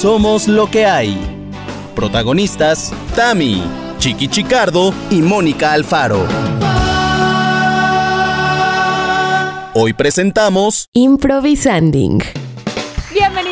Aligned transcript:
Somos 0.00 0.48
lo 0.48 0.66
que 0.70 0.86
hay. 0.86 1.14
Protagonistas, 1.94 2.90
Tami, 3.14 3.62
Chiqui 3.98 4.28
Chicardo 4.28 4.94
y 5.10 5.20
Mónica 5.20 5.74
Alfaro. 5.74 6.26
Hoy 9.74 9.92
presentamos 9.92 10.88
Improvisanding. 10.94 12.39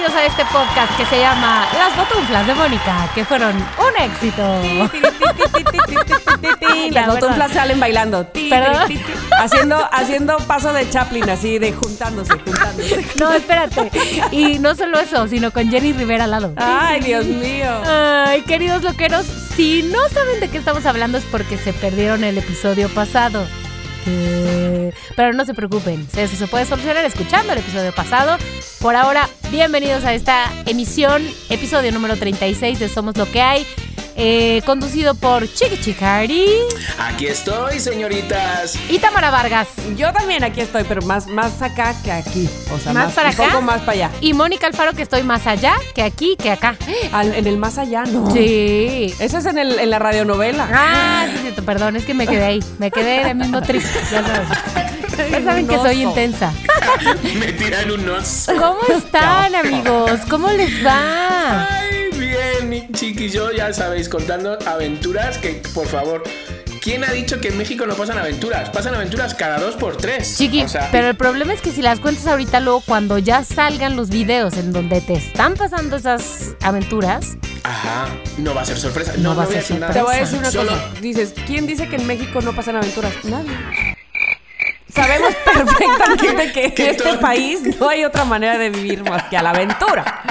Bienvenidos 0.08 0.14
a 0.14 0.40
este 0.40 0.44
podcast 0.52 0.96
que 0.96 1.04
se 1.04 1.20
llama 1.20 1.68
Las 1.76 1.94
Botunflas 1.94 2.46
de 2.46 2.54
Mónica, 2.54 3.10
que 3.14 3.26
fueron 3.26 3.54
un 3.56 4.02
éxito. 4.02 4.42
Las 6.92 7.06
botunflas 7.08 7.52
salen 7.52 7.78
bailando. 7.78 8.26
¿Perdón? 8.32 8.94
Haciendo, 9.38 9.86
haciendo 9.92 10.38
paso 10.38 10.72
de 10.72 10.88
Chaplin, 10.88 11.28
así 11.28 11.58
de 11.58 11.72
juntándose, 11.72 12.38
juntándose. 12.38 13.04
No, 13.16 13.32
espérate. 13.32 13.90
Y 14.30 14.58
no 14.58 14.74
solo 14.74 14.98
eso, 14.98 15.28
sino 15.28 15.50
con 15.50 15.70
Jenny 15.70 15.92
Rivera 15.92 16.24
al 16.24 16.30
lado. 16.30 16.54
Ay, 16.56 17.00
Dios 17.00 17.26
mío. 17.26 17.82
Ay, 17.86 18.40
queridos 18.42 18.82
loqueros, 18.82 19.26
si 19.26 19.82
no 19.82 20.08
saben 20.08 20.40
de 20.40 20.48
qué 20.48 20.56
estamos 20.58 20.86
hablando 20.86 21.18
es 21.18 21.24
porque 21.24 21.58
se 21.58 21.74
perdieron 21.74 22.24
el 22.24 22.38
episodio 22.38 22.88
pasado. 22.88 23.46
Pero 24.04 25.32
no 25.32 25.44
se 25.44 25.54
preocupen, 25.54 26.06
eso 26.16 26.36
se 26.36 26.46
puede 26.46 26.64
solucionar 26.64 27.04
escuchando 27.04 27.52
el 27.52 27.58
episodio 27.58 27.94
pasado. 27.94 28.36
Por 28.80 28.96
ahora, 28.96 29.28
bienvenidos 29.50 30.04
a 30.04 30.14
esta 30.14 30.52
emisión, 30.66 31.22
episodio 31.50 31.92
número 31.92 32.16
36 32.16 32.78
de 32.78 32.88
Somos 32.88 33.16
lo 33.16 33.30
que 33.30 33.40
hay, 33.40 33.66
eh, 34.18 34.60
conducido 34.66 35.14
por 35.14 35.50
Chiqui 35.52 35.80
Chicardi 35.80 36.44
Aquí 36.98 37.26
estoy, 37.28 37.78
señoritas. 37.80 38.76
y 38.90 38.98
Tamara 38.98 39.30
Vargas. 39.30 39.68
Yo 39.96 40.12
también 40.12 40.42
aquí 40.44 40.60
estoy, 40.60 40.84
pero 40.84 41.00
más, 41.02 41.26
más 41.28 41.62
acá 41.62 41.94
que 42.04 42.10
aquí. 42.12 42.48
O 42.74 42.78
sea, 42.78 42.92
¿Más 42.92 43.06
más, 43.06 43.14
para 43.14 43.28
un 43.30 43.34
acá? 43.34 43.44
poco 43.44 43.62
más 43.62 43.80
para 43.80 43.92
allá. 43.92 44.10
Y 44.20 44.32
Mónica 44.34 44.66
Alfaro, 44.66 44.92
que 44.92 45.02
estoy 45.02 45.22
más 45.22 45.46
allá 45.46 45.74
que 45.94 46.02
aquí, 46.02 46.36
que 46.36 46.50
acá. 46.50 46.76
Al- 47.12 47.34
en 47.34 47.46
el 47.46 47.56
más 47.58 47.78
allá, 47.78 48.04
no. 48.04 48.30
Sí. 48.32 49.14
Eso 49.20 49.38
es 49.38 49.46
en, 49.46 49.58
el, 49.58 49.78
en 49.78 49.90
la 49.90 49.98
radionovela. 49.98 50.68
Ah, 50.72 51.26
sí, 51.32 51.38
cierto, 51.42 51.64
perdón, 51.64 51.96
es 51.96 52.04
que 52.04 52.14
me 52.14 52.26
quedé 52.26 52.44
ahí. 52.44 52.64
Me 52.78 52.90
quedé 52.90 53.22
en 53.22 53.28
el 53.28 53.34
mismo 53.36 53.62
trip. 53.62 53.82
Ya 54.10 54.22
saben, 54.22 55.30
ya 55.30 55.42
saben 55.44 55.66
que 55.68 55.76
soy 55.76 56.00
oso. 56.04 56.08
intensa. 56.10 56.52
Me 57.38 57.52
tiran 57.52 57.90
unos. 57.90 58.46
¿Cómo 58.46 58.78
están, 58.96 59.54
amigos? 59.54 60.20
¿Cómo 60.28 60.48
les 60.50 60.84
va? 60.84 61.68
Bien, 62.62 62.92
chiquis. 62.92 63.32
Yo 63.32 63.50
ya 63.52 63.72
sabéis, 63.72 64.08
contando 64.08 64.58
aventuras 64.66 65.38
que, 65.38 65.62
por 65.74 65.86
favor. 65.86 66.22
¿Quién 66.80 67.04
ha 67.04 67.10
dicho 67.12 67.40
que 67.40 67.48
en 67.48 67.58
México 67.58 67.86
no 67.86 67.94
pasan 67.94 68.18
aventuras? 68.18 68.70
Pasan 68.70 68.94
aventuras 68.94 69.34
cada 69.34 69.58
dos 69.58 69.74
por 69.74 69.96
tres. 69.96 70.36
Chiqui, 70.38 70.62
O 70.62 70.68
sea, 70.68 70.88
pero 70.90 71.08
el 71.08 71.16
problema 71.16 71.52
es 71.52 71.60
que 71.60 71.70
si 71.72 71.82
las 71.82 71.98
cuentas 72.00 72.26
ahorita 72.26 72.60
luego 72.60 72.80
cuando 72.80 73.18
ya 73.18 73.44
salgan 73.44 73.96
los 73.96 74.08
videos 74.08 74.56
en 74.56 74.72
donde 74.72 75.00
te 75.00 75.14
están 75.14 75.54
pasando 75.54 75.96
esas 75.96 76.54
aventuras, 76.62 77.36
Ajá, 77.64 78.06
no 78.38 78.54
va 78.54 78.62
a 78.62 78.64
ser 78.64 78.78
sorpresa. 78.78 79.12
No 79.18 79.30
No, 79.30 79.36
va 79.36 79.42
a 79.42 79.46
voy 79.46 79.60
ser 79.60 79.78
nada. 79.80 79.92
Te 79.92 80.00
voy 80.02 80.14
a 80.14 80.18
decir 80.20 80.38
una 80.38 80.50
Solo- 80.50 80.70
cosa. 80.70 80.88
Dices, 81.02 81.34
¿quién 81.46 81.66
dice 81.66 81.88
que 81.88 81.96
en 81.96 82.06
México 82.06 82.40
no 82.40 82.54
pasan 82.54 82.76
aventuras? 82.76 83.12
Nadie. 83.24 83.50
Sabemos 84.94 85.34
perfectamente 85.44 86.52
que 86.74 86.84
en 86.84 86.90
este 86.90 87.18
país 87.18 87.60
no 87.78 87.88
hay 87.88 88.04
otra 88.04 88.24
manera 88.24 88.56
de 88.56 88.70
vivir 88.70 89.02
más 89.02 89.24
que 89.24 89.36
a 89.36 89.42
la 89.42 89.50
aventura. 89.50 90.22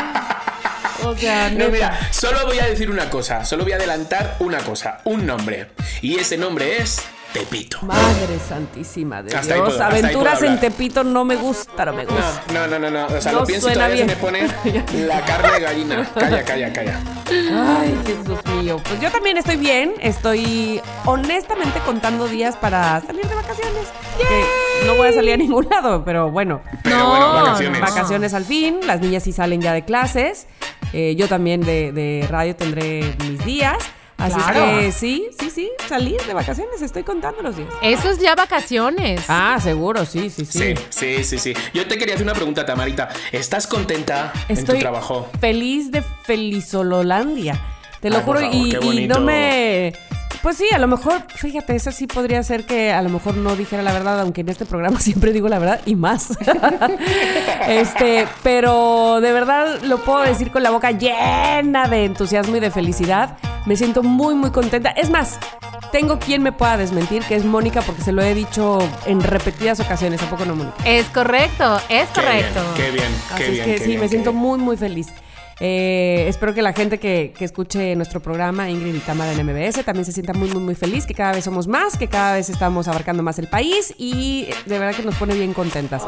O 1.03 1.16
sea, 1.16 1.50
No, 1.52 1.70
mira, 1.70 1.98
solo 2.12 2.45
voy 2.45 2.59
a 2.59 2.66
decir 2.66 2.90
una 2.90 3.09
cosa. 3.09 3.44
Solo 3.45 3.64
voy 3.64 3.73
a 3.73 3.76
adelantar 3.76 4.36
una 4.40 4.59
cosa. 4.59 5.00
Un 5.06 5.26
nombre. 5.26 5.67
Y 6.02 6.16
ese 6.20 6.38
nombre 6.38 6.78
es 6.81 7.02
Tepito. 7.34 7.80
Madre 7.81 8.39
santísima 8.48 9.22
de 9.22 9.36
Hasta 9.36 9.56
Dios. 9.56 9.67
puedo- 9.73 9.84
Aventuras 9.84 10.42
en. 10.44 10.59
Tepito 10.59 11.04
no 11.04 11.26
me 11.26 11.36
gusta, 11.36 11.86
no 11.86 11.94
me 11.94 12.06
gusta. 12.06 12.42
No, 12.54 12.66
no, 12.67 12.80
no, 12.80 12.89
no. 12.89 13.06
O 13.08 13.22
sea, 13.22 13.34
No 13.34 13.42
lo 13.42 13.45
pienso 13.45 13.70
y 13.70 13.73
todavía 13.73 13.98
se 13.98 14.16
me 14.16 14.16
bien. 14.16 14.20
pone 14.20 15.04
la 15.08 15.22
carne 15.26 15.52
de 15.52 15.59
gallina. 15.59 16.09
Calla, 16.16 16.44
calla, 16.44 16.73
calla. 16.73 17.00
Ay, 17.30 17.95
Jesús 18.06 18.39
mío. 18.56 18.82
Pues 18.88 19.02
yo 19.02 19.11
también 19.11 19.38
estoy 19.38 19.58
bien. 19.58 19.94
Estoy 20.02 20.82
honestamente 21.06 21.80
contando 21.86 22.27
días 22.27 22.55
para 22.55 23.02
salir 23.05 23.26
de 23.27 23.36
vacaciones. 23.36 23.88
Que 24.17 24.88
no 24.88 24.95
voy 24.95 25.10
a 25.10 25.14
salir 25.14 25.33
a 25.33 25.38
ningún 25.38 25.67
lado, 25.70 26.04
pero 26.05 26.32
bueno. 26.32 26.61
Pero 26.83 26.98
No, 26.98 27.10
bueno, 27.10 27.33
vacaciones. 27.33 27.82
Vacaciones 27.82 28.33
al 28.33 28.45
fin. 28.45 28.80
Las 28.88 29.02
niñas 29.02 29.23
sí 29.23 29.33
salen 29.33 29.61
ya 29.61 29.73
de 29.73 29.83
clases. 29.83 30.48
Eh, 30.93 31.15
yo 31.15 31.27
también 31.27 31.61
de, 31.61 31.92
de 31.92 32.25
radio 32.30 32.55
tendré 32.55 33.15
mis 33.27 33.43
días. 33.45 33.77
Así 34.17 34.33
Claro. 34.33 34.80
es 34.80 34.86
que 34.86 34.92
sí, 34.93 35.27
sí, 35.39 35.49
sí, 35.52 35.70
salir 35.87 36.20
de 36.25 36.33
vacaciones. 36.33 36.81
Estoy 36.81 37.03
contando 37.03 37.43
los 37.43 37.55
días. 37.55 37.70
eso 37.83 38.09
es 38.09 38.17
ya 38.20 38.33
vacaciones. 38.33 39.21
Ah, 39.27 39.59
seguro, 39.61 40.05
sí, 40.05 40.31
sí, 40.31 40.43
sí. 40.43 40.58
Sí, 40.58 40.73
sí, 40.89 41.23
sí, 41.23 41.37
sí. 41.37 41.53
Yo 41.71 41.87
te 41.87 41.99
quería 41.99 42.15
hacer 42.15 42.25
una 42.25 42.33
pregunta, 42.33 42.65
Tamarita. 42.65 43.09
¿Estás 43.31 43.67
contenta 43.67 44.33
en 44.48 44.65
tu 44.65 44.75
trabajo? 44.80 45.30
feliz 45.39 45.92
de 45.92 46.02
Felizololandia. 46.23 47.61
Te 47.99 48.09
lo 48.09 48.17
Ay, 48.17 48.23
juro. 48.25 48.39
favor, 48.39 48.55
y, 48.55 48.69
qué 48.71 48.77
y 48.77 48.86
bonito. 48.86 49.19
no 49.19 49.21
me. 49.25 49.93
Pues 50.42 50.58
sí, 50.58 50.65
a 50.73 50.77
lo 50.80 50.87
mejor, 50.87 51.23
fíjate, 51.36 51.75
eso 51.75 51.92
sí 51.92 52.08
podría 52.08 52.42
ser 52.43 52.65
que 52.65 52.92
a 52.92 53.02
lo 53.02 53.09
mejor 53.09 53.36
no 53.36 53.55
dijera 53.55 53.81
la 53.83 53.92
verdad, 53.93 54.20
aunque 54.21 54.42
en 54.42 54.49
este 54.49 54.65
programa 54.65 54.99
siempre 55.02 55.33
digo 55.33 55.48
la 55.48 55.59
verdad 55.59 55.81
y 55.86 55.95
más. 55.95 56.30
este, 57.67 58.27
pero 58.43 59.20
de 59.21 59.31
verdad 59.31 59.81
lo 59.83 59.98
puedo 59.99 60.21
decir 60.23 60.52
con 60.52 60.64
la 60.64 60.70
boca 60.71 60.92
llena 60.92 61.87
de 61.87 62.05
entusiasmo 62.05 62.55
y 62.58 62.59
de 62.59 62.71
felicidad. 62.71 63.37
Me 63.65 63.75
siento 63.75 64.03
muy, 64.03 64.36
muy 64.36 64.52
contenta. 64.52 64.89
Es 64.92 65.09
más, 65.09 65.37
tengo 65.92 66.20
quien 66.20 66.42
me 66.42 66.52
pueda 66.52 66.77
desmentir, 66.77 67.23
que 67.23 67.36
es 67.36 67.43
Mónica, 67.43 67.81
porque 67.81 68.02
se 68.02 68.11
lo 68.14 68.21
he 68.21 68.33
dicho 68.33 68.80
en 69.05 69.21
repetidas 69.21 69.80
ocasiones. 69.80 70.21
¿A 70.23 70.30
poco 70.30 70.45
no, 70.45 70.55
Mónica? 70.55 70.75
Es 70.86 71.05
correcto, 71.08 71.77
es 71.89 72.08
Qué 72.09 72.21
bien, 72.21 72.31
correcto. 72.31 72.61
Qué 72.75 72.92
bien, 72.92 73.05
Así 73.31 73.37
qué 73.37 73.45
es 73.45 73.52
bien. 73.52 73.65
que 73.65 73.71
qué 73.73 73.80
sí, 73.80 73.87
bien, 73.87 73.99
me 74.02 74.09
siento 74.09 74.31
bien. 74.31 74.42
muy, 74.42 74.59
muy 74.59 74.77
feliz. 74.77 75.08
Eh, 75.60 76.26
espero 76.28 76.54
que 76.54 76.62
la 76.62 76.73
gente 76.73 77.00
que, 77.00 77.34
que 77.38 77.45
escuche 77.45 77.95
nuestro 77.95 78.20
programa, 78.20 78.70
Ingrid 78.70 78.95
y 78.95 79.00
Tamara 79.00 79.32
en 79.32 79.45
MBS, 79.45 79.84
también 79.84 80.06
se 80.06 80.12
sienta 80.12 80.34
muy, 80.34 80.50
muy, 80.50 80.62
muy 80.62 80.76
feliz, 80.76 81.06
que 81.06 81.14
cada 81.14 81.34
vez 81.34 81.45
somos 81.45 81.68
más, 81.68 81.98
que 81.98 82.08
cada 82.08 82.36
vez 82.36 82.50
estamos 82.50 82.88
abarcando 82.88 83.23
más 83.23 83.40
el 83.40 83.48
país 83.48 83.94
y 83.98 84.48
de 84.66 84.80
verdad 84.80 84.96
que 84.96 85.04
nos 85.04 85.16
pone 85.16 85.34
bien 85.34 85.54
contentas. 85.54 86.04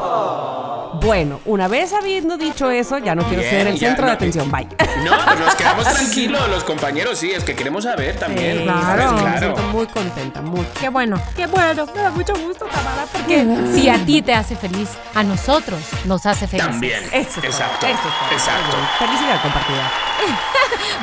Bueno, 1.02 1.40
una 1.44 1.68
vez 1.68 1.92
habiendo 1.92 2.36
dicho 2.36 2.70
eso, 2.70 2.98
ya 2.98 3.14
no 3.14 3.22
quiero 3.24 3.42
Bien, 3.42 3.54
ser 3.54 3.66
el 3.68 3.78
ya, 3.78 3.88
centro 3.88 4.06
de 4.06 4.12
atención. 4.12 4.50
Bye. 4.50 4.66
No, 5.04 5.12
pues 5.24 5.40
nos 5.40 5.54
quedamos 5.54 5.84
tranquilos 5.94 6.48
los 6.48 6.64
compañeros, 6.64 7.18
sí, 7.18 7.30
es 7.30 7.44
que 7.44 7.54
queremos 7.54 7.84
saber 7.84 8.16
también. 8.16 8.58
Sí, 8.58 8.64
claro, 8.64 8.82
¿sabes? 8.82 9.12
me 9.12 9.20
claro. 9.20 9.38
siento 9.38 9.62
muy 9.72 9.86
contenta, 9.86 10.42
muy. 10.42 10.66
Qué 10.80 10.88
bueno, 10.88 11.20
qué 11.36 11.46
bueno, 11.46 11.86
me 11.86 12.02
da 12.02 12.10
mucho 12.10 12.34
gusto, 12.34 12.66
Tamara, 12.66 13.06
porque 13.12 13.46
si 13.74 13.88
a 13.88 14.04
ti 14.04 14.20
te 14.20 14.34
hace 14.34 14.56
feliz, 14.56 14.90
a 15.14 15.22
nosotros 15.22 15.80
nos 16.04 16.26
hace 16.26 16.46
feliz. 16.46 16.66
También. 16.66 17.02
Eso 17.12 17.40
es 17.40 17.44
exacto. 17.44 17.86
eso 17.86 17.98
es 18.36 18.44
todo. 18.44 19.39
Compartida. 19.42 19.90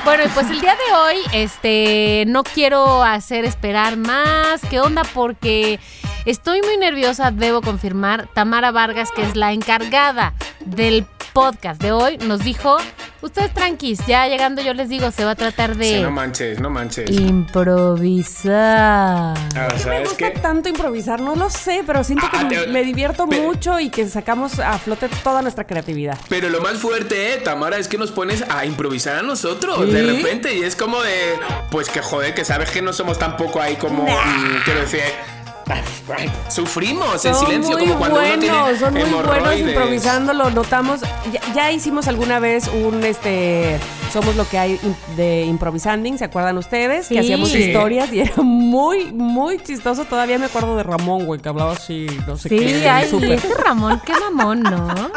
Bueno, 0.04 0.24
pues 0.34 0.50
el 0.50 0.62
día 0.62 0.76
de 0.76 0.96
hoy, 0.96 1.18
este, 1.34 2.24
no 2.28 2.44
quiero 2.44 3.04
hacer 3.04 3.44
esperar 3.44 3.98
más. 3.98 4.62
¿Qué 4.70 4.80
onda? 4.80 5.04
Porque 5.14 5.82
estoy 6.26 6.62
muy 6.62 6.78
nerviosa, 6.78 7.32
debo 7.32 7.62
confirmar. 7.62 8.28
Tamara 8.34 8.72
Vargas, 8.72 9.12
que 9.12 9.24
es 9.24 9.36
la 9.36 9.52
encargada 9.52 10.34
del 10.62 11.06
podcast 11.42 11.80
de 11.80 11.92
hoy, 11.92 12.18
nos 12.18 12.40
dijo, 12.44 12.78
ustedes 13.22 13.54
tranquis, 13.54 14.00
ya 14.08 14.26
llegando 14.28 14.60
yo 14.64 14.74
les 14.74 14.90
digo, 14.90 15.12
se 15.12 15.24
va 15.24 15.32
a 15.32 15.36
tratar 15.36 15.74
Sí, 15.74 15.80
de 15.80 16.02
no 16.02 16.10
manches, 16.10 16.60
no 16.60 16.72
manches. 16.72 17.12
improvisar. 17.12 18.58
Ah, 19.56 19.68
me 19.72 19.78
¿sabes 19.80 20.10
gusta 20.10 20.32
qué? 20.34 20.40
tanto 20.40 20.68
improvisar, 20.68 21.22
no 21.22 21.36
lo 21.36 21.52
sé, 21.52 21.84
pero 21.86 22.04
siento 22.04 22.26
Ah, 22.34 22.48
que 22.50 22.56
te- 22.56 22.68
me 22.68 22.84
divierto 22.84 23.28
pero- 23.30 23.44
mucho 23.44 23.80
y 23.80 23.92
que 23.92 24.08
sacamos 24.10 24.58
a 24.60 24.80
flote 24.80 25.10
toda 25.24 25.44
nuestra 25.44 25.68
creatividad. 25.68 26.18
Pero 26.28 26.50
lo 26.50 26.60
más 26.62 26.80
fuerte, 26.80 27.36
eh, 27.36 27.38
Tamara, 27.38 27.78
es 27.78 27.88
que 27.88 28.00
nos 28.00 28.12
pones 28.12 28.44
a 28.50 28.66
improvisar 28.66 29.18
a 29.18 29.22
nosotros 29.22 29.78
¿Sí? 29.86 29.92
de 29.92 30.02
repente 30.02 30.58
y 30.58 30.64
es 30.64 30.76
como 30.76 31.00
de, 31.04 31.36
pues 31.70 31.90
que 31.90 32.02
joder, 32.02 32.34
que 32.34 32.46
sabes 32.46 32.72
que 32.72 32.82
no 32.82 32.94
somos 32.94 33.20
tampoco 33.20 33.62
ahí 33.62 33.76
como, 33.76 34.04
mm, 34.06 34.62
quiero 34.66 34.80
decir, 34.80 35.02
sufrimos 36.50 37.26
en 37.26 37.34
Son 37.34 37.46
silencio 37.46 37.78
muy 37.78 37.88
como 37.88 38.00
cuando 38.00 38.20
uno 38.20 38.28
buenos, 38.28 38.46
tiene 38.46 38.80
son 38.80 38.94
muy 38.94 39.24
buenos 39.24 39.60
improvisando, 39.60 40.34
lo 40.34 40.50
notamos. 40.52 41.02
Ya, 41.32 41.42
ya 41.54 41.72
hicimos 41.72 42.08
alguna 42.08 42.40
vez 42.40 42.68
un 42.68 43.04
este 43.04 43.80
somos 44.12 44.36
lo 44.36 44.48
que 44.48 44.58
hay 44.58 44.80
de 45.16 45.44
improvisanding, 45.44 46.18
¿se 46.18 46.26
acuerdan 46.26 46.58
ustedes? 46.58 47.08
Sí. 47.08 47.16
Que 47.16 47.20
hacíamos 47.20 47.50
Sí. 47.50 47.60
historias 47.60 48.12
y 48.14 48.22
era 48.22 48.42
muy 48.42 49.12
muy 49.12 49.60
chistoso. 49.60 50.06
Todavía 50.06 50.38
me 50.38 50.46
acuerdo 50.46 50.78
de 50.78 50.84
Ramón, 50.84 51.26
güey, 51.26 51.40
que 51.42 51.50
hablaba 51.50 51.74
así, 51.74 52.08
no 52.26 52.38
sé 52.38 52.50
qué. 52.50 52.58
Sí, 52.60 52.86
ay, 52.86 53.10
súper. 53.10 53.32
ese 53.34 53.54
Ramón, 53.56 54.02
qué 54.06 54.14
mamón, 54.14 54.64
¿no? 54.64 55.12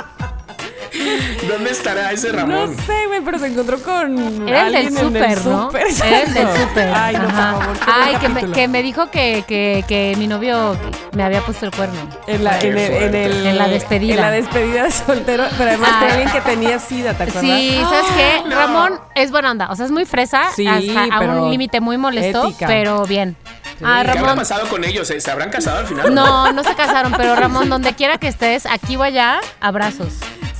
¿Dónde 1.49 1.71
estará 1.71 2.13
ese 2.13 2.33
No 2.33 2.39
Ramón? 2.39 2.77
sé, 2.87 3.07
güey, 3.09 3.21
pero 3.25 3.39
se 3.39 3.47
encontró 3.49 3.83
con 3.83 4.49
Era 4.49 4.67
el 4.67 4.73
del 4.73 4.87
alguien 4.87 4.99
en 4.99 5.05
súper, 5.05 5.45
¿no? 5.47 5.71
Era 5.73 6.23
el 6.23 6.35
del 6.35 6.49
súper. 6.57 6.93
Ay, 6.95 7.15
no, 7.17 7.23
por 7.23 7.33
favor. 7.77 7.77
Ay, 7.93 8.15
que 8.17 8.29
me, 8.29 8.35
capítulo. 8.35 8.53
que 8.55 8.69
me 8.69 8.83
dijo 8.83 9.11
que, 9.11 9.45
que, 9.47 9.85
que 9.89 10.15
mi 10.19 10.27
novio 10.27 10.77
me 11.13 11.23
había 11.23 11.41
puesto 11.43 11.67
el 11.67 11.73
cuerno. 11.73 11.99
En 12.27 12.45
la, 12.45 12.61
en, 12.61 12.67
el, 12.73 12.79
en, 12.79 12.93
fuerte. 12.93 13.25
el- 13.25 13.47
En 13.47 13.59
la 13.59 13.69
despedida. 13.69 14.15
En 14.15 14.21
la 14.21 14.31
despedida 14.31 14.83
de 14.85 14.91
soltero, 14.93 15.45
pero 15.59 15.71
además 15.71 15.91
Ah. 15.93 16.05
de 16.05 16.11
alguien 16.13 16.31
que 16.31 16.41
tenía 16.43 16.79
sida, 16.79 17.15
¿te 17.15 17.23
acuerdas? 17.25 17.43
Sí, 17.43 17.81
¿sabes 17.83 18.07
qué? 18.17 18.49
No. 18.49 18.57
Ramón 18.57 19.01
es 19.15 19.31
buena 19.31 19.51
onda. 19.51 19.71
O 19.71 19.77
sea, 19.77 19.87
es 19.87 19.93
muy 19.93 20.05
fresa, 20.05 20.45
Sí, 20.55 20.67
hasta 20.67 21.05
a 21.17 21.21
un 21.21 21.51
límite 21.51 21.81
muy 21.81 21.97
molesto, 21.99 22.49
ética. 22.49 22.67
pero 22.67 23.05
bien. 23.07 23.37
Ah, 23.83 24.03
¿Qué 24.05 24.11
habrá 24.11 24.15
Ramón. 24.23 24.37
pasado 24.37 24.69
con 24.69 24.85
ellos? 24.85 25.11
eh? 25.11 25.21
¿Se 25.21 25.31
habrán 25.31 25.49
casado 25.51 25.79
al 25.79 25.87
final? 25.87 26.15
No, 26.15 26.53
no 26.53 26.63
se 26.63 26.75
casaron, 26.75 27.15
pero 27.17 27.35
Ramón, 27.35 27.69
donde 27.71 27.95
quiera 27.95 28.19
que 28.19 28.29
estés, 28.29 28.67
aquí 28.67 28.97
o 28.97 29.03
allá, 29.03 29.41
abrazos. 29.61 30.09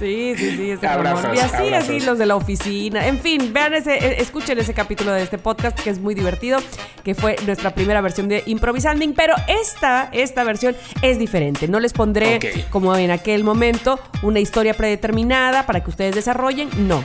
Sí, 0.01 0.35
sí, 0.35 0.57
sí, 0.57 0.71
ese 0.71 0.87
Abrazos, 0.87 1.27
amor. 1.27 1.37
Y 1.37 1.41
así, 1.41 1.57
abrazos. 1.57 1.91
así 1.91 2.01
los 2.01 2.19
de 2.19 2.25
la 2.25 2.35
oficina. 2.35 3.07
En 3.07 3.19
fin, 3.19 3.53
vean 3.53 3.75
ese, 3.75 3.95
eh, 3.97 4.17
escuchen 4.19 4.59
ese 4.59 4.73
capítulo 4.73 5.13
de 5.13 5.23
este 5.23 5.37
podcast 5.37 5.79
que 5.79 5.91
es 5.91 5.99
muy 6.01 6.15
divertido, 6.15 6.59
que 7.05 7.15
fue 7.15 7.37
nuestra 7.45 7.75
primera 7.75 8.01
versión 8.01 8.27
de 8.27 8.43
Improvisanding, 8.47 9.13
pero 9.13 9.35
esta, 9.47 10.09
esta 10.13 10.43
versión 10.43 10.75
es 11.03 11.19
diferente. 11.19 11.69
No 11.69 11.81
les 11.81 11.93
pondré, 11.93 12.67
como 12.71 12.97
en 12.97 13.11
aquel 13.11 13.45
momento, 13.45 14.01
una 14.23 14.41
historia 14.41 14.73
predeterminada 14.73 15.67
para 15.67 15.85
que 15.85 15.91
ustedes 15.91 16.15
desarrollen. 16.15 16.71
No. 16.89 17.05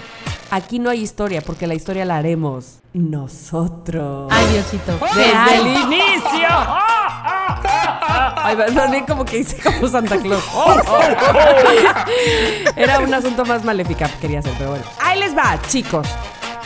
Aquí 0.49 0.79
no 0.79 0.89
hay 0.89 1.01
historia, 1.01 1.41
porque 1.41 1.67
la 1.67 1.73
historia 1.73 2.05
la 2.05 2.15
haremos 2.15 2.79
nosotros. 2.93 4.29
Ay, 4.31 4.45
Diosito. 4.53 4.97
Desde 5.13 5.55
el 5.57 5.67
inicio. 5.67 6.47
Ay, 8.37 8.55
más 8.73 8.91
bien 8.91 9.05
como 9.05 9.25
que 9.25 9.39
hice 9.39 9.57
como 9.61 9.87
Santa 9.87 10.17
Claus. 10.17 10.43
Oh, 10.55 10.75
oh, 10.87 10.99
oh. 10.99 12.71
Era 12.75 12.99
un 12.99 13.13
asunto 13.13 13.45
más 13.45 13.63
maléfica 13.63 14.07
que 14.07 14.17
quería 14.19 14.39
hacer, 14.39 14.53
pero 14.57 14.71
bueno. 14.71 14.85
Ahí 14.99 15.19
les 15.19 15.35
va, 15.35 15.59
chicos. 15.67 16.07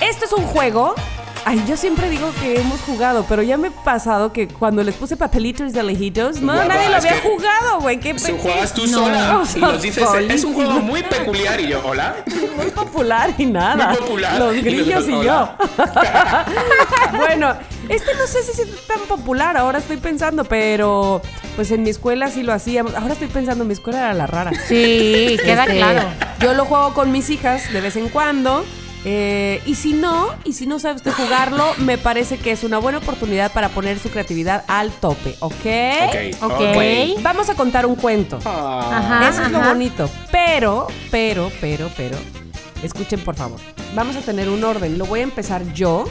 Esto 0.01 0.25
es 0.25 0.33
un 0.33 0.43
juego. 0.45 0.95
Ay, 1.49 1.63
yo 1.67 1.75
siempre 1.75 2.11
digo 2.11 2.31
que 2.39 2.59
hemos 2.61 2.79
jugado, 2.81 3.25
pero 3.27 3.41
ya 3.41 3.57
me 3.57 3.69
he 3.69 3.71
pasado 3.71 4.31
que 4.31 4.47
cuando 4.47 4.83
les 4.83 4.93
puse 4.93 5.17
papelitos 5.17 5.73
de 5.73 5.81
lejitos, 5.81 6.39
no, 6.41 6.53
Guapa, 6.53 6.67
nadie 6.75 6.89
lo 6.89 6.97
había 6.97 7.13
que 7.19 7.27
jugado, 7.27 7.79
güey. 7.81 7.99
Qué 7.99 8.13
pe- 8.13 8.37
juegas 8.39 8.71
tú 8.71 8.85
No, 8.85 8.99
sola 8.99 9.41
y 9.55 9.59
nos 9.59 9.81
dices, 9.81 10.07
es 10.29 10.43
un 10.43 10.53
juego 10.53 10.73
muy 10.73 11.01
peculiar. 11.01 11.59
Y 11.59 11.69
yo, 11.69 11.81
¿hola? 11.83 12.17
muy 12.55 12.67
popular 12.67 13.33
y 13.39 13.47
nada. 13.47 13.87
Muy 13.87 13.97
popular. 13.97 14.37
Los 14.37 14.55
Y 14.57 14.61
grillos 14.61 15.07
y, 15.07 15.23
yo. 15.23 15.49
bueno, 17.17 17.55
este 17.87 18.13
no 18.13 18.27
sé 18.27 18.43
si 18.43 18.61
es 18.61 18.85
tan 18.85 18.99
popular, 19.07 19.57
ahora 19.57 19.79
estoy 19.79 19.97
pensando, 19.97 20.43
pero 20.45 21.19
pues 21.55 21.71
en 21.71 21.81
mi 21.81 21.89
escuela 21.89 22.29
sí 22.29 22.43
lo 22.43 22.53
hacíamos. 22.53 22.93
Ahora 22.93 23.13
estoy 23.13 23.27
pensando, 23.27 23.65
mi 23.65 23.73
escuela 23.73 23.99
era 24.01 24.13
la 24.13 24.27
rara. 24.27 24.51
Sí, 24.67 25.35
queda 25.43 25.63
Este, 25.63 25.77
claro. 25.77 26.01
Yo 26.41 26.53
lo 26.53 26.65
juego 26.65 26.93
con 26.93 27.11
mis 27.11 27.31
hijas 27.31 27.73
de 27.73 27.81
vez 27.81 27.95
en 27.95 28.09
cuando. 28.09 28.63
Eh, 29.05 29.61
y 29.65 29.75
si 29.75 29.93
no, 29.93 30.27
y 30.43 30.53
si 30.53 30.65
no 30.67 30.77
sabe 30.79 30.95
usted 30.95 31.11
jugarlo, 31.13 31.65
me 31.77 31.97
parece 31.97 32.37
que 32.37 32.51
es 32.51 32.63
una 32.63 32.77
buena 32.79 32.97
oportunidad 32.97 33.51
para 33.53 33.69
poner 33.69 33.97
su 33.99 34.09
creatividad 34.09 34.65
al 34.67 34.91
tope, 34.91 35.35
¿ok? 35.39 35.53
Ok, 35.53 36.43
Ok. 36.43 36.51
ok. 36.51 37.21
Vamos 37.21 37.49
a 37.49 37.55
contar 37.55 37.85
un 37.85 37.95
cuento. 37.95 38.39
Ah, 38.45 38.89
Ajá. 39.21 39.29
Eso 39.29 39.43
es 39.43 39.51
lo 39.51 39.61
bonito. 39.61 40.09
Pero, 40.31 40.87
pero, 41.11 41.49
pero, 41.61 41.89
pero, 41.95 42.17
escuchen 42.83 43.21
por 43.21 43.35
favor. 43.35 43.59
Vamos 43.95 44.15
a 44.17 44.21
tener 44.21 44.49
un 44.49 44.63
orden. 44.63 44.97
Lo 44.97 45.05
voy 45.05 45.21
a 45.21 45.23
empezar 45.23 45.63
yo, 45.73 46.05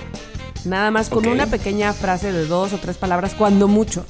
nada 0.65 0.91
más 0.91 1.11
con 1.11 1.27
una 1.27 1.47
pequeña 1.47 1.93
frase 1.93 2.33
de 2.33 2.47
dos 2.47 2.73
o 2.73 2.79
tres 2.79 2.97
palabras, 2.97 3.35
cuando 3.37 3.69
mucho. 3.69 4.07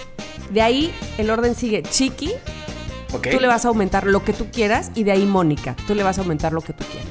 De 0.51 0.63
ahí 0.63 0.95
el 1.19 1.31
orden 1.31 1.55
sigue 1.57 1.83
Chiqui, 1.83 2.33
ok. 3.13 3.29
tú 3.33 3.41
le 3.41 3.49
vas 3.49 3.65
a 3.65 3.69
aumentar 3.69 4.07
lo 4.07 4.25
que 4.25 4.33
tú 4.33 4.47
quieras, 4.53 4.93
y 4.95 5.03
de 5.03 5.13
ahí 5.13 5.27
Mónica, 5.27 5.75
tú 5.87 5.95
le 5.95 6.03
vas 6.05 6.17
a 6.19 6.23
aumentar 6.23 6.53
lo 6.53 6.61
que 6.63 6.73
tú 6.73 6.85
quieras. 6.91 7.09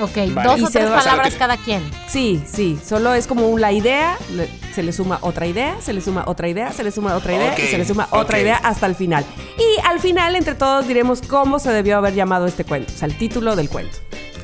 Ok, 0.00 0.32
Vale. 0.34 0.48
dos 0.48 0.60
Y 0.60 0.64
o 0.64 0.68
tres 0.70 0.86
palabras 0.90 1.34
cada 1.34 1.56
quien. 1.56 1.82
Sí, 2.08 2.42
sí, 2.50 2.78
solo 2.84 3.14
es 3.14 3.26
como 3.26 3.56
la 3.58 3.72
idea, 3.72 4.16
le- 4.32 4.48
se 4.74 4.82
le 4.82 4.92
suma 4.92 5.18
otra 5.22 5.46
idea, 5.46 5.76
se 5.80 5.92
le 5.92 6.00
suma 6.00 6.24
otra 6.26 6.48
idea, 6.48 6.72
se 6.72 6.82
le 6.84 6.90
suma 6.90 7.14
otra 7.16 7.34
idea 7.34 7.54
y 7.58 7.66
se 7.66 7.76
le 7.78 7.84
suma 7.84 8.08
otra 8.10 8.40
idea 8.40 8.56
hasta 8.56 8.86
el 8.86 8.94
final. 8.94 9.24
Y 9.58 9.80
al 9.86 10.00
final, 10.00 10.36
entre 10.36 10.54
todos, 10.54 10.86
diremos 10.88 11.20
cómo 11.22 11.58
se 11.58 11.70
debió 11.72 11.96
haber 11.98 12.14
llamado 12.14 12.46
este 12.46 12.64
cuento, 12.64 12.92
o 12.94 12.96
sea, 12.96 13.06
el 13.08 13.16
título 13.18 13.56
del 13.56 13.68
cuento. 13.68 13.98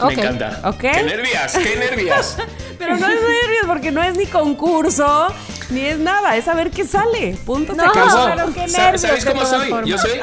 Me 0.07 0.13
encanta. 0.13 0.61
Ok. 0.65 0.77
¡Qué 0.81 1.03
nervias! 1.05 1.57
¡Qué 1.57 1.77
nervias! 1.77 2.37
Pero 2.79 2.99
no 2.99 3.07
es 3.09 3.15
nervios 3.15 3.65
porque 3.67 3.91
no 3.93 4.03
es 4.03 4.15
ni 4.17 4.27
concurso, 4.27 5.29
ni 5.71 5.81
es 5.81 5.99
nada, 5.99 6.37
es 6.37 6.45
saber 6.45 6.71
qué 6.71 6.85
sale. 6.87 7.37
Punto, 7.45 7.75
se 7.75 7.79
No. 7.83 7.91
acabó. 7.91 8.53
Qué 8.55 8.67
nervios, 8.67 9.01
¿Sabéis 9.01 9.25
cómo 9.25 9.45
soy? 9.45 9.69
formas. 9.69 9.89
Yo 9.89 9.99
soy 9.99 10.21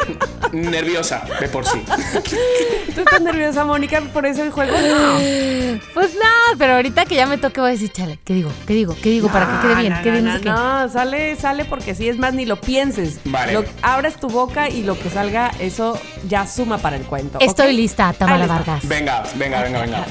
nerviosa 0.52 1.24
de 1.40 1.48
por 1.50 1.66
sí. 1.66 1.84
¿Tú 2.96 3.02
estás 3.02 3.22
nerviosa, 3.22 3.66
Mónica, 3.66 4.02
por 4.14 4.26
ese 4.26 4.50
juego? 4.52 4.72
No. 4.72 5.20
Pues 5.94 6.14
no, 6.16 6.58
pero 6.58 6.76
ahorita 6.76 7.06
que 7.06 7.16
ya 7.16 7.26
me 7.26 7.38
toque 7.38 7.60
voy 7.60 7.70
a 7.70 7.74
decir, 7.74 7.92
chale, 7.92 8.20
¿qué 8.24 8.34
digo? 8.36 8.52
¿Qué 8.68 8.74
digo? 8.74 8.96
¿Qué 9.02 9.10
digo? 9.10 9.30
Para 9.30 9.48
que 9.62 9.68
quede 9.68 9.76
bien, 9.82 9.94
No, 9.94 10.02
bien, 10.02 10.26
no, 10.26 10.42
qué. 10.42 10.50
no, 10.50 10.90
sale, 10.90 11.36
sale 11.36 11.66
porque 11.66 11.96
sí, 11.96 12.08
es 12.10 12.18
más, 12.18 12.34
ni 12.34 12.46
lo 12.46 12.60
pienses. 12.62 13.20
Vale. 13.26 13.54
Lo- 13.54 13.66
abres 13.82 14.16
tu 14.18 14.28
boca 14.30 14.70
y 14.70 14.84
lo 14.84 15.00
que 15.00 15.10
salga, 15.10 15.52
eso 15.60 16.00
ya 16.28 16.46
suma 16.48 16.78
para 16.78 16.96
el 16.96 17.04
cuento. 17.04 17.40
Estoy 17.42 17.74
lista, 17.74 18.14
Tamara. 18.14 18.46
Vargas. 18.46 18.88
Venga, 18.88 19.24
venga, 19.36 19.62
venga, 19.64 19.82
venga. 19.82 20.06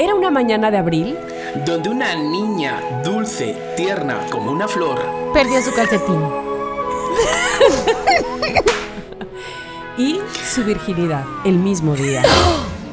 Era 0.00 0.14
una 0.14 0.30
mañana 0.30 0.70
de 0.70 0.78
abril 0.78 1.16
Donde 1.66 1.90
una 1.90 2.14
niña 2.14 2.80
dulce, 3.04 3.56
tierna 3.76 4.20
como 4.30 4.52
una 4.52 4.68
flor, 4.68 5.00
Perdió 5.34 5.60
su 5.60 5.72
calcetín. 5.74 6.18
y 9.98 10.20
su 10.46 10.64
virginidad 10.64 11.24
el 11.44 11.58
mismo 11.58 11.94
día. 11.96 12.22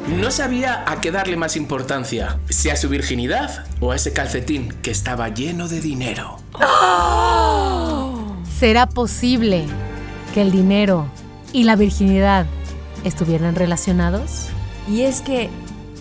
no 0.08 0.32
sabía 0.32 0.84
a 0.88 1.00
qué 1.00 1.12
darle 1.12 1.38
más 1.38 1.56
importancia, 1.56 2.40
si 2.50 2.70
a 2.70 2.76
su 2.76 2.90
virginidad 2.90 3.66
o 3.80 3.92
a 3.92 3.96
ese 3.96 4.12
calcetín 4.12 4.74
que 4.82 4.92
estaba 4.92 5.30
lleno 5.30 5.68
de 5.68 5.82
dinero. 5.82 6.38
¿Será 8.60 8.88
posible 8.88 9.66
que 10.34 10.42
el 10.42 10.52
dinero 10.52 11.08
y 11.54 11.64
la 11.64 11.76
virginidad 11.76 12.46
estuvieran 13.04 13.56
relacionados? 13.56 14.48
Y 14.90 15.02
es 15.02 15.22
que 15.22 15.50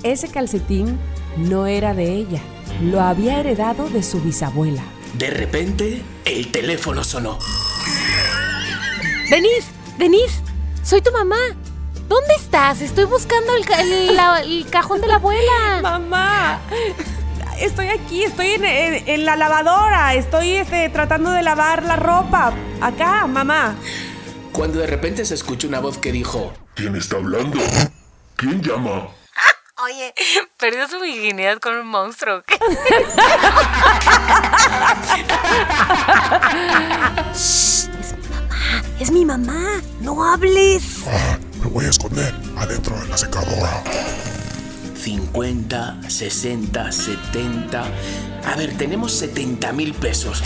ese 0.05 0.29
calcetín 0.29 0.99
no 1.37 1.67
era 1.67 1.95
de 1.95 2.12
ella, 2.15 2.41
lo 2.83 3.01
había 3.01 3.41
heredado 3.41 3.89
de 3.89 4.03
su 4.05 4.21
bisabuela. 4.21 4.83
De 5.15 5.31
repente, 5.31 6.03
el 6.25 6.51
teléfono 6.53 7.03
sonó. 7.05 7.39
Denise, 9.31 9.69
Denise, 9.99 10.41
soy 10.83 11.01
tu 11.01 11.11
mamá. 11.12 11.37
¿Dónde 12.09 12.35
estás? 12.35 12.81
Estoy 12.83 13.05
buscando 13.05 13.55
el, 13.56 13.65
ca- 13.65 13.81
el- 13.81 14.15
la- 14.15 14.41
el 14.43 14.67
cajón 14.69 15.01
de 15.01 15.06
la 15.06 15.17
abuela. 15.17 15.81
Mamá, 15.83 16.61
estoy 17.59 17.89
aquí, 17.89 18.25
estoy 18.25 18.49
en, 18.49 18.65
en- 18.65 19.09
en 19.09 19.25
la 19.25 19.37
lavadora, 19.37 20.15
estoy 20.15 20.51
este, 20.56 20.89
tratando 20.91 21.31
de 21.31 21.43
lavar 21.43 21.83
la 21.85 21.97
ropa. 21.97 22.53
Acá, 22.81 23.27
mamá. 23.27 23.75
Cuando 24.53 24.81
de 24.81 24.87
repente 24.87 25.25
se 25.25 25.35
escuchó 25.35 25.67
una 25.67 25.81
voz 25.81 25.97
que 25.99 26.12
dijo, 26.12 26.53
¿Quién 26.75 26.95
está 26.97 27.17
hablando? 27.17 27.59
¿Quién 28.37 28.61
llama? 28.62 29.09
Oye, 29.85 30.15
perdió 30.59 30.89
su 30.89 30.99
virginidad 30.99 31.59
con 31.59 31.75
un 31.77 31.87
monstruo. 31.87 32.43
es 38.99 39.11
mi 39.11 39.27
mamá. 39.27 39.83
No 40.01 40.25
hables. 40.25 41.03
Ah, 41.07 41.39
me 41.63 41.67
voy 41.67 41.85
a 41.85 41.91
esconder 41.91 42.35
adentro 42.57 42.99
de 42.99 43.09
la 43.09 43.19
secadora. 43.19 43.83
50, 44.97 46.08
60, 46.08 46.91
70. 46.91 47.85
A 48.47 48.56
ver, 48.56 48.75
tenemos 48.79 49.13
70 49.13 49.70
mil 49.75 49.93
pesos. 49.93 50.43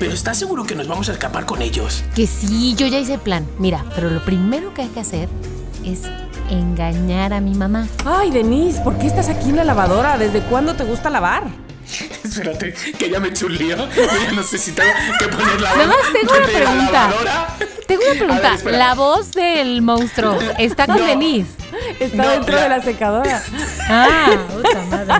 Pero 0.00 0.12
¿estás 0.12 0.36
seguro 0.36 0.64
que 0.64 0.74
nos 0.74 0.88
vamos 0.88 1.08
a 1.10 1.12
escapar 1.12 1.46
con 1.46 1.62
ellos? 1.62 2.02
Que 2.16 2.26
sí, 2.26 2.74
yo 2.74 2.88
ya 2.88 2.98
hice 2.98 3.14
el 3.14 3.20
plan. 3.20 3.46
Mira, 3.60 3.84
pero 3.94 4.10
lo 4.10 4.24
primero 4.24 4.74
que 4.74 4.82
hay 4.82 4.88
que 4.88 4.98
hacer 4.98 5.28
es 5.84 6.00
engañar 6.50 7.32
a 7.32 7.40
mi 7.40 7.54
mamá. 7.54 7.86
Ay, 8.04 8.30
Denise, 8.30 8.80
¿por 8.80 8.98
qué 8.98 9.06
estás 9.06 9.28
aquí 9.28 9.50
en 9.50 9.56
la 9.56 9.64
lavadora? 9.64 10.18
¿Desde 10.18 10.40
cuándo 10.40 10.74
te 10.74 10.84
gusta 10.84 11.10
lavar? 11.10 11.44
Espérate, 12.24 12.72
que 12.98 13.10
ya 13.10 13.20
me 13.20 13.28
hecho 13.28 13.46
un 13.46 13.56
lío. 13.56 13.76
Ya 13.76 13.84
tengo 14.74 14.92
que 15.18 15.28
poner 15.28 15.60
la 15.60 15.70
Nada 15.76 15.86
más 15.86 15.96
tengo 16.12 16.32
una 16.36 16.46
pregunta. 16.46 17.10
Tengo 17.86 18.02
una 18.10 18.14
pregunta. 18.18 18.56
ver, 18.64 18.74
la 18.74 18.94
voz 18.94 19.32
del 19.32 19.82
monstruo 19.82 20.38
está 20.58 20.86
con 20.86 20.96
No. 20.98 21.04
Denise. 21.06 21.50
Está 22.00 22.16
No, 22.22 22.30
dentro 22.30 22.54
la- 22.56 22.62
de 22.62 22.68
la 22.70 22.82
secadora. 22.82 23.42
Ah, 23.88 24.30
puta 24.52 24.82
madre. 24.90 25.14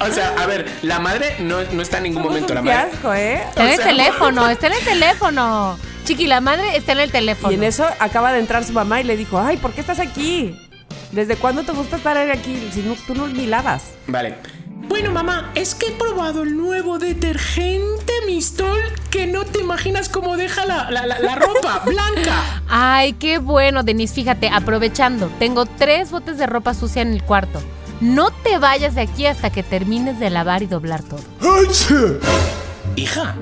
O 0.00 0.12
sea, 0.12 0.34
a 0.38 0.46
ver, 0.46 0.66
la 0.82 0.98
madre 0.98 1.36
no, 1.40 1.56
no 1.72 1.82
está 1.82 1.98
en 1.98 2.04
ningún 2.04 2.22
Somos 2.22 2.32
momento. 2.40 2.52
un 2.54 2.64
La 2.66 2.74
madre. 2.74 2.90
fiasco, 2.90 3.14
¿eh? 3.14 3.42
Está 3.48 3.64
en 3.64 3.68
el 3.70 3.76
sea- 3.76 3.86
teléfono, 3.86 4.48
está 4.50 4.66
en 4.68 4.72
el 4.74 4.84
teléfono. 4.84 5.78
Chiqui, 6.10 6.26
la 6.26 6.40
madre 6.40 6.76
está 6.76 6.90
en 6.90 6.98
el 6.98 7.12
teléfono. 7.12 7.52
Y 7.52 7.54
en 7.54 7.62
eso 7.62 7.86
acaba 8.00 8.32
de 8.32 8.40
entrar 8.40 8.64
su 8.64 8.72
mamá 8.72 9.00
y 9.00 9.04
le 9.04 9.16
dijo, 9.16 9.38
ay, 9.38 9.58
¿por 9.58 9.70
qué 9.70 9.80
estás 9.80 10.00
aquí? 10.00 10.58
¿Desde 11.12 11.36
cuándo 11.36 11.62
te 11.62 11.70
gusta 11.70 11.98
estar 11.98 12.16
aquí 12.16 12.68
si 12.72 12.82
no, 12.82 12.96
tú 13.06 13.14
no 13.14 13.28
ni 13.28 13.46
lavas? 13.46 13.92
Vale. 14.08 14.34
Bueno, 14.88 15.12
mamá, 15.12 15.52
es 15.54 15.76
que 15.76 15.86
he 15.86 15.92
probado 15.92 16.42
el 16.42 16.56
nuevo 16.56 16.98
detergente 16.98 18.12
Mistol 18.26 18.80
que 19.12 19.28
no 19.28 19.44
te 19.44 19.60
imaginas 19.60 20.08
cómo 20.08 20.36
deja 20.36 20.66
la, 20.66 20.90
la- 20.90 21.06
la- 21.06 21.20
la 21.20 21.36
ropa 21.36 21.78
blanca. 21.86 22.60
Ay, 22.68 23.12
qué 23.12 23.38
bueno, 23.38 23.84
Denise. 23.84 24.12
Fíjate, 24.12 24.48
aprovechando, 24.48 25.30
tengo 25.38 25.64
tres 25.64 26.10
botes 26.10 26.38
de 26.38 26.46
ropa 26.48 26.74
sucia 26.74 27.02
en 27.02 27.12
el 27.12 27.22
cuarto. 27.22 27.62
No 28.00 28.32
te 28.32 28.58
vayas 28.58 28.96
de 28.96 29.02
aquí 29.02 29.26
hasta 29.26 29.50
que 29.50 29.62
termines 29.62 30.18
de 30.18 30.30
lavar 30.30 30.64
y 30.64 30.66
doblar 30.66 31.04
todo. 31.04 31.22
Hija, 32.96 33.36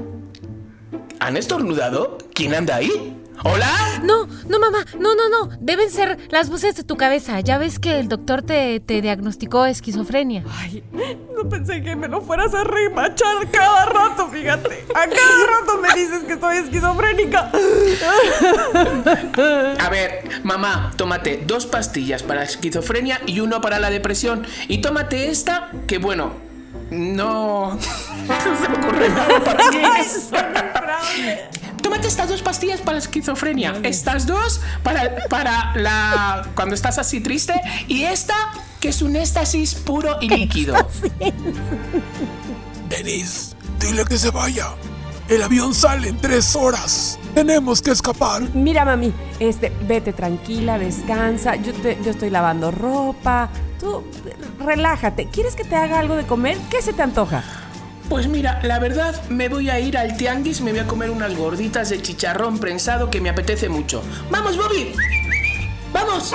¿han 1.21 1.37
estornudado? 1.37 2.19
¿Quién 2.35 2.55
anda 2.55 2.77
ahí? 2.77 3.15
¿Hola? 3.45 4.01
No, 4.03 4.27
no, 4.49 4.59
mamá, 4.59 4.85
no, 4.99 5.15
no, 5.15 5.29
no. 5.29 5.57
Deben 5.61 5.91
ser 5.91 6.19
las 6.31 6.51
voces 6.51 6.75
de 6.75 6.83
tu 6.83 6.97
cabeza. 6.97 7.39
Ya 7.41 7.59
ves 7.59 7.79
que 7.79 8.01
el 8.01 8.09
doctor 8.09 8.43
te, 8.43 8.81
te 8.81 9.01
diagnosticó 9.01 9.65
esquizofrenia. 9.65 10.45
Ay, 10.51 10.83
no 11.37 11.49
pensé 11.49 11.83
que 11.83 11.95
me 11.95 12.09
lo 12.09 12.21
fueras 12.21 12.53
a 12.55 12.65
remachar 12.65 13.49
cada 13.53 13.87
rato, 13.87 14.29
fíjate. 14.29 14.85
A 14.91 15.07
cada 15.07 15.47
rato 15.47 15.79
me 15.81 16.01
dices 16.01 16.25
que 16.25 16.39
soy 16.39 16.57
esquizofrénica. 16.57 17.53
A 19.79 19.89
ver, 19.89 20.29
mamá, 20.43 20.93
tómate 20.97 21.43
dos 21.47 21.67
pastillas 21.67 22.25
para 22.25 22.43
esquizofrenia 22.43 23.21
y 23.27 23.39
uno 23.41 23.61
para 23.61 23.79
la 23.79 23.91
depresión. 23.91 24.47
Y 24.67 24.81
tómate 24.81 25.31
esta, 25.31 25.71
que 25.87 25.99
bueno, 25.99 26.48
no. 26.91 27.75
No 27.75 27.79
se 28.63 28.69
me 28.69 28.77
ocurre 28.77 29.09
nada 29.09 29.45
para 29.45 29.71
qué 29.71 29.83
es. 30.01 30.31
Tómate 31.83 32.09
estas 32.09 32.29
dos 32.29 32.43
pastillas 32.43 32.81
para 32.81 32.93
la 32.95 32.99
esquizofrenia. 32.99 33.75
Estas 33.83 34.27
dos 34.27 34.61
para, 34.83 35.17
para 35.29 35.75
la. 35.77 36.49
cuando 36.55 36.75
estás 36.75 36.99
así 36.99 37.21
triste. 37.21 37.55
Y 37.87 38.05
esta, 38.05 38.35
que 38.81 38.89
es 38.89 39.03
un 39.03 39.17
éxtasis 39.17 39.75
puro 39.75 40.17
y 40.21 40.29
líquido. 40.29 40.75
Denise, 42.89 43.55
dile 43.81 44.05
que 44.05 44.19
se 44.19 44.31
vaya. 44.31 44.69
El 45.29 45.43
avión 45.43 45.75
sale 45.75 46.09
en 46.09 46.17
tres 46.17 46.57
horas. 46.57 47.19
Tenemos 47.35 47.83
que 47.83 47.91
escapar. 47.91 48.43
Mira, 48.55 48.87
mami, 48.87 49.13
este, 49.39 49.71
vete 49.87 50.15
tranquila, 50.15 50.79
descansa. 50.79 51.57
Yo, 51.57 51.75
te, 51.75 51.99
yo 52.03 52.11
estoy 52.13 52.31
lavando 52.31 52.71
ropa. 52.71 53.51
Tú, 53.81 54.03
relájate. 54.59 55.27
¿Quieres 55.27 55.55
que 55.55 55.65
te 55.65 55.77
haga 55.77 55.99
algo 55.99 56.17
de 56.17 56.25
comer? 56.25 56.57
¿Qué 56.71 56.83
se 56.83 56.93
te 56.93 57.03
antoja? 57.03 57.45
Pues 58.09 58.27
mira, 58.27 58.61
la 58.63 58.79
verdad, 58.79 59.23
me 59.29 59.49
voy 59.49 59.69
a 59.69 59.79
ir 59.81 59.99
al 59.99 60.17
tianguis, 60.17 60.63
me 60.63 60.71
voy 60.71 60.81
a 60.81 60.87
comer 60.87 61.11
unas 61.11 61.37
gorditas 61.37 61.91
de 61.91 62.01
chicharrón 62.01 62.59
prensado 62.59 63.11
que 63.11 63.21
me 63.21 63.29
apetece 63.29 63.69
mucho. 63.69 64.03
¡Vamos, 64.31 64.57
Bobby! 64.57 64.95
¡Vamos! 65.93 66.35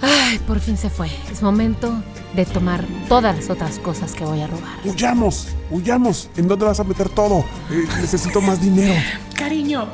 Ay, 0.00 0.38
por 0.46 0.58
fin 0.60 0.78
se 0.78 0.88
fue. 0.88 1.10
Es 1.30 1.42
momento 1.42 2.02
de 2.34 2.46
tomar 2.46 2.84
todas 3.08 3.36
las 3.36 3.50
otras 3.50 3.78
cosas 3.78 4.12
que 4.12 4.24
voy 4.24 4.40
a 4.40 4.46
robar. 4.46 4.78
Huyamos, 4.84 5.48
huyamos. 5.70 6.30
¿En 6.36 6.48
dónde 6.48 6.64
vas 6.64 6.80
a 6.80 6.84
meter 6.84 7.10
todo? 7.10 7.44
Eh, 7.70 7.86
necesito 8.00 8.40
más 8.40 8.60
dinero. 8.62 8.94
Cariño, 9.34 9.86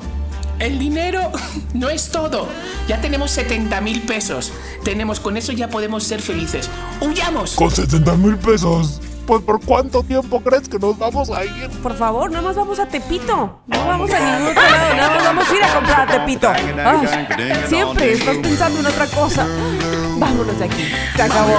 el 0.59 0.79
dinero 0.79 1.31
no 1.75 1.89
es 1.89 2.11
todo. 2.11 2.49
Ya 2.89 3.01
tenemos 3.01 3.31
70 3.31 3.81
mil 3.81 4.03
pesos. 4.03 4.53
Tenemos, 4.85 5.21
con 5.21 5.37
eso 5.37 5.53
ya 5.53 5.69
podemos 5.69 6.05
ser 6.05 6.21
felices. 6.23 6.69
¡Huyamos! 7.01 7.55
Con 7.55 7.71
70 7.71 8.15
mil 8.15 8.37
pesos. 8.37 9.01
Pues 9.27 9.43
por 9.43 9.61
cuánto 9.61 10.05
tiempo 10.05 10.41
crees 10.41 10.69
que 10.69 10.79
nos 10.79 10.97
vamos 10.97 11.31
a 11.31 11.45
ir? 11.45 11.69
Por 11.83 11.97
favor, 11.97 12.31
nada 12.31 12.45
más 12.45 12.55
vamos 12.55 12.79
a 12.79 12.87
Tepito. 12.87 13.59
No 13.67 13.87
vamos 13.87 14.09
a 14.13 14.21
ningún 14.21 14.53
otro 14.53 14.63
lado, 14.63 14.95
nada 14.95 15.15
más 15.17 15.25
vamos 15.25 15.49
a 15.51 15.55
ir 15.57 15.65
a 15.65 15.75
comprar 15.75 16.01
a 16.09 16.13
Tepito. 16.13 16.49
Ay, 16.49 17.27
siempre 17.69 18.13
estás 18.13 18.37
pensando 18.37 18.79
en 18.79 18.87
otra 18.87 19.07
cosa. 19.09 19.45
Vámonos 20.17 20.57
de 20.57 20.65
aquí. 20.65 20.85
Se 21.17 21.23
acabó. 21.23 21.59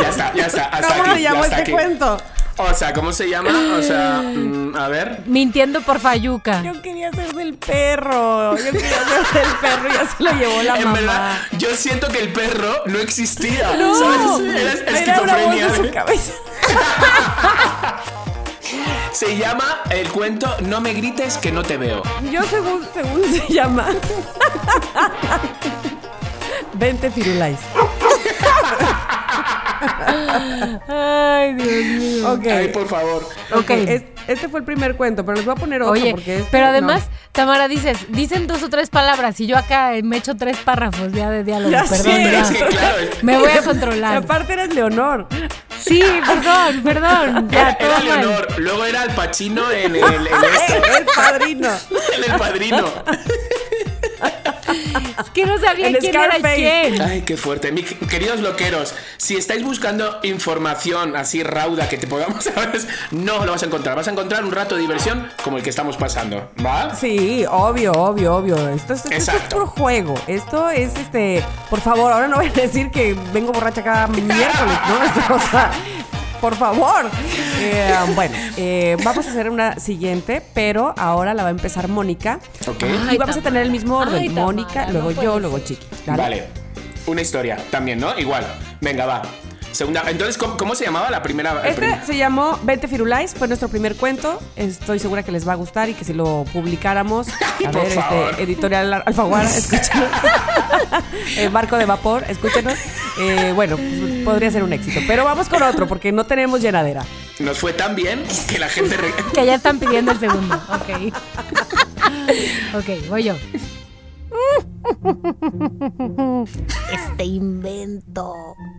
Ya 0.00 0.08
está, 0.08 0.34
ya 0.34 0.46
está. 0.46 0.64
Hasta 0.66 0.96
¿Cómo 0.96 1.14
se 1.14 1.22
llamó 1.22 1.44
este 1.44 1.72
cuento? 1.72 2.18
O 2.58 2.74
sea, 2.74 2.92
¿cómo 2.92 3.12
se 3.12 3.28
llama? 3.30 3.50
O 3.78 3.82
sea, 3.82 4.20
mm, 4.22 4.76
a 4.76 4.88
ver. 4.88 5.22
Mintiendo 5.26 5.80
por 5.80 5.98
Fayuca. 5.98 6.62
Yo 6.62 6.80
quería 6.82 7.10
ser 7.12 7.32
del 7.34 7.54
perro. 7.54 8.54
Yo 8.56 8.64
quería 8.72 8.98
ser 9.32 9.46
del 9.46 9.56
perro 9.60 9.88
y 9.88 9.92
ya 9.94 10.06
se 10.16 10.22
lo 10.22 10.30
llevó 10.32 10.62
la 10.62 10.76
en 10.76 10.84
mamá. 10.84 10.98
verdad, 10.98 11.38
yo 11.58 11.74
siento 11.74 12.08
que 12.08 12.18
el 12.20 12.32
perro 12.32 12.82
no 12.86 12.98
existía. 12.98 13.74
No, 13.76 13.94
¿Sabes? 13.94 14.54
Era 14.54 14.72
era 15.00 15.20
una 15.22 15.36
voz 15.38 15.54
esquizofrenia. 15.54 15.68
de 15.68 15.76
su 15.76 15.90
cabeza. 15.92 16.32
Se 19.12 19.36
llama 19.36 19.82
el 19.90 20.08
cuento 20.08 20.56
No 20.60 20.80
me 20.80 20.94
grites 20.94 21.36
que 21.36 21.52
no 21.52 21.62
te 21.62 21.76
veo. 21.76 22.02
Yo 22.30 22.42
según, 22.44 22.86
según 22.94 23.22
se 23.30 23.46
llama. 23.52 23.88
Vente 26.74 27.10
Firulais. 27.10 27.58
Ay, 30.88 31.54
Dios 31.54 31.84
mío. 32.00 32.32
Ok. 32.32 32.46
Ay, 32.46 32.68
por 32.68 32.88
favor. 32.88 33.28
Ok. 33.54 33.70
Es- 33.70 34.04
este 34.28 34.48
fue 34.48 34.60
el 34.60 34.64
primer 34.64 34.94
cuento, 34.96 35.24
pero 35.24 35.34
les 35.36 35.44
voy 35.44 35.52
a 35.52 35.56
poner 35.56 35.82
otro 35.82 35.92
Oye, 35.94 36.12
porque 36.12 36.36
este, 36.38 36.48
pero 36.52 36.66
no. 36.66 36.70
además, 36.70 37.08
Tamara, 37.32 37.66
dices, 37.66 37.98
dicen 38.10 38.46
dos 38.46 38.62
o 38.62 38.68
tres 38.70 38.88
palabras 38.88 39.40
y 39.40 39.48
yo 39.48 39.58
acá 39.58 39.90
me 40.04 40.16
echo 40.18 40.36
tres 40.36 40.56
párrafos 40.58 41.10
ya 41.12 41.28
de 41.28 41.42
diálogo. 41.42 41.70
Ya 41.72 41.82
perdón, 41.82 42.04
sé, 42.04 42.22
ya. 42.30 42.40
Es 42.42 42.50
que 42.52 42.64
claro, 42.66 42.96
Me 43.22 43.38
voy 43.38 43.50
a 43.50 43.56
Y 43.60 43.64
controlar. 43.64 44.16
aparte 44.18 44.52
eres 44.52 44.72
Leonor. 44.74 45.26
Sí, 45.80 46.00
perdón, 46.24 46.82
perdón. 46.84 47.48
Ya, 47.50 47.70
Era, 47.70 47.78
todo 47.78 47.88
era 47.88 47.98
mal. 47.98 48.20
Leonor, 48.20 48.60
luego 48.60 48.84
era 48.84 49.02
el 49.02 49.10
Pachino 49.10 49.68
en 49.72 49.96
el, 49.96 50.02
en 50.04 50.04
el 50.98 51.06
padrino. 51.16 51.68
en 52.16 52.30
el 52.32 52.38
padrino. 52.38 52.84
Es 54.22 55.30
que 55.30 55.44
no 55.46 55.58
sabía 55.58 55.88
El 55.88 55.98
quién 55.98 56.14
era 56.14 56.26
Scarface. 56.38 56.54
quién. 56.56 57.02
Ay, 57.02 57.22
qué 57.22 57.36
fuerte. 57.36 57.72
Mi- 57.72 57.82
queridos 57.82 58.40
loqueros, 58.40 58.94
si 59.16 59.36
estáis 59.36 59.62
buscando 59.62 60.18
información 60.22 61.16
así 61.16 61.42
rauda 61.42 61.88
que 61.88 61.98
te 61.98 62.06
podamos 62.06 62.44
saber, 62.44 62.70
no 63.10 63.44
lo 63.44 63.52
vas 63.52 63.62
a 63.62 63.66
encontrar. 63.66 63.96
Vas 63.96 64.08
a 64.08 64.12
encontrar 64.12 64.44
un 64.44 64.52
rato 64.52 64.74
de 64.76 64.80
diversión 64.82 65.28
como 65.44 65.56
el 65.58 65.62
que 65.62 65.70
estamos 65.70 65.96
pasando, 65.96 66.50
¿va? 66.64 66.94
Sí, 66.94 67.44
obvio, 67.50 67.92
obvio, 67.92 68.34
obvio. 68.36 68.68
Esto 68.70 68.94
es, 68.94 69.00
esto 69.04 69.14
es 69.14 69.28
Exacto. 69.28 69.56
puro 69.56 69.66
juego. 69.66 70.14
Esto 70.26 70.70
es 70.70 70.94
este. 70.96 71.44
Por 71.68 71.80
favor, 71.80 72.12
ahora 72.12 72.28
no 72.28 72.36
voy 72.36 72.46
a 72.48 72.52
decir 72.52 72.90
que 72.90 73.14
vengo 73.32 73.52
borracha 73.52 73.82
cada 73.82 74.06
miércoles, 74.08 74.48
¿no? 74.88 75.34
O 75.34 75.38
sea, 75.50 75.70
por 76.42 76.56
favor. 76.56 77.08
Eh, 77.60 77.94
bueno, 78.16 78.36
eh, 78.56 78.96
vamos 79.04 79.26
a 79.26 79.30
hacer 79.30 79.48
una 79.48 79.78
siguiente, 79.78 80.42
pero 80.52 80.92
ahora 80.98 81.32
la 81.34 81.44
va 81.44 81.48
a 81.48 81.52
empezar 81.52 81.86
Mónica. 81.86 82.40
Ok. 82.66 82.82
Ay, 82.82 83.14
y 83.14 83.18
vamos 83.18 83.36
a 83.36 83.40
tener 83.40 83.62
el 83.62 83.70
mismo 83.70 83.96
orden. 83.96 84.20
Ay, 84.20 84.28
Mónica, 84.28 84.90
luego 84.90 85.12
yo, 85.12 85.38
luego 85.38 85.60
Chiqui. 85.60 85.86
Vale. 86.04 86.48
Una 87.06 87.22
historia 87.22 87.58
también, 87.70 88.00
¿no? 88.00 88.18
Igual. 88.18 88.44
Venga, 88.80 89.06
va. 89.06 89.22
Segunda. 89.72 90.04
Entonces, 90.08 90.36
¿cómo, 90.38 90.56
cómo 90.56 90.74
se 90.74 90.84
llamaba 90.84 91.10
la 91.10 91.22
primera? 91.22 91.52
el 91.62 91.66
Este 91.70 91.80
primer- 91.80 92.04
se 92.06 92.16
llamó 92.16 92.58
Vente 92.62 92.88
Firulais, 92.88 93.34
fue 93.34 93.48
nuestro 93.48 93.68
primer 93.68 93.96
cuento. 93.96 94.40
Estoy 94.56 94.98
segura 94.98 95.22
que 95.22 95.32
les 95.32 95.46
va 95.48 95.52
a 95.52 95.56
gustar 95.56 95.88
y 95.88 95.94
que 95.94 96.04
si 96.04 96.12
lo 96.12 96.44
publicáramos, 96.52 97.28
a 97.66 97.70
Por 97.70 97.82
ver, 97.82 97.92
favor. 97.92 98.30
este, 98.30 98.42
editorial 98.42 99.02
Alfaguara, 99.06 99.48
escúchenos. 99.48 100.08
Eh, 101.36 101.48
Barco 101.48 101.76
de 101.78 101.86
vapor, 101.86 102.24
escúchenos. 102.28 102.74
Eh, 103.18 103.52
bueno, 103.54 103.76
pues, 103.76 104.24
podría 104.24 104.50
ser 104.50 104.62
un 104.62 104.72
éxito. 104.72 105.00
Pero 105.06 105.24
vamos 105.24 105.48
con 105.48 105.62
otro, 105.62 105.86
porque 105.88 106.12
no 106.12 106.24
tenemos 106.24 106.60
llenadera. 106.60 107.02
Nos 107.38 107.58
fue 107.58 107.72
tan 107.72 107.94
bien 107.94 108.22
que 108.48 108.58
la 108.58 108.68
gente. 108.68 108.96
Que 109.34 109.46
ya 109.46 109.54
están 109.54 109.78
pidiendo 109.78 110.12
el 110.12 110.20
segundo. 110.20 110.54
Ok. 110.68 111.14
ok, 112.74 113.08
voy 113.08 113.22
yo. 113.24 113.34
Este 116.92 117.24
invento 117.24 118.34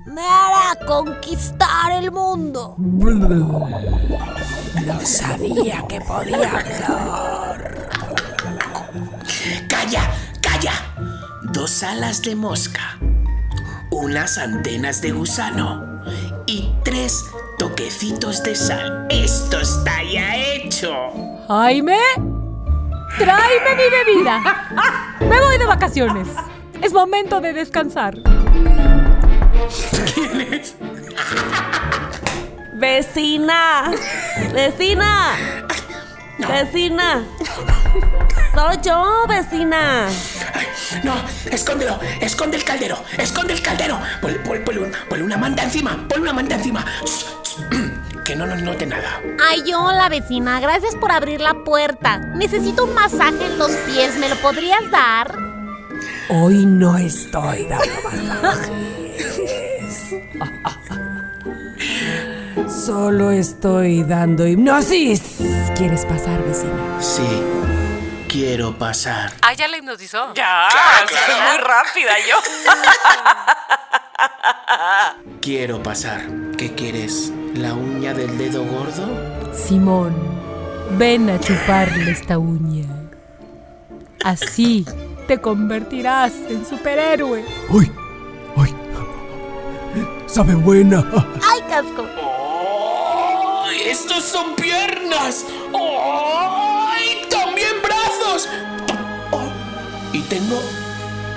me 0.07 0.22
hará 0.22 0.86
conquistar 0.86 1.91
el 1.91 2.12
mundo. 2.12 2.75
Sabía 5.03 5.86
que 5.88 6.01
podía 6.01 6.50
hablar. 6.50 7.89
¡Calla! 9.67 10.12
¡Calla! 10.41 10.74
Dos 11.51 11.83
alas 11.83 12.22
de 12.22 12.36
mosca, 12.36 13.00
unas 13.91 14.38
antenas 14.38 15.01
de 15.01 15.12
gusano 15.12 16.01
y 16.45 16.74
tres 16.83 17.25
toquecitos 17.57 18.43
de 18.43 18.55
sal. 18.55 19.07
¡Esto 19.10 19.60
está 19.60 20.03
ya 20.03 20.36
hecho! 20.36 20.91
Jaime, 21.48 22.00
tráeme 23.17 23.75
mi 23.75 23.89
bebida. 23.89 24.41
Me 25.20 25.41
voy 25.41 25.58
de 25.58 25.65
vacaciones. 25.65 26.27
Es 26.82 26.91
momento 26.93 27.39
de 27.41 27.53
descansar. 27.53 28.15
Vecina, 32.74 33.91
vecina, 34.53 35.32
vecina. 36.38 37.24
Soy 38.53 38.77
yo, 38.84 39.25
vecina. 39.27 40.08
Ay, 40.53 40.67
no, 41.03 41.13
escóndelo, 41.50 42.00
esconde 42.20 42.58
el 42.58 42.63
caldero, 42.65 42.98
esconde 43.17 43.53
el 43.53 43.62
caldero. 43.62 44.00
Ponle 44.22 45.24
una 45.24 45.38
manta 45.38 45.63
encima, 45.63 46.05
ponle 46.10 46.24
una 46.24 46.34
manta 46.34 46.55
encima. 46.55 46.86
Que 48.25 48.36
no 48.38 48.46
nos 48.46 48.62
note 48.62 48.86
nada. 48.86 49.22
Ay, 49.50 49.74
hola 49.74 50.08
vecina, 50.08 50.60
gracias 50.62 50.96
por 50.96 51.12
abrir 51.12 51.42
la 51.42 51.53
puerta. 51.65 52.20
Necesito 52.20 52.86
un 52.86 52.94
masaje 52.94 53.46
en 53.46 53.58
los 53.58 53.72
pies, 53.72 54.15
¿me 54.15 54.30
lo 54.30 54.38
podrías 54.38 54.89
dar? 54.92 55.36
Hoy 56.30 56.65
no 56.65 56.98
estoy 56.98 57.65
dando 57.65 57.94
masajes. 58.03 58.74
Solo 62.86 63.32
estoy 63.32 64.03
dando 64.03 64.48
hipnosis. 64.48 65.22
¿Quieres 65.75 66.06
pasar, 66.06 66.42
vecina? 66.44 67.01
Sí, 67.01 67.27
quiero 68.30 68.77
pasar. 68.77 69.34
Ah, 69.42 69.53
ya 69.53 69.68
la 69.68 69.77
hipnotizó. 69.77 70.34
Ya, 70.34 70.70
claro. 71.08 71.51
muy 71.51 71.58
rápida 71.58 72.13
yo. 72.27 72.38
Quiero 75.41 75.82
pasar. 75.84 76.22
¿Qué 76.58 76.74
quieres? 76.74 77.32
¿La 77.55 77.74
uña 77.74 78.13
del 78.13 78.38
dedo 78.38 78.63
gordo? 78.65 79.53
Simón, 79.53 80.15
ven 80.98 81.29
a 81.29 81.39
chuparle 81.39 82.12
esta 82.12 82.38
uña. 82.38 82.86
Así 84.24 84.86
te 85.27 85.39
convertirás 85.39 86.34
en 86.50 86.65
superhéroe. 86.65 87.43
¡Uy! 87.70 87.91
¡Uy! 88.55 88.74
¡Sabe 90.25 90.55
buena! 90.55 91.05
¡Ay, 91.43 91.62
casco! 91.70 92.05
¡Ay, 93.65 93.82
¡Estos 93.86 94.24
son 94.24 94.55
piernas! 94.55 95.46
¡Ay! 95.74 97.27
¡También 97.29 97.75
brazos! 97.84 98.50
Oh, 99.32 99.50
y 100.12 100.22
tengo. 100.22 100.83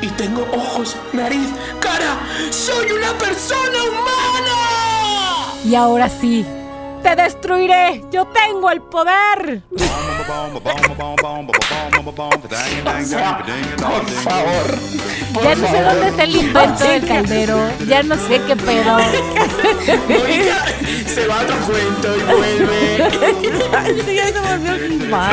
Y 0.03 0.09
tengo 0.09 0.47
ojos, 0.53 0.97
nariz, 1.12 1.49
cara. 1.81 2.19
¡Soy 2.50 2.91
una 2.93 3.12
persona 3.15 3.79
humana! 3.83 5.53
Y 5.65 5.75
ahora 5.75 6.09
sí, 6.09 6.45
te 7.03 7.17
destruiré. 7.17 8.05
Yo 8.12 8.26
tengo 8.26 8.71
el 8.71 8.83
poder. 8.83 9.62
Por 9.67 9.87
favor. 14.23 14.79
por 15.33 15.43
Ya 15.43 15.55
no 15.55 15.67
sé 15.67 15.73
favor. 15.73 15.85
dónde 15.93 16.09
está 16.09 16.23
el 16.25 16.37
invento 16.37 16.85
del 16.85 17.07
caldero. 17.07 17.59
Ya 17.87 18.03
no 18.03 18.17
sé 18.17 18.41
qué 18.47 18.57
pedo. 18.57 18.99
Se 21.07 21.26
va 21.26 21.41
a 21.41 21.43
otro 21.43 21.57
cuento 21.67 22.17
y 22.17 22.23
vuelve. 22.23 23.09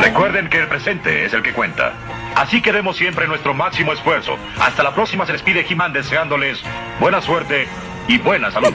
Recuerden 0.02 0.48
que 0.48 0.58
el 0.58 0.68
presente 0.68 1.26
es 1.26 1.32
el 1.34 1.42
que 1.42 1.52
cuenta. 1.52 1.92
Así 2.36 2.60
que 2.60 2.72
demos 2.72 2.96
siempre 2.96 3.26
nuestro 3.26 3.54
máximo 3.54 3.92
esfuerzo. 3.92 4.36
Hasta 4.58 4.82
la 4.82 4.94
próxima 4.94 5.26
se 5.26 5.32
despide 5.32 5.66
He-Man 5.68 5.92
deseándoles 5.92 6.58
buena 7.00 7.20
suerte 7.20 7.68
y 8.08 8.18
buena 8.18 8.50
salud. 8.50 8.72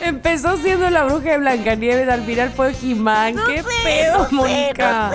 Empezó 0.00 0.56
siendo 0.58 0.88
la 0.90 1.04
bruja 1.04 1.30
de 1.30 1.38
Blancanieves, 1.38 2.08
al 2.08 2.24
final 2.24 2.52
fue 2.54 2.74
Jimán. 2.74 3.36
¿Qué 3.46 3.62
sé, 3.62 3.68
pedo, 3.82 4.18
no 4.18 4.28
sé, 4.28 4.34
Mónica? 4.34 5.10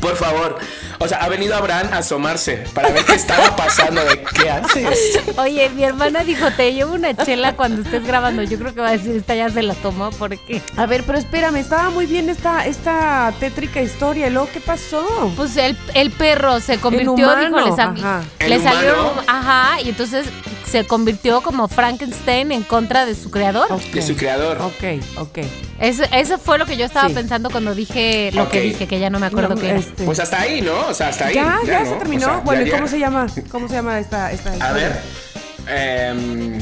Por 0.00 0.16
favor. 0.16 0.58
O 1.02 1.08
sea, 1.08 1.16
ha 1.18 1.28
venido 1.28 1.56
Abraham 1.56 1.88
a 1.92 1.98
asomarse 1.98 2.58
para 2.74 2.90
ver 2.90 3.02
qué 3.06 3.14
estaba 3.14 3.56
pasando. 3.56 4.04
De, 4.04 4.22
¿Qué 4.22 4.50
haces? 4.50 5.18
Oye, 5.38 5.70
mi 5.70 5.82
hermana 5.82 6.24
dijo, 6.24 6.50
te 6.58 6.74
llevo 6.74 6.92
una 6.94 7.16
chela 7.16 7.56
cuando 7.56 7.80
estés 7.80 8.06
grabando. 8.06 8.42
Yo 8.42 8.58
creo 8.58 8.74
que 8.74 8.82
va 8.82 8.88
a 8.88 8.92
decir, 8.92 9.16
esta 9.16 9.34
ya 9.34 9.48
se 9.48 9.62
la 9.62 9.72
tomó 9.74 10.10
porque... 10.10 10.60
A 10.76 10.84
ver, 10.84 11.02
pero 11.04 11.16
espérame, 11.16 11.56
estaba 11.56 11.88
muy 11.88 12.04
bien 12.04 12.28
esta, 12.28 12.66
esta 12.66 13.32
tétrica 13.40 13.80
historia. 13.80 14.26
¿Y 14.26 14.30
luego 14.30 14.50
qué 14.52 14.60
pasó? 14.60 15.32
Pues 15.36 15.56
el, 15.56 15.74
el 15.94 16.10
perro 16.10 16.60
se 16.60 16.78
convirtió, 16.78 17.14
humano, 17.14 17.56
dijo, 17.56 17.70
le, 17.70 17.76
sal- 17.76 17.94
ajá. 17.98 18.22
le 18.46 18.54
¿El 18.56 18.62
salieron, 18.62 19.10
ajá, 19.26 19.80
y 19.80 19.88
entonces 19.88 20.26
se 20.70 20.86
convirtió 20.86 21.40
como 21.42 21.66
Frankenstein 21.68 22.52
en 22.52 22.62
contra 22.62 23.04
de 23.06 23.14
su 23.14 23.30
creador. 23.30 23.68
De 23.92 24.02
su 24.02 24.16
creador. 24.16 24.58
Ok, 24.62 25.02
ok. 25.18 25.38
Eso, 25.80 26.04
eso 26.12 26.38
fue 26.38 26.58
lo 26.58 26.66
que 26.66 26.76
yo 26.76 26.84
estaba 26.84 27.08
Sí. 27.08 27.14
pensando 27.14 27.50
cuando 27.50 27.74
dije 27.74 28.30
lo 28.34 28.48
que 28.48 28.58
Ok. 28.58 28.64
dije, 28.64 28.86
que 28.86 29.00
ya 29.00 29.10
no 29.10 29.18
me 29.18 29.26
acuerdo 29.26 29.54
No, 29.54 29.60
qué 29.60 29.74
este, 29.76 30.04
Pues 30.04 30.20
hasta 30.20 30.40
ahí, 30.40 30.60
¿no? 30.62 30.88
O 30.88 30.94
sea, 30.94 31.08
hasta 31.08 31.26
ahí. 31.26 31.34
ya, 31.34 31.58
ya, 31.66 31.84
se 31.84 31.90
¿no? 31.92 31.96
terminó. 31.98 32.26
O 32.26 32.30
sea, 32.30 32.38
bueno, 32.40 32.62
ya 32.62 32.68
¿y 32.68 32.70
cómo 32.70 32.86
se 32.86 32.98
llama? 32.98 33.26
¿Cómo 33.50 33.68
se 33.68 33.74
llama 33.74 33.98
esta, 33.98 34.30
esta 34.32 34.52
A 34.64 34.72
ver. 34.72 35.00
em, 35.68 36.60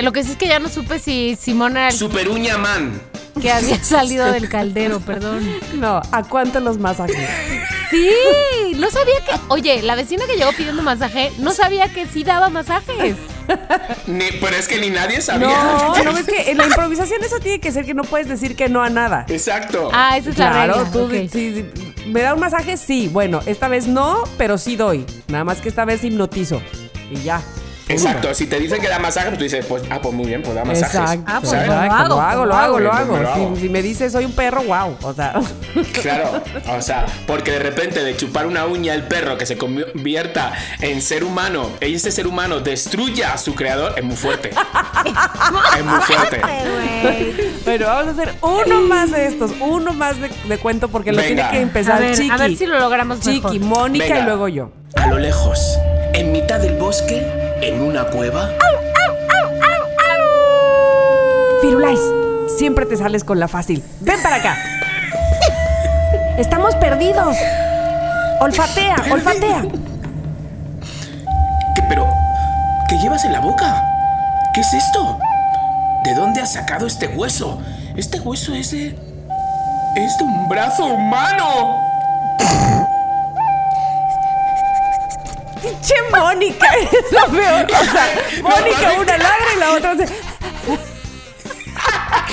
Lo 0.00 0.12
que 0.12 0.24
sí 0.24 0.32
es 0.32 0.36
que 0.38 0.48
ya 0.48 0.58
no 0.58 0.68
supe 0.68 0.98
si 0.98 1.36
Simón 1.40 1.72
era 1.76 1.88
el 1.88 1.94
Super 1.94 2.28
Uña 2.28 2.56
Man. 2.58 3.00
que 3.40 3.50
había 3.50 3.76
salido 3.84 4.30
del 4.32 4.48
caldero, 4.48 5.00
perdón. 5.00 5.46
No, 5.74 6.00
¿a 6.12 6.22
cuánto 6.22 6.60
los 6.60 6.78
masajes? 6.78 7.16
Sí, 7.90 8.08
no 8.76 8.90
sabía 8.90 9.16
que. 9.26 9.32
Oye, 9.48 9.82
la 9.82 9.94
vecina 9.94 10.24
que 10.26 10.36
llegó 10.36 10.52
pidiendo 10.52 10.82
masaje 10.82 11.30
no 11.38 11.52
sabía 11.52 11.92
que 11.92 12.06
sí 12.06 12.24
daba 12.24 12.48
masajes. 12.48 13.16
Ni, 14.06 14.24
pero 14.40 14.56
es 14.56 14.68
que 14.68 14.78
ni 14.78 14.90
nadie 14.90 15.20
sabía. 15.20 15.48
No, 15.48 16.04
no 16.04 16.12
ves 16.12 16.26
que 16.26 16.50
en 16.50 16.58
la 16.58 16.66
improvisación 16.66 17.22
eso 17.24 17.38
tiene 17.40 17.60
que 17.60 17.72
ser 17.72 17.84
que 17.84 17.94
no 17.94 18.02
puedes 18.04 18.28
decir 18.28 18.56
que 18.56 18.68
no 18.68 18.82
a 18.82 18.90
nada. 18.90 19.26
Exacto. 19.28 19.90
Ah, 19.92 20.16
esa 20.16 20.30
es 20.30 20.38
la 20.38 20.50
Claro, 20.50 20.74
regla. 20.84 20.90
tú 20.92 21.08
sí, 21.32 21.50
di- 21.50 21.70
me 22.06 22.22
da 22.22 22.34
un 22.34 22.40
masaje, 22.40 22.76
sí. 22.76 23.08
Bueno, 23.12 23.40
esta 23.46 23.68
vez 23.68 23.86
no, 23.86 24.24
pero 24.38 24.58
sí 24.58 24.76
doy. 24.76 25.04
Nada 25.28 25.44
más 25.44 25.60
que 25.60 25.68
esta 25.68 25.84
vez 25.84 26.02
hipnotizo. 26.04 26.60
Y 27.10 27.16
ya. 27.22 27.40
Exacto. 27.88 28.32
Si 28.34 28.46
te 28.46 28.58
dicen 28.60 28.80
que 28.80 28.88
da 28.88 28.98
masaje, 28.98 29.26
pues 29.28 29.38
tú 29.38 29.44
dices, 29.44 29.64
pues, 29.66 29.82
ah, 29.90 30.00
pues 30.00 30.14
muy 30.14 30.26
bien, 30.26 30.42
pues 30.42 30.54
da 30.54 30.64
masajes. 30.64 30.94
Exacto. 31.00 31.24
Ah, 31.26 31.38
pues 31.40 31.50
¿sabes? 31.50 31.66
lo 31.68 31.74
exacto, 31.74 32.20
hago, 32.20 32.46
lo 32.46 32.54
hago, 32.54 32.72
pues 32.72 32.84
lo 32.84 32.92
hago, 32.92 33.08
lo 33.08 33.18
Pues 33.18 33.28
hago. 33.28 33.40
lo 33.40 33.44
hago. 33.46 33.56
Si, 33.56 33.62
si 33.62 33.68
me 33.68 33.82
dices 33.82 34.12
soy 34.12 34.24
un 34.24 34.32
perro, 34.32 34.62
wow. 34.62 34.96
O 35.02 35.12
sea, 35.14 35.34
Claro, 36.02 36.42
o 36.76 36.80
sea, 36.82 37.06
porque 37.26 37.50
de 37.52 37.58
repente 37.58 38.02
de 38.02 38.16
chupar 38.16 38.46
una 38.46 38.66
uña 38.66 38.94
el 38.94 39.02
perro 39.04 39.36
que 39.38 39.46
se 39.46 39.56
convierta 39.58 40.52
en 40.80 41.02
ser 41.02 41.24
humano 41.24 41.70
y 41.80 41.94
ese 41.94 42.10
ser 42.12 42.26
humano 42.26 42.60
destruya 42.60 43.32
a 43.34 43.38
su 43.38 43.54
creador, 43.54 43.94
es 43.96 44.04
muy 44.04 44.16
fuerte. 44.16 44.50
es 45.78 45.84
muy 45.84 46.00
fuerte. 46.00 46.40
bueno, 47.64 47.86
vamos 47.86 48.06
a 48.08 48.10
hacer 48.10 48.34
uno 48.42 48.80
más 48.82 49.10
de 49.10 49.26
estos, 49.26 49.50
uno 49.60 49.92
más 49.92 50.20
de, 50.20 50.30
de 50.48 50.58
cuento 50.58 50.88
porque 50.88 51.12
lo 51.12 51.18
Venga. 51.18 51.28
tiene 51.28 51.50
que 51.50 51.60
empezar 51.60 51.96
A 51.96 52.00
ver, 52.00 52.16
Chiqui. 52.16 52.30
a 52.30 52.36
ver 52.36 52.56
si 52.56 52.66
lo 52.66 52.78
logramos 52.78 53.20
Chiqui, 53.20 53.58
mejor. 53.58 53.78
Mónica 53.78 54.04
Venga. 54.06 54.20
y 54.20 54.24
luego 54.24 54.48
yo. 54.48 54.70
A 54.96 55.06
lo 55.08 55.18
lejos, 55.18 55.58
en 56.14 56.32
mitad 56.32 56.60
del 56.60 56.74
bosque, 56.76 57.41
en 57.62 57.80
una 57.80 58.04
cueva, 58.04 58.50
Firulais, 61.62 62.00
siempre 62.58 62.86
te 62.86 62.96
sales 62.96 63.22
con 63.22 63.38
la 63.38 63.46
fácil. 63.46 63.84
Ven 64.00 64.20
para 64.20 64.36
acá. 64.36 64.56
Estamos 66.36 66.74
perdidos. 66.74 67.36
Olfatea, 68.40 68.96
olfatea. 69.12 69.62
¿Qué, 71.76 71.82
pero, 71.88 72.08
¿qué 72.88 72.98
llevas 72.98 73.24
en 73.24 73.32
la 73.32 73.38
boca? 73.38 73.80
¿Qué 74.52 74.60
es 74.60 74.74
esto? 74.74 75.20
¿De 76.02 76.14
dónde 76.14 76.40
has 76.40 76.54
sacado 76.54 76.88
este 76.88 77.06
hueso? 77.06 77.62
Este 77.96 78.18
hueso 78.18 78.54
es 78.54 78.72
de... 78.72 78.88
Es 79.94 80.18
de 80.18 80.24
un 80.24 80.48
brazo 80.48 80.86
humano. 80.86 81.76
Che, 85.82 85.94
Mónica, 86.10 86.66
es 86.80 87.12
lo 87.12 87.26
peor. 87.26 87.66
O 87.70 87.84
sea, 87.84 88.14
Mónica 88.42 88.92
una 88.98 89.18
ladra 89.18 89.46
y 89.54 89.58
la 89.58 89.70
otra 89.72 89.90
hace. 89.92 90.06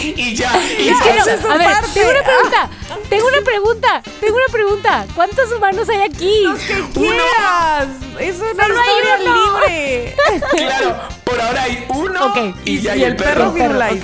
Y 0.02 0.34
ya, 0.34 0.50
y 0.80 0.90
Es 0.90 1.02
que 1.02 1.10
ya. 1.14 1.34
es 1.34 1.42
su 1.42 1.52
a 1.52 1.58
ver, 1.58 1.68
parte. 1.72 1.90
tengo 1.94 2.10
una 2.10 2.22
pregunta, 2.24 2.70
tengo 3.10 3.28
una 3.28 3.42
pregunta, 3.44 4.02
tengo 4.22 4.36
una 4.38 4.46
pregunta. 4.52 5.06
¿Cuántos 5.14 5.52
humanos 5.52 5.90
hay 5.90 6.02
aquí? 6.02 6.46
¡Quieras! 6.94 7.88
Es 8.18 8.38
una 8.38 8.64
Solo 8.66 8.80
hay 8.80 8.90
historia 8.90 9.20
uno. 9.22 9.60
libre. 9.68 10.16
Claro, 10.56 10.96
por 11.26 11.42
ahora 11.42 11.64
hay 11.64 11.86
uno 11.90 12.26
Ok, 12.28 12.38
y 12.64 12.80
ya 12.80 12.96
y 12.96 13.00
hay 13.00 13.04
el 13.06 13.12
el 13.12 13.16
perro. 13.18 13.54
perro 13.54 13.68
Firulais. 13.68 14.04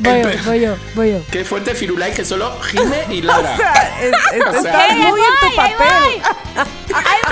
voy 0.00 0.22
yo, 0.22 0.38
voy 0.46 0.60
yo, 0.60 0.76
voy 0.94 1.10
yo. 1.12 1.18
Qué 1.30 1.44
fuerte 1.44 1.74
Firulai 1.74 2.14
que 2.14 2.24
solo 2.24 2.58
gime 2.62 3.04
y 3.10 3.20
ladra. 3.20 3.52
O 3.52 3.56
sea, 3.58 4.00
es- 4.00 4.12
es- 4.32 4.46
O 4.46 4.50
sea, 4.52 4.60
estás 4.60 4.90
Ahí 4.90 4.96
muy 5.02 5.20
en 5.20 5.50
tu 5.50 5.56
papel. 5.56 5.76
¡Ahí 5.80 6.22
voy, 6.56 6.94
ahí 6.94 7.18
voy! 7.26 7.29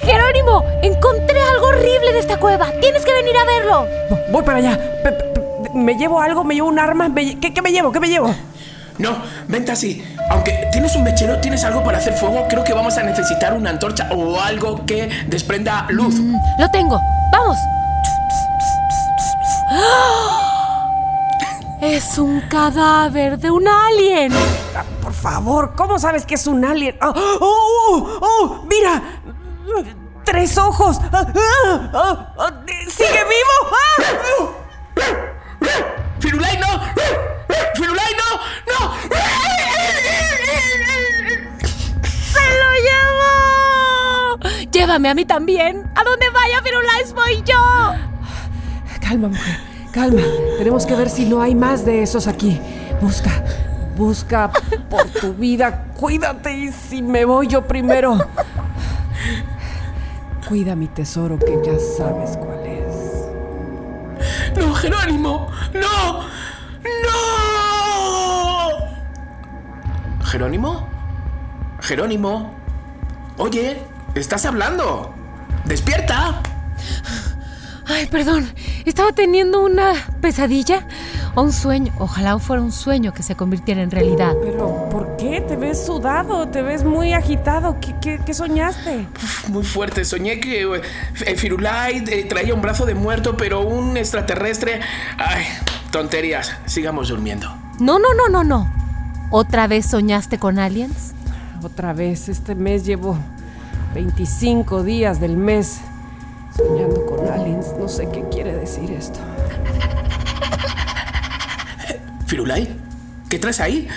Jerónimo, 0.00 0.64
encontré 0.82 1.40
algo 1.40 1.66
horrible 1.68 2.12
de 2.12 2.18
esta 2.20 2.38
cueva. 2.38 2.70
Tienes 2.80 3.04
que 3.04 3.12
venir 3.12 3.36
a 3.36 3.44
verlo. 3.44 3.86
Voy 4.30 4.42
para 4.42 4.58
allá. 4.58 4.78
Pe- 5.02 5.12
pe- 5.12 5.24
pe- 5.24 5.70
¿Me 5.74 5.94
llevo 5.96 6.20
algo? 6.20 6.44
¿Me 6.44 6.54
llevo 6.54 6.68
un 6.68 6.78
arma? 6.78 7.08
¿Me 7.08 7.22
lle- 7.22 7.40
¿Qué, 7.40 7.52
qué 7.52 7.62
me 7.62 7.72
llevo? 7.72 7.92
¿Qué 7.92 8.00
me 8.00 8.08
llevo? 8.08 8.34
No, 8.98 9.16
vente 9.46 9.72
así. 9.72 10.04
Aunque 10.30 10.68
tienes 10.72 10.94
un 10.96 11.04
mechero, 11.04 11.38
tienes 11.38 11.62
algo 11.64 11.82
para 11.84 11.98
hacer 11.98 12.14
fuego, 12.14 12.46
creo 12.48 12.64
que 12.64 12.72
vamos 12.72 12.96
a 12.98 13.02
necesitar 13.02 13.54
una 13.54 13.70
antorcha 13.70 14.08
o 14.12 14.40
algo 14.40 14.84
que 14.86 15.08
desprenda 15.28 15.86
luz. 15.90 16.16
Lo 16.58 16.68
tengo. 16.70 17.00
Vamos. 17.32 17.56
Es 21.80 22.18
un 22.18 22.40
cadáver 22.48 23.38
de 23.38 23.50
un 23.52 23.68
alien. 23.68 24.32
Ah, 24.76 24.82
Por 25.00 25.12
favor, 25.12 25.74
¿cómo 25.76 25.98
sabes 25.98 26.26
que 26.26 26.34
es 26.34 26.46
un 26.48 26.64
alien? 26.64 26.96
¡Oh, 27.00 27.12
oh, 27.14 27.38
oh, 27.40 28.18
oh! 28.20 28.64
¡Mira! 28.68 29.17
¡Tres 30.24 30.58
ojos! 30.58 30.98
¡Sigue 32.88 33.24
vivo! 33.24 33.54
¡Firulai, 36.20 36.58
no! 36.58 36.66
¡Firulai, 37.74 38.12
no! 38.14 38.24
¡No! 38.72 38.94
¡Se 42.04 42.44
lo 42.60 42.70
llevo! 42.86 44.70
Llévame 44.70 45.08
a 45.08 45.14
mí 45.14 45.24
también. 45.24 45.90
A 45.94 46.04
donde 46.04 46.28
vaya 46.30 46.60
Firulais 46.62 47.12
voy 47.14 47.42
yo. 47.46 47.94
Calma, 49.00 49.28
mujer, 49.28 49.56
calma. 49.92 50.22
Tenemos 50.58 50.84
que 50.84 50.94
ver 50.94 51.08
si 51.08 51.24
no 51.24 51.40
hay 51.40 51.54
más 51.54 51.86
de 51.86 52.02
esos 52.02 52.26
aquí. 52.26 52.60
Busca, 53.00 53.42
busca 53.96 54.50
por 54.90 55.06
tu 55.08 55.32
vida. 55.32 55.86
Cuídate 55.98 56.52
y 56.52 56.70
si 56.70 57.00
me 57.00 57.24
voy 57.24 57.46
yo 57.46 57.66
primero. 57.66 58.18
Cuida 60.48 60.74
mi 60.74 60.88
tesoro 60.88 61.38
que 61.38 61.60
ya 61.62 61.78
sabes 61.78 62.38
cuál 62.38 62.64
es. 62.64 62.86
¡No, 64.56 64.74
Jerónimo! 64.74 65.50
¡No! 65.74 66.22
¡No! 67.04 67.14
¿Jerónimo? 70.24 70.88
¿Jerónimo? 71.80 72.54
Oye, 73.36 73.82
¿estás 74.14 74.46
hablando? 74.46 75.12
¡Despierta! 75.66 76.40
Ay, 77.88 78.06
perdón. 78.06 78.46
Estaba 78.84 79.12
teniendo 79.12 79.62
una 79.64 79.92
pesadilla. 80.20 80.86
O 81.34 81.42
un 81.42 81.52
sueño. 81.52 81.92
Ojalá 81.98 82.38
fuera 82.38 82.62
un 82.62 82.72
sueño 82.72 83.12
que 83.14 83.22
se 83.22 83.34
convirtiera 83.34 83.80
en 83.82 83.90
realidad. 83.90 84.34
Pero, 84.42 84.88
¿por 84.90 85.16
qué? 85.16 85.40
Te 85.40 85.56
ves 85.56 85.84
sudado, 85.86 86.48
te 86.48 86.62
ves 86.62 86.84
muy 86.84 87.12
agitado. 87.14 87.78
¿Qué, 87.80 87.94
qué- 88.00 88.20
qué 88.24 88.34
soñaste? 88.34 89.06
Muy 89.48 89.64
fuerte. 89.64 90.04
Soñé 90.04 90.40
que 90.40 90.62
eh, 90.62 90.82
el 91.26 91.36
Firulai 91.38 92.04
eh, 92.08 92.24
traía 92.24 92.54
un 92.54 92.60
brazo 92.60 92.84
de 92.86 92.94
muerto, 92.94 93.36
pero 93.36 93.60
un 93.62 93.96
extraterrestre. 93.96 94.80
Ay, 95.16 95.44
tonterías. 95.90 96.52
Sigamos 96.66 97.08
durmiendo. 97.08 97.48
No, 97.80 97.98
no, 97.98 98.08
no, 98.14 98.28
no, 98.28 98.44
no. 98.44 98.70
¿Otra 99.30 99.66
vez 99.66 99.86
soñaste 99.86 100.38
con 100.38 100.58
aliens? 100.58 101.14
Otra 101.62 101.92
vez, 101.92 102.28
este 102.28 102.54
mes 102.54 102.84
llevo 102.84 103.16
25 103.94 104.82
días 104.82 105.20
del 105.20 105.36
mes 105.36 105.80
soñando 106.58 107.06
con 107.06 107.26
aliens. 107.28 107.72
No 107.78 107.88
sé 107.88 108.08
qué 108.10 108.22
quiere 108.30 108.52
decir 108.54 108.90
esto. 108.92 109.18
¿Firulai? 112.26 112.68
¿Qué 113.30 113.38
traes 113.38 113.60
ahí? 113.60 113.88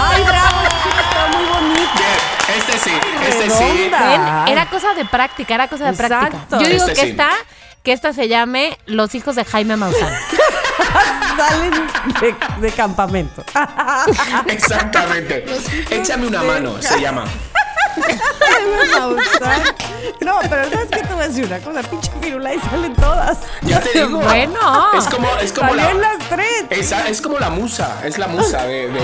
¡Ay, 0.00 0.22
bravo! 0.24 0.60
Está 1.00 1.26
muy 1.36 1.46
bonito. 1.46 1.90
Bien, 1.96 2.58
este 2.58 2.78
sí, 2.78 2.90
este 3.28 3.50
sí. 3.50 3.90
Ay. 3.94 4.52
era 4.52 4.66
cosa 4.70 4.94
de 4.94 5.04
práctica, 5.04 5.54
era 5.54 5.68
cosa 5.68 5.90
de 5.90 5.96
práctica. 5.96 6.46
Yo 6.50 6.68
digo 6.68 6.86
Este 6.86 6.92
que 6.94 7.00
sí. 7.02 7.10
esta, 7.10 7.28
que 7.82 7.92
esta 7.92 8.12
se 8.12 8.28
llame 8.28 8.78
Los 8.86 9.14
hijos 9.14 9.36
de 9.36 9.44
Jaime 9.44 9.76
Maussan. 9.76 10.12
Salen 11.38 11.72
de, 12.20 12.34
de 12.60 12.72
campamento. 12.72 13.44
Exactamente. 14.46 15.44
Échame 15.90 16.26
una 16.26 16.42
mano, 16.42 16.80
se 16.82 17.00
llama. 17.00 17.24
No, 20.20 20.38
pero 20.48 20.70
¿sabes 20.70 20.88
qué 20.90 21.00
te 21.02 21.14
voy 21.14 21.22
a 21.24 21.28
decir 21.28 21.44
una 21.46 21.58
cosa? 21.60 21.82
Pinche 21.82 22.10
firula 22.20 22.54
y 22.54 22.60
salen 22.60 22.94
todas. 22.94 23.38
Ya 23.62 23.80
te 23.80 23.98
digo. 24.04 24.18
Bueno. 24.20 24.92
Es 24.96 25.04
como, 25.06 25.28
es 25.40 25.52
como 25.52 25.74
la. 25.74 25.94
Las 25.94 26.18
tres. 26.28 26.64
Esa- 26.70 27.08
es 27.08 27.20
como 27.20 27.38
la 27.38 27.50
musa, 27.50 28.00
es 28.04 28.18
la 28.18 28.28
musa 28.28 28.64
de. 28.66 28.88
de- 28.88 29.00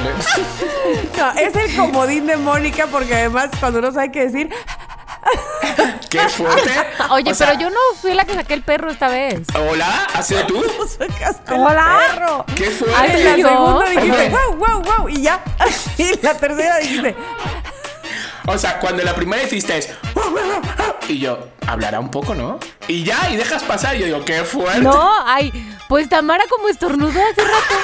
No, 1.19 1.31
es 1.41 1.55
el 1.57 1.77
comodín 1.77 2.27
de 2.27 2.37
Mónica 2.37 2.87
porque 2.87 3.15
además 3.15 3.51
cuando 3.61 3.81
no 3.81 3.93
sabe 3.93 4.13
qué 4.13 4.25
decir, 4.27 4.51
¡Qué 6.11 6.29
fuerte! 6.29 6.71
Oye, 7.11 7.33
O 7.33 7.35
sea, 7.35 7.49
pero 7.49 7.61
yo 7.61 7.71
no 7.71 7.81
fui 8.01 8.15
la 8.15 8.25
que 8.25 8.35
saqué 8.35 8.55
el 8.55 8.63
perro 8.63 8.91
esta 8.91 9.09
vez. 9.09 9.41
¿Hola? 9.71 10.07
¿Has 10.15 10.27
sido 10.29 10.47
tú? 10.47 10.65
sacaste 10.99 11.55
Hola. 11.55 11.99
el 12.09 12.15
perro. 12.15 12.45
¡Qué 12.55 12.67
En 12.67 12.73
fuerte! 12.73 13.25
la 13.25 13.37
¿Yo? 13.37 13.49
segunda 13.49 13.87
dijiste, 13.89 14.29
wow, 14.31 14.57
wow, 14.57 14.83
wow, 14.83 15.09
y 15.09 15.23
ya. 15.23 15.43
Y 15.99 16.21
la 16.23 16.35
tercera 16.35 16.79
dijiste, 16.79 17.17
O 18.47 18.57
sea, 18.59 18.79
cuando 18.79 19.03
la 19.03 19.15
primera 19.15 19.43
hiciste 19.43 19.77
es. 19.79 19.91
Y 21.09 21.19
yo, 21.19 21.49
hablará 21.67 21.99
un 22.01 22.11
poco, 22.11 22.35
¿no? 22.35 22.59
Y 22.89 23.03
ya, 23.05 23.29
y 23.31 23.37
dejas 23.37 23.63
pasar. 23.65 23.97
Y 23.97 24.01
yo 24.01 24.07
digo, 24.07 24.25
¡qué 24.25 24.43
fuerte! 24.45 24.81
No, 24.81 25.11
ay, 25.27 25.53
pues 25.89 26.09
Tamara 26.09 26.45
como 26.49 26.69
estornudó 26.69 27.09
hace 27.21 27.43
rato. 27.43 27.75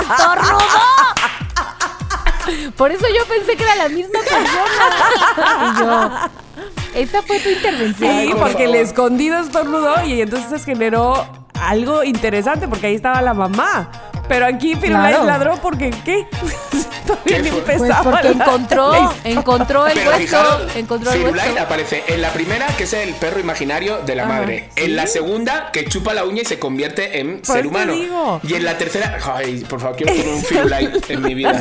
¡Estornudó! 0.00 0.58
Por 2.78 2.92
eso 2.92 3.04
yo 3.08 3.26
pensé 3.26 3.56
que 3.56 3.64
era 3.64 3.74
la 3.76 3.88
misma 3.88 4.20
persona. 4.20 5.70
Y 5.74 5.78
yo, 5.80 7.00
esa 7.00 7.22
fue 7.22 7.40
tu 7.40 7.48
intervención. 7.50 8.10
sí, 8.20 8.28
por 8.30 8.38
porque 8.38 8.52
favor. 8.64 8.68
el 8.68 8.74
escondido 8.76 9.38
estornudó 9.40 10.04
y 10.06 10.20
entonces 10.22 10.64
generó 10.64 11.26
algo 11.60 12.04
interesante 12.04 12.68
porque 12.68 12.86
ahí 12.86 12.94
estaba 12.94 13.20
la 13.20 13.34
mamá. 13.34 13.90
Pero 14.28 14.46
aquí 14.46 14.74
Firulais 14.76 15.16
Claro. 15.16 15.24
ladró 15.24 15.56
porque 15.56 15.90
¿qué? 16.04 16.26
Todavía 17.06 17.36
¿Qué 17.36 17.42
ni 17.42 17.48
fue? 17.50 17.60
Pues 17.62 17.76
empezaba. 17.80 18.10
porque 18.10 18.28
encontró, 18.28 19.14
encontró 19.24 19.86
el 19.86 19.94
Pero 19.94 20.10
hueso, 20.10 20.20
fijaros, 20.22 20.76
encontró 20.76 21.10
el 21.12 21.18
Firulais 21.18 21.48
hueso. 21.50 21.62
aparece 21.62 22.04
en 22.08 22.20
la 22.22 22.28
primera, 22.32 22.66
que 22.76 22.84
es 22.84 22.92
el 22.92 23.14
perro 23.14 23.40
imaginario 23.40 23.98
de 24.04 24.14
la 24.14 24.26
madre. 24.26 24.68
En 24.76 24.94
la 24.96 25.06
segunda, 25.06 25.70
que 25.72 25.86
chupa 25.86 26.12
la 26.12 26.24
uña 26.24 26.42
y 26.42 26.44
se 26.44 26.58
convierte 26.58 27.20
en 27.20 27.42
ser 27.44 27.66
humano. 27.66 27.94
digo. 27.94 28.40
Y 28.42 28.54
en 28.54 28.64
la 28.64 28.76
tercera, 28.76 29.18
ay, 29.34 29.64
por 29.68 29.80
favor, 29.80 29.96
quiero 29.96 30.12
tener 30.12 30.28
un 30.28 30.42
Firulais 30.42 30.90
en 31.08 31.22
mi 31.22 31.34
vida. 31.34 31.58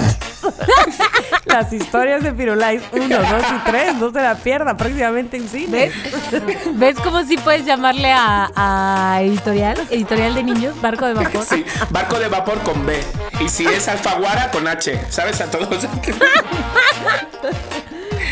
Las 1.46 1.72
historias 1.72 2.22
de 2.24 2.34
Firulais 2.34 2.82
1, 2.92 3.08
2 3.08 3.18
y 3.20 3.70
3, 3.72 3.96
no 3.96 4.12
se 4.12 4.22
la 4.22 4.36
pierda 4.36 4.76
próximamente 4.76 5.38
en 5.38 5.48
cine. 5.48 5.92
¿Ves? 6.32 6.44
¿Ves 6.74 6.98
cómo 7.02 7.24
sí 7.24 7.38
puedes 7.38 7.66
llamarle 7.66 8.12
a, 8.12 8.52
a 8.56 9.22
editorial? 9.22 9.78
Editorial 9.90 10.36
de 10.36 10.44
niños, 10.44 10.80
barco 10.82 11.06
de 11.06 11.14
vapor. 11.14 11.46
Sí, 11.46 11.64
barco 11.90 12.20
de 12.20 12.28
vapor 12.28 12.57
con 12.64 12.86
B. 12.86 13.00
Y 13.40 13.50
si 13.50 13.66
es 13.66 13.88
alfaguara, 13.88 14.50
con 14.52 14.68
H. 14.68 15.00
¿Sabes? 15.10 15.42
A 15.42 15.50
todos. 15.52 15.88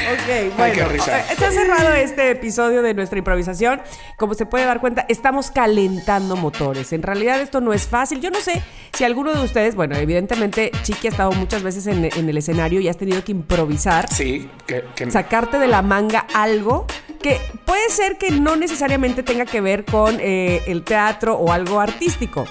Ok, 0.08 0.56
bueno. 0.58 0.88
risa. 0.90 1.20
eh, 1.20 1.36
cerrado 1.52 1.94
este 1.94 2.30
episodio 2.30 2.84
de 2.84 2.94
nuestra 2.94 3.18
improvisación. 3.18 3.82
Como 4.18 4.36
se 4.36 4.46
puede 4.46 4.66
dar 4.66 4.80
cuenta, 4.80 5.06
estamos 5.10 5.50
calentando 5.50 6.36
motores. 6.36 6.94
En 6.94 7.02
realidad 7.02 7.42
esto 7.42 7.60
no 7.60 7.74
es 7.74 7.88
fácil. 7.88 8.22
Yo 8.22 8.30
no 8.30 8.40
sé 8.40 8.62
si 8.94 9.04
alguno 9.04 9.34
de 9.34 9.44
ustedes, 9.44 9.74
bueno, 9.76 9.96
evidentemente 9.96 10.72
Chiqui 10.84 11.08
ha 11.08 11.12
estado 11.12 11.32
muchas 11.32 11.64
veces 11.64 11.88
en, 11.88 12.06
en 12.06 12.30
el 12.30 12.38
escenario 12.38 12.80
y 12.82 12.88
has 12.88 12.98
tenido 12.98 13.24
que 13.24 13.32
improvisar. 13.32 14.12
Sí, 14.14 14.48
que, 14.68 14.84
que- 14.96 15.10
sacarte 15.10 15.58
de 15.58 15.68
la 15.68 15.82
manga 15.82 16.28
algo 16.36 16.86
que 17.20 17.42
puede 17.66 17.90
ser 17.90 18.18
que 18.20 18.30
no 18.30 18.56
necesariamente 18.56 19.24
tenga 19.24 19.46
que 19.46 19.60
ver 19.60 19.86
con 19.86 20.18
eh, 20.20 20.62
el 20.68 20.84
teatro 20.84 21.36
o 21.36 21.52
algo 21.52 21.80
artístico. 21.80 22.46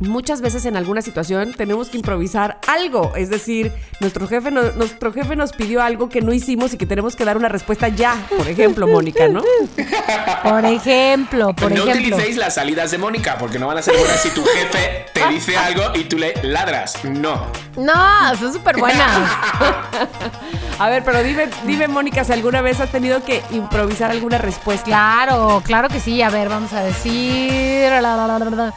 Muchas 0.00 0.40
veces 0.40 0.66
en 0.66 0.76
alguna 0.76 1.02
situación 1.02 1.54
tenemos 1.56 1.88
que 1.88 1.96
improvisar 1.96 2.58
algo, 2.66 3.12
es 3.16 3.30
decir, 3.30 3.72
nuestro 4.00 4.26
jefe, 4.26 4.50
no- 4.50 4.72
nuestro 4.72 5.12
jefe 5.12 5.36
nos 5.36 5.52
pidió 5.52 5.82
algo 5.82 6.08
que 6.08 6.20
no 6.20 6.32
hicimos 6.32 6.74
y 6.74 6.76
que 6.76 6.84
tenemos 6.84 7.14
que 7.16 7.24
dar 7.24 7.36
una 7.36 7.48
respuesta 7.48 7.88
ya, 7.88 8.26
por 8.36 8.48
ejemplo, 8.48 8.86
Mónica, 8.88 9.28
¿no? 9.28 9.42
Por 10.42 10.64
ejemplo, 10.64 11.54
por 11.54 11.70
no 11.72 11.84
ejemplo. 11.84 11.92
utilicéis 12.16 12.36
las 12.36 12.54
salidas 12.54 12.90
de 12.90 12.98
Mónica, 12.98 13.36
porque 13.38 13.58
no 13.58 13.66
van 13.66 13.78
a 13.78 13.82
ser 13.82 13.96
buenas 13.96 14.20
si 14.20 14.28
tu 14.30 14.44
jefe 14.44 15.06
te 15.14 15.26
dice 15.28 15.56
algo 15.56 15.82
y 15.94 16.04
tú 16.04 16.18
le 16.18 16.34
ladras. 16.42 17.02
No. 17.04 17.46
No, 17.76 18.36
son 18.38 18.52
súper 18.52 18.76
buenas. 18.76 19.08
A 20.78 20.88
ver, 20.90 21.04
pero 21.04 21.22
dime, 21.22 21.48
dime 21.66 21.86
Mónica, 21.88 22.24
si 22.24 22.32
alguna 22.32 22.60
vez 22.60 22.80
has 22.80 22.90
tenido 22.90 23.22
que 23.24 23.42
improvisar 23.52 24.10
alguna 24.10 24.38
respuesta. 24.38 24.84
Claro, 24.84 25.62
claro 25.64 25.88
que 25.88 26.00
sí. 26.00 26.20
A 26.22 26.30
ver, 26.30 26.48
vamos 26.48 26.72
a 26.72 26.82
decir. 26.82 27.88
la, 27.90 28.00
la, 28.00 28.26
la, 28.26 28.38
la, 28.38 28.50
la. 28.50 28.74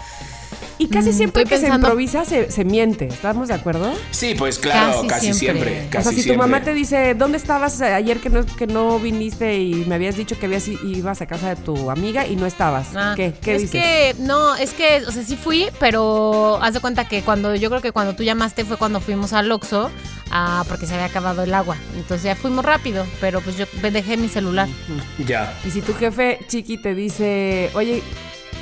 Y 0.80 0.88
casi 0.90 1.10
Mm, 1.10 1.14
siempre 1.14 1.44
estoy 1.44 1.58
que 1.60 1.66
se 1.66 1.74
improvisa 1.74 2.24
se, 2.26 2.52
se 2.52 2.64
miente, 2.64 3.06
¿estamos 3.08 3.48
de 3.48 3.56
acuerdo? 3.56 3.92
Sí, 4.12 4.36
pues 4.38 4.60
claro, 4.60 4.94
Casi 4.94 5.08
casi, 5.08 5.34
siempre. 5.34 5.70
siempre. 5.76 6.00
o 6.00 6.02
sea, 6.04 6.12
si 6.12 6.28
tu 6.28 6.36
mamá 6.36 6.62
te 6.62 6.74
dice, 6.74 7.16
¿dónde 7.16 7.38
estabas 7.38 7.82
ayer 7.82 8.20
que 8.20 8.30
no, 8.30 8.46
que 8.46 8.68
no 8.68 9.00
viniste 9.00 9.58
y 9.58 9.74
me 9.86 9.96
habías 9.96 10.16
dicho 10.18 10.38
que 10.38 10.46
habías, 10.46 10.68
ibas 10.68 11.22
a 11.22 11.26
casa 11.26 11.50
de 11.50 11.56
tu 11.56 11.90
amiga 11.90 12.28
y 12.28 12.36
no 12.36 12.46
estabas? 12.46 12.90
Ah, 12.96 13.14
¿Qué? 13.16 13.34
¿Qué 13.42 13.56
es 13.56 13.62
dices? 13.64 13.82
que, 13.82 14.16
no, 14.20 14.56
es 14.56 14.74
que, 14.74 15.02
o 15.08 15.12
sea, 15.12 15.24
sí 15.24 15.36
fui, 15.36 15.68
pero 15.80 16.60
haz 16.62 16.74
de 16.76 16.80
cuenta 16.80 17.08
que 17.08 17.22
cuando, 17.24 17.56
yo 17.56 17.70
creo 17.70 17.82
que 17.82 17.92
cuando 17.92 18.16
tú 18.16 18.24
llamaste 18.24 18.64
fue 18.66 18.78
cuando 18.78 19.00
fuimos 19.02 19.34
al 19.34 19.52
Oxxo, 19.52 19.90
ah, 20.30 20.64
porque 20.68 20.86
se 20.86 20.94
había 20.94 21.06
acabado 21.06 21.42
el 21.44 21.54
agua. 21.54 21.76
Entonces 21.96 22.24
ya 22.26 22.36
fuimos 22.36 22.64
rápido, 22.64 23.06
pero 23.20 23.42
pues 23.42 23.58
yo 23.58 23.66
dejé 23.82 24.18
mi 24.18 24.30
celular. 24.30 24.68
Ya. 25.26 25.58
Y 25.66 25.72
si 25.72 25.82
tu 25.82 25.94
jefe 25.96 26.40
chiqui 26.48 26.78
te 26.78 26.94
dice, 26.94 27.72
oye, 27.74 28.04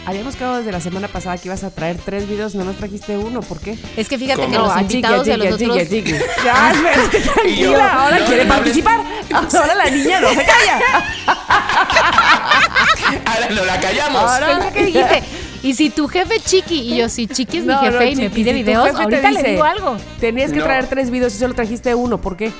habíamos 0.05 0.35
quedado 0.35 0.57
desde 0.57 0.71
la 0.71 0.79
semana 0.79 1.07
pasada 1.07 1.37
que 1.37 1.47
ibas 1.47 1.63
a 1.63 1.71
traer 1.71 1.97
tres 1.97 2.27
videos, 2.27 2.55
no 2.55 2.63
nos 2.63 2.77
trajiste 2.77 3.17
uno, 3.17 3.41
¿por 3.41 3.59
qué? 3.59 3.77
Es 3.97 4.07
que 4.07 4.17
fíjate 4.17 4.41
¿Cómo? 4.41 4.51
que 4.53 4.59
los 4.59 4.71
ah, 4.71 4.81
invitados 4.81 5.25
de 5.25 5.37
los 5.37 5.57
chiqui, 5.57 5.71
otros... 5.71 5.89
chiqui. 5.89 6.13
Ya, 6.45 6.71
espérate, 6.71 7.17
Y 7.49 7.55
yo, 7.57 7.71
tranquila, 7.71 8.03
ahora 8.03 8.19
no, 8.19 8.25
quiere 8.25 8.45
no 8.45 8.53
participar. 8.53 9.01
Ahora 9.31 9.75
la 9.75 9.89
niña 9.89 10.21
no 10.21 10.29
se 10.29 10.45
calla. 10.45 10.79
Ahora 13.25 13.49
no 13.49 13.65
la 13.65 13.79
callamos. 13.79 14.21
Ahora- 14.21 14.71
que 14.71 14.85
dijiste, 14.85 15.23
y 15.63 15.73
si 15.73 15.89
tu 15.89 16.07
jefe 16.07 16.39
chiqui, 16.39 16.93
y 16.93 16.97
yo, 16.97 17.09
si 17.09 17.27
chiqui 17.27 17.57
es 17.59 17.65
mi 17.65 17.73
jefe 17.75 17.91
no, 17.91 18.03
y 18.11 18.15
me 18.15 18.29
pide 18.29 18.53
videos, 18.53 18.95
ahorita 18.95 19.31
le 19.31 19.43
digo 19.43 19.63
algo. 19.63 19.97
Tenías 20.19 20.51
que 20.51 20.59
No. 20.59 20.65
traer 20.65 20.87
tres 20.87 21.09
videos 21.09 21.33
y 21.35 21.39
solo 21.39 21.53
trajiste 21.53 21.93
uno, 21.95 22.19
¿por 22.21 22.37
qué? 22.37 22.51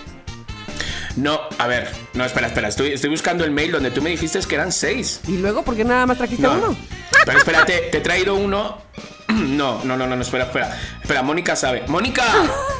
No, 1.16 1.40
a 1.58 1.68
ver. 1.68 1.90
No, 2.14 2.26
espera, 2.26 2.48
espera. 2.48 2.68
Estoy, 2.68 2.92
estoy 2.94 3.10
buscando 3.10 3.44
el 3.46 3.52
mail 3.52 3.72
donde 3.72 3.92
tú 3.92 4.02
me 4.02 4.10
dijiste 4.10 4.40
que 4.40 4.56
eran 4.56 4.72
seis. 4.72 5.22
Y 5.28 5.38
luego, 5.38 5.64
¿por 5.64 5.76
qué 5.76 5.84
nada 5.84 6.06
más 6.06 6.18
trajiste 6.18 6.44
No. 6.44 6.54
uno? 6.54 6.78
Pero 7.26 7.38
espérate, 7.38 7.74
te 7.92 7.98
he 7.98 8.02
traído 8.02 8.36
uno. 8.36 8.78
No, 9.28 9.84
no, 9.84 9.98
no, 9.98 10.06
no, 10.08 10.16
no, 10.16 10.22
espera, 10.22 10.46
espera. 10.46 10.78
Espera, 11.02 11.24
Mónica 11.24 11.56
sabe. 11.56 11.84
¡Mónica! 11.88 12.24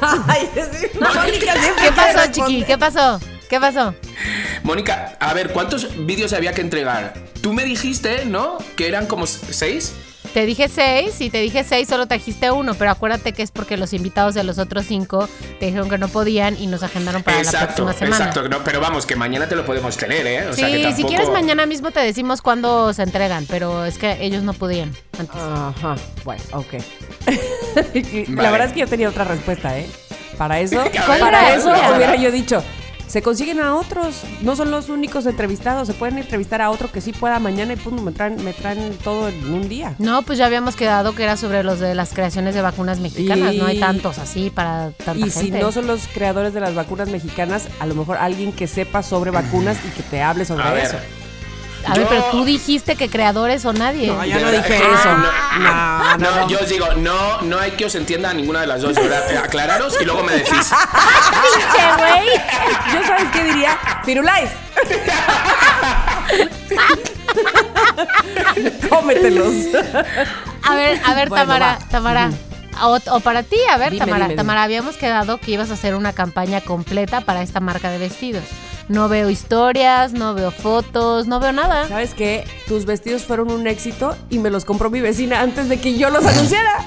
Ay, 0.28 0.48
sí, 0.54 0.86
Mónica 0.98 1.54
¿Qué 1.82 1.92
pasó, 1.92 2.32
chiqui? 2.32 2.64
¿Qué 2.64 2.78
pasó? 2.78 3.20
¿Qué 3.50 3.60
pasó? 3.60 3.94
Mónica, 4.62 5.16
a 5.20 5.34
ver, 5.34 5.52
¿cuántos 5.52 6.06
vídeos 6.06 6.32
había 6.32 6.52
que 6.54 6.60
entregar? 6.60 7.14
Tú 7.42 7.52
me 7.52 7.64
dijiste, 7.64 8.24
¿no? 8.24 8.58
Que 8.76 8.88
eran 8.88 9.06
como 9.06 9.26
seis. 9.26 9.92
Te 10.36 10.44
dije 10.44 10.68
seis 10.68 11.18
y 11.22 11.30
te 11.30 11.38
dije 11.40 11.64
seis, 11.64 11.88
solo 11.88 12.06
trajiste 12.06 12.50
uno, 12.50 12.74
pero 12.74 12.90
acuérdate 12.90 13.32
que 13.32 13.42
es 13.42 13.50
porque 13.50 13.78
los 13.78 13.94
invitados 13.94 14.34
de 14.34 14.44
los 14.44 14.58
otros 14.58 14.84
cinco 14.84 15.30
te 15.58 15.64
dijeron 15.64 15.88
que 15.88 15.96
no 15.96 16.08
podían 16.08 16.58
y 16.60 16.66
nos 16.66 16.82
agendaron 16.82 17.22
para 17.22 17.38
la 17.38 17.42
exacto, 17.44 17.86
próxima 17.86 17.94
semana. 17.94 18.26
exacto. 18.32 18.46
No, 18.50 18.62
pero 18.62 18.78
vamos, 18.78 19.06
que 19.06 19.16
mañana 19.16 19.48
te 19.48 19.56
lo 19.56 19.64
podemos 19.64 19.96
tener, 19.96 20.26
¿eh? 20.26 20.46
O 20.48 20.52
Sí, 20.52 20.60
sea, 20.60 20.68
que 20.70 20.92
si 20.94 21.04
quieres 21.04 21.30
mañana 21.30 21.64
mismo 21.64 21.90
te 21.90 22.00
decimos 22.00 22.42
cuándo 22.42 22.92
se 22.92 23.02
entregan, 23.04 23.46
pero 23.48 23.86
es 23.86 23.96
que 23.96 24.18
ellos 24.22 24.42
no 24.42 24.52
podían 24.52 24.94
antes. 25.18 25.36
Ajá, 25.40 25.96
bueno, 26.22 26.42
ok. 26.52 26.74
la 27.26 27.32
Vale. 28.34 28.50
verdad 28.50 28.66
es 28.66 28.72
que 28.74 28.80
yo 28.80 28.88
tenía 28.88 29.08
otra 29.08 29.24
respuesta, 29.24 29.78
¿eh? 29.78 29.86
Para 30.36 30.60
eso, 30.60 30.84
¿Cuál 31.06 31.18
para 31.18 31.54
eso 31.54 31.70
hubiera 31.96 32.14
yo 32.16 32.30
dicho, 32.30 32.62
se 33.06 33.22
consiguen 33.22 33.60
a 33.60 33.74
otros. 33.76 34.22
No 34.42 34.56
son 34.56 34.70
los 34.70 34.88
únicos 34.88 35.26
entrevistados. 35.26 35.86
Se 35.86 35.94
pueden 35.94 36.18
entrevistar 36.18 36.60
a 36.62 36.70
otro 36.70 36.90
que 36.90 37.00
sí 37.00 37.12
pueda 37.12 37.38
mañana 37.38 37.72
y 37.74 37.76
pum, 37.76 38.00
me 38.02 38.12
traen, 38.12 38.42
me 38.44 38.52
traen 38.52 38.96
todo 39.02 39.28
en 39.28 39.52
un 39.52 39.68
día. 39.68 39.94
No, 39.98 40.22
pues 40.22 40.38
ya 40.38 40.46
habíamos 40.46 40.76
quedado 40.76 41.14
que 41.14 41.22
era 41.22 41.36
sobre 41.36 41.62
los 41.62 41.78
de 41.80 41.94
las 41.94 42.12
creaciones 42.12 42.54
de 42.54 42.62
vacunas 42.62 42.98
mexicanas. 43.00 43.54
Y- 43.54 43.58
No 43.58 43.66
hay 43.66 43.80
tantos 43.80 44.18
así 44.18 44.50
para 44.50 44.90
tanta 45.04 45.26
Y 45.26 45.30
si 45.30 45.50
no 45.50 45.72
son 45.72 45.86
los 45.86 46.06
creadores 46.08 46.52
de 46.54 46.60
las 46.60 46.74
vacunas 46.74 47.08
mexicanas, 47.08 47.68
a 47.80 47.86
lo 47.86 47.94
mejor 47.94 48.16
alguien 48.18 48.52
que 48.52 48.66
sepa 48.66 49.02
sobre 49.02 49.30
vacunas 49.30 49.78
y 49.86 49.88
que 49.90 50.02
te 50.02 50.22
hable 50.22 50.44
sobre 50.44 50.64
A 50.64 50.72
ver. 50.72 51.25
A 51.84 51.90
ver, 51.90 51.98
Yo- 52.02 52.08
pero 52.08 52.24
tú 52.32 52.44
dijiste 52.44 52.96
que 52.96 53.08
creadores 53.08 53.64
o 53.64 53.72
nadie. 53.72 54.08
No, 54.08 54.24
ya 54.24 54.38
De 54.38 54.42
no 54.44 54.50
dije 54.50 54.76
eso. 54.76 55.16
no. 55.16 55.16
No, 55.16 55.58
no, 55.58 56.18
No, 56.18 56.36
no. 56.40 56.48
yo 56.48 56.58
os 56.60 56.68
digo, 56.68 56.86
no, 56.96 57.40
no 57.42 57.58
hay 57.58 57.72
que 57.72 57.84
os 57.84 57.94
entienda 57.94 58.30
a 58.30 58.34
ninguna 58.34 58.60
de 58.62 58.66
las 58.66 58.82
dos, 58.82 58.94
¿verdad? 58.94 59.36
Aclararos 59.44 59.96
y 60.00 60.04
luego 60.04 60.22
me 60.24 60.32
decís. 60.32 60.50
¡Pinche 60.52 61.86
güey! 61.98 62.26
Yo 62.92 63.06
sabes 63.06 63.24
qué 63.32 63.44
diría, 63.44 63.78
Firulais. 64.04 64.50
Cómetelos. 68.88 69.54
A 70.62 70.74
ver, 70.74 71.00
a 71.04 71.14
ver, 71.14 71.28
Bueno, 71.28 71.44
Tamara, 71.44 71.78
va. 71.80 71.88
Tamara. 71.88 72.30
O, 72.82 72.98
o 73.10 73.20
para 73.20 73.42
ti, 73.42 73.56
a 73.72 73.76
ver, 73.78 73.92
Dime, 73.92 74.04
Tamara. 74.04 74.24
dime, 74.24 74.28
dime. 74.28 74.36
Tamara, 74.36 74.62
habíamos 74.62 74.96
quedado 74.96 75.38
que 75.38 75.52
ibas 75.52 75.70
a 75.70 75.74
hacer 75.74 75.94
una 75.94 76.12
campaña 76.12 76.60
completa 76.60 77.22
para 77.22 77.42
esta 77.42 77.60
marca 77.60 77.90
de 77.90 77.98
vestidos. 77.98 78.44
No 78.88 79.08
veo 79.08 79.30
historias, 79.30 80.12
no 80.12 80.34
veo 80.34 80.52
fotos, 80.52 81.26
no 81.26 81.40
veo 81.40 81.52
nada. 81.52 81.88
¿Sabes 81.88 82.14
qué? 82.14 82.44
Tus 82.68 82.86
vestidos 82.86 83.24
fueron 83.24 83.50
un 83.50 83.66
éxito 83.66 84.16
y 84.30 84.38
me 84.38 84.48
los 84.48 84.64
compró 84.64 84.90
mi 84.90 85.00
vecina 85.00 85.40
antes 85.40 85.68
de 85.68 85.80
que 85.80 85.98
yo 85.98 86.08
los 86.10 86.24
anunciara. 86.24 86.76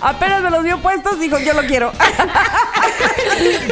Apenas 0.00 0.42
me 0.42 0.50
los 0.50 0.62
vio 0.62 0.78
puestos, 0.78 1.18
dijo, 1.18 1.38
yo 1.38 1.54
lo 1.54 1.62
quiero. 1.62 1.92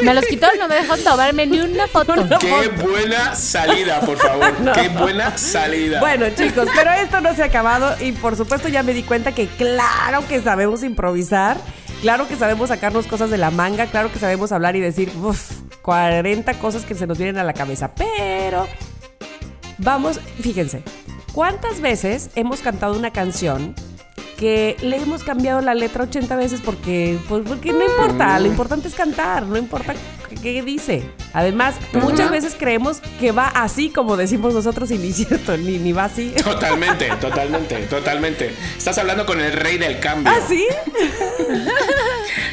Me 0.02 0.14
los 0.14 0.24
quitó, 0.24 0.48
no 0.58 0.66
me 0.66 0.76
dejó 0.76 0.96
tomarme 0.96 1.46
ni 1.46 1.60
una 1.60 1.86
foto. 1.86 2.14
Qué 2.40 2.68
buena 2.68 3.34
salida, 3.36 4.00
por 4.00 4.18
favor. 4.18 4.52
Qué 4.74 4.88
buena 4.88 5.36
salida. 5.36 6.00
Bueno, 6.00 6.26
chicos, 6.36 6.68
pero 6.74 6.90
esto 6.92 7.20
no 7.20 7.34
se 7.34 7.42
ha 7.42 7.46
acabado 7.46 7.94
y 8.00 8.12
por 8.12 8.36
supuesto 8.36 8.68
ya 8.68 8.82
me 8.82 8.92
di 8.92 9.02
cuenta 9.02 9.32
que 9.32 9.46
claro 9.46 10.26
que 10.28 10.40
sabemos 10.40 10.82
improvisar, 10.82 11.58
claro 12.00 12.26
que 12.28 12.36
sabemos 12.36 12.68
sacarnos 12.68 13.06
cosas 13.06 13.30
de 13.30 13.38
la 13.38 13.50
manga, 13.50 13.86
claro 13.86 14.12
que 14.12 14.18
sabemos 14.18 14.52
hablar 14.52 14.76
y 14.76 14.80
decir, 14.80 15.12
uff, 15.22 15.52
40 15.82 16.54
cosas 16.54 16.84
que 16.84 16.94
se 16.94 17.06
nos 17.06 17.18
vienen 17.18 17.38
a 17.38 17.44
la 17.44 17.52
cabeza, 17.52 17.92
pero 17.94 18.66
vamos, 19.78 20.20
fíjense, 20.40 20.82
¿cuántas 21.32 21.80
veces 21.80 22.30
hemos 22.34 22.60
cantado 22.60 22.96
una 22.96 23.12
canción? 23.12 23.74
Que 24.38 24.76
le 24.80 24.96
hemos 24.96 25.24
cambiado 25.24 25.60
la 25.60 25.74
letra 25.74 26.04
80 26.04 26.36
veces 26.36 26.60
porque, 26.64 27.18
pues, 27.28 27.42
porque 27.46 27.72
no 27.72 27.84
importa, 27.84 28.38
lo 28.38 28.46
importante 28.46 28.88
es 28.88 28.94
cantar, 28.94 29.46
no 29.46 29.56
importa 29.56 29.94
qué, 30.28 30.36
qué 30.36 30.62
dice. 30.62 31.02
Además, 31.32 31.74
muchas 31.92 32.30
veces 32.30 32.56
creemos 32.58 33.00
que 33.18 33.32
va 33.32 33.48
así 33.48 33.90
como 33.90 34.16
decimos 34.16 34.54
nosotros 34.54 34.90
y 34.90 34.98
ni 34.98 35.12
cierto, 35.12 35.56
ni, 35.56 35.78
ni 35.78 35.92
va 35.92 36.04
así. 36.04 36.32
Totalmente, 36.42 37.08
totalmente, 37.20 37.76
totalmente. 37.86 38.54
Estás 38.76 38.98
hablando 38.98 39.26
con 39.26 39.40
el 39.40 39.52
rey 39.52 39.78
del 39.78 40.00
cambio. 40.00 40.32
¿Ah, 40.32 40.40
sí? 40.46 40.66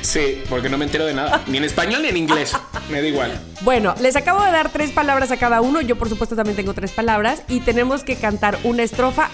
Sí, 0.01 0.41
porque 0.49 0.69
no 0.69 0.77
me 0.77 0.85
entero 0.85 1.05
de 1.05 1.13
nada. 1.13 1.41
Ni 1.47 1.57
en 1.57 1.63
español 1.63 2.01
ni 2.01 2.09
en 2.09 2.17
inglés. 2.17 2.53
Me 2.89 3.01
da 3.01 3.07
igual. 3.07 3.39
Bueno, 3.61 3.95
les 3.99 4.15
acabo 4.15 4.43
de 4.43 4.51
dar 4.51 4.71
tres 4.71 4.91
palabras 4.91 5.31
a 5.31 5.37
cada 5.37 5.61
uno. 5.61 5.81
Yo, 5.81 5.97
por 5.97 6.09
supuesto, 6.09 6.35
también 6.35 6.55
tengo 6.55 6.73
tres 6.73 6.91
palabras. 6.91 7.41
Y 7.47 7.59
tenemos 7.59 8.03
que 8.03 8.15
cantar 8.15 8.57
una 8.63 8.83
estrofa 8.83 9.29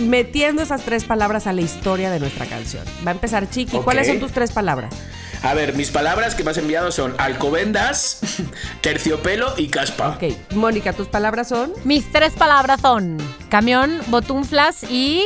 metiendo 0.00 0.62
esas 0.62 0.82
tres 0.82 1.04
palabras 1.04 1.46
a 1.46 1.52
la 1.52 1.60
historia 1.60 2.10
de 2.10 2.20
nuestra 2.20 2.46
canción. 2.46 2.84
Va 3.06 3.10
a 3.10 3.14
empezar 3.14 3.48
Chiqui. 3.50 3.78
¿Cuáles 3.78 4.06
son 4.06 4.20
tus 4.20 4.32
tres 4.32 4.52
palabras? 4.52 4.94
A 5.42 5.54
ver, 5.54 5.74
mis 5.74 5.90
palabras 5.90 6.34
que 6.34 6.42
me 6.42 6.50
has 6.50 6.58
enviado 6.58 6.90
son 6.90 7.14
alcobendas, 7.18 8.20
terciopelo 8.80 9.54
y 9.56 9.68
caspa. 9.68 10.10
Ok, 10.20 10.34
Mónica, 10.54 10.92
tus 10.92 11.08
palabras 11.08 11.48
son. 11.48 11.72
Mis 11.84 12.10
tres 12.10 12.32
palabras 12.32 12.80
son 12.80 13.18
camión, 13.48 14.00
botunflas 14.08 14.82
y. 14.84 15.24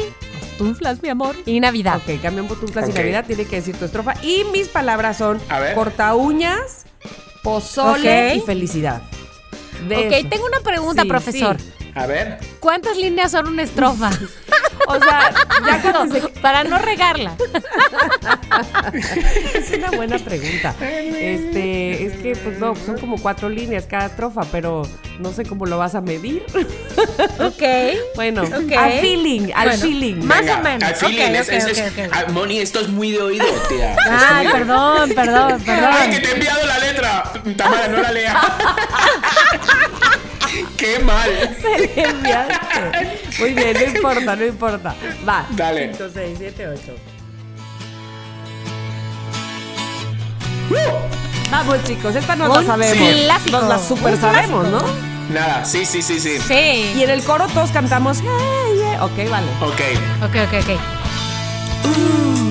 Botunflas, 0.58 1.02
mi 1.02 1.08
amor. 1.08 1.36
Y 1.46 1.58
Navidad. 1.60 1.96
Ok, 2.06 2.20
camión 2.20 2.46
botunflas 2.48 2.88
y 2.88 2.92
Navidad. 2.92 3.24
Tiene 3.26 3.46
que 3.46 3.56
decir 3.56 3.76
tu 3.76 3.84
estrofa. 3.86 4.14
Y 4.22 4.44
mis 4.52 4.68
palabras 4.68 5.16
son 5.16 5.40
A 5.48 5.58
ver. 5.58 5.74
corta 5.74 6.14
uñas, 6.14 6.84
pozole 7.42 8.34
y 8.34 8.40
felicidad. 8.40 9.00
De 9.88 9.96
ok, 9.96 10.12
eso. 10.12 10.28
tengo 10.28 10.44
una 10.44 10.60
pregunta, 10.60 11.02
Sí, 11.02 11.08
profesor. 11.08 11.58
sí. 11.58 11.72
A 11.94 12.06
ver. 12.06 12.38
¿Cuántas 12.60 12.96
líneas 12.96 13.32
son 13.32 13.48
una 13.48 13.62
estrofa? 13.62 14.10
O 14.86 14.98
sea, 14.98 15.32
ya 15.66 15.82
cuando 15.92 16.28
para 16.42 16.64
no 16.64 16.78
regarla. 16.78 17.34
Es 19.54 19.70
una 19.76 19.90
buena 19.90 20.18
pregunta. 20.18 20.74
Este, 20.80 22.06
es 22.06 22.12
que, 22.14 22.36
pues 22.36 22.58
no, 22.58 22.74
son 22.76 22.98
como 22.98 23.20
cuatro 23.20 23.48
líneas 23.48 23.86
cada 23.86 24.06
estrofa, 24.06 24.42
pero 24.50 24.86
no 25.18 25.32
sé 25.32 25.44
cómo 25.44 25.66
lo 25.66 25.78
vas 25.78 25.94
a 25.94 26.00
medir. 26.00 26.44
Ok. 27.38 27.62
Bueno, 28.14 28.42
al 28.42 28.92
feeling, 29.00 29.50
al 29.54 29.68
Bueno, 29.68 29.82
feeling. 29.82 30.16
Más 30.24 30.40
Venga, 30.40 30.58
o 30.58 30.62
menos. 30.62 30.82
al 30.88 30.94
feeling, 30.96 31.22
Ok, 31.22 31.34
es- 31.34 31.48
ok, 31.48 31.52
es- 31.52 31.64
ok, 31.64 31.70
es- 31.70 31.92
ok. 32.08 32.12
Ah, 32.12 32.24
Moni, 32.32 32.58
esto 32.58 32.80
es 32.80 32.88
muy 32.88 33.10
de 33.12 33.22
oído, 33.22 33.44
tía. 33.68 33.96
Ay, 34.08 34.48
perdón, 34.50 35.10
perdón, 35.14 35.52
Ay, 35.52 35.58
que 35.58 35.64
perdón. 35.72 35.92
te 36.22 36.28
he 36.28 36.32
enviado 36.34 36.66
la 36.66 36.78
letra. 36.78 37.32
Tamara, 37.56 37.88
no 37.88 38.00
la 38.02 38.12
lea. 38.12 38.40
Qué 40.76 40.98
mal. 41.00 41.56
Muy 43.38 43.54
bien, 43.54 43.72
no 43.74 43.86
importa, 43.96 44.36
no 44.36 44.44
importa. 44.46 44.94
Va. 45.28 45.46
Dale. 45.50 45.92
5, 45.94 46.10
6, 46.12 46.36
7, 46.38 46.68
8. 46.68 46.80
Vamos, 51.50 51.82
chicos, 51.84 52.14
esta 52.14 52.36
no 52.36 52.48
la 52.48 52.62
sabemos. 52.64 53.08
clásico. 53.24 53.58
Nos 53.60 53.68
la 53.68 53.78
super 53.78 54.14
Un 54.14 54.20
sabemos, 54.20 54.68
¿no? 54.68 54.80
Nada, 55.30 55.64
sí, 55.64 55.84
sí, 55.84 56.02
sí, 56.02 56.18
sí. 56.20 56.36
Y 56.36 56.40
Sí. 56.40 57.02
en 57.02 57.10
el 57.10 57.22
coro 57.24 57.46
todos 57.48 57.70
cantamos. 57.70 58.18
"Hey, 58.20 58.76
yeah". 58.78 59.04
Ok, 59.04 59.28
vale. 59.30 59.46
Ok. 59.60 59.80
Ok, 60.22 60.36
ok, 60.46 60.54
ok. 60.62 60.80
Tengo 61.82 62.49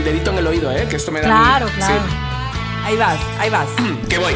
el 0.00 0.04
dedito 0.04 0.30
en 0.30 0.38
el 0.38 0.46
oído, 0.46 0.70
¿eh? 0.72 0.86
Que 0.88 0.96
esto 0.96 1.12
me 1.12 1.20
da. 1.20 1.26
Claro, 1.26 1.66
miedo. 1.66 1.76
claro. 1.78 2.02
Ahí 2.84 2.96
vas, 2.96 3.18
ahí 3.38 3.50
vas. 3.50 3.68
Sí. 3.76 3.98
Que 4.08 4.18
voy. 4.18 4.34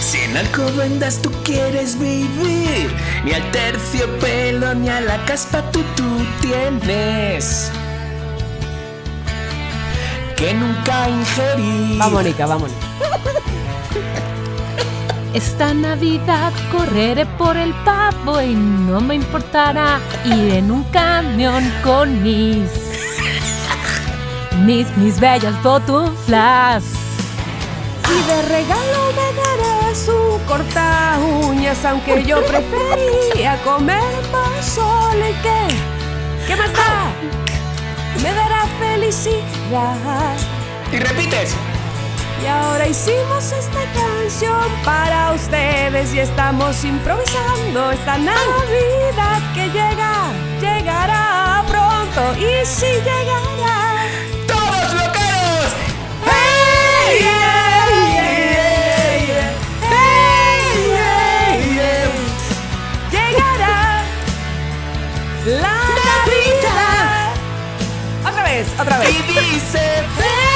Si 0.00 0.18
en 0.18 0.36
alcobendas 0.36 1.22
tú 1.22 1.30
quieres 1.44 1.98
vivir, 1.98 2.92
ni 3.24 3.32
al 3.32 3.48
terciopelo 3.52 4.74
ni 4.74 4.88
a 4.88 5.00
la 5.00 5.24
caspa 5.24 5.62
tú, 5.70 5.84
tú 5.94 6.26
tienes 6.40 7.70
que 10.36 10.52
nunca 10.54 11.08
ingerir. 11.08 12.00
Va, 12.00 12.08
Mónica, 12.08 12.46
vámonos. 12.46 12.76
Esta 15.32 15.72
Navidad 15.74 16.52
correré 16.72 17.24
por 17.24 17.56
el 17.56 17.72
pavo 17.84 18.40
y 18.42 18.54
no 18.54 19.00
me 19.00 19.14
importará 19.14 20.00
ir 20.24 20.54
en 20.54 20.72
un 20.72 20.82
camión 20.84 21.62
con 21.84 22.20
mis. 22.22 22.90
Mis, 24.64 24.94
mis 24.96 25.18
bellas 25.18 25.60
botunflas. 25.62 26.84
Y 28.08 28.26
de 28.26 28.42
regalo 28.42 29.12
me 29.16 29.32
dará 29.40 29.94
su 29.94 30.40
corta 30.46 31.18
uñas, 31.48 31.84
aunque 31.84 32.24
yo 32.24 32.44
prefería 32.46 33.56
comer 33.62 34.02
pozole. 34.30 35.34
¿Qué? 35.42 36.46
¿Qué 36.46 36.56
más 36.56 36.72
da? 36.72 37.12
Me 38.22 38.34
dará 38.34 38.66
felicidad. 38.78 40.36
Y 40.92 40.96
repites. 40.98 41.54
Y 42.42 42.46
ahora 42.46 42.88
hicimos 42.88 43.52
esta 43.52 43.84
canción 43.92 44.64
para 44.82 45.32
ustedes 45.32 46.14
y 46.14 46.20
estamos 46.20 46.82
improvisando 46.84 47.90
esta 47.90 48.16
Navidad 48.16 49.40
que 49.54 49.66
llega, 49.66 49.99
y 52.38 52.66
si 52.66 52.86
llegará. 52.86 54.04
¡Todos 54.46 54.92
loqueros! 54.94 55.68
¡Hey, 56.26 57.18
yeah, 57.20 57.86
yeah, 58.16 59.26
yeah! 59.26 59.50
¡Hey, 59.88 60.66
yeah, 60.96 61.50
yeah! 61.76 62.10
Llegará 63.12 63.76
la. 65.46 65.76
Otra 68.28 68.42
vez, 68.42 68.66
otra 68.78 68.98
vez. 68.98 69.08
Y 69.10 69.12
dice. 69.38 69.84
Hey, 70.18 70.50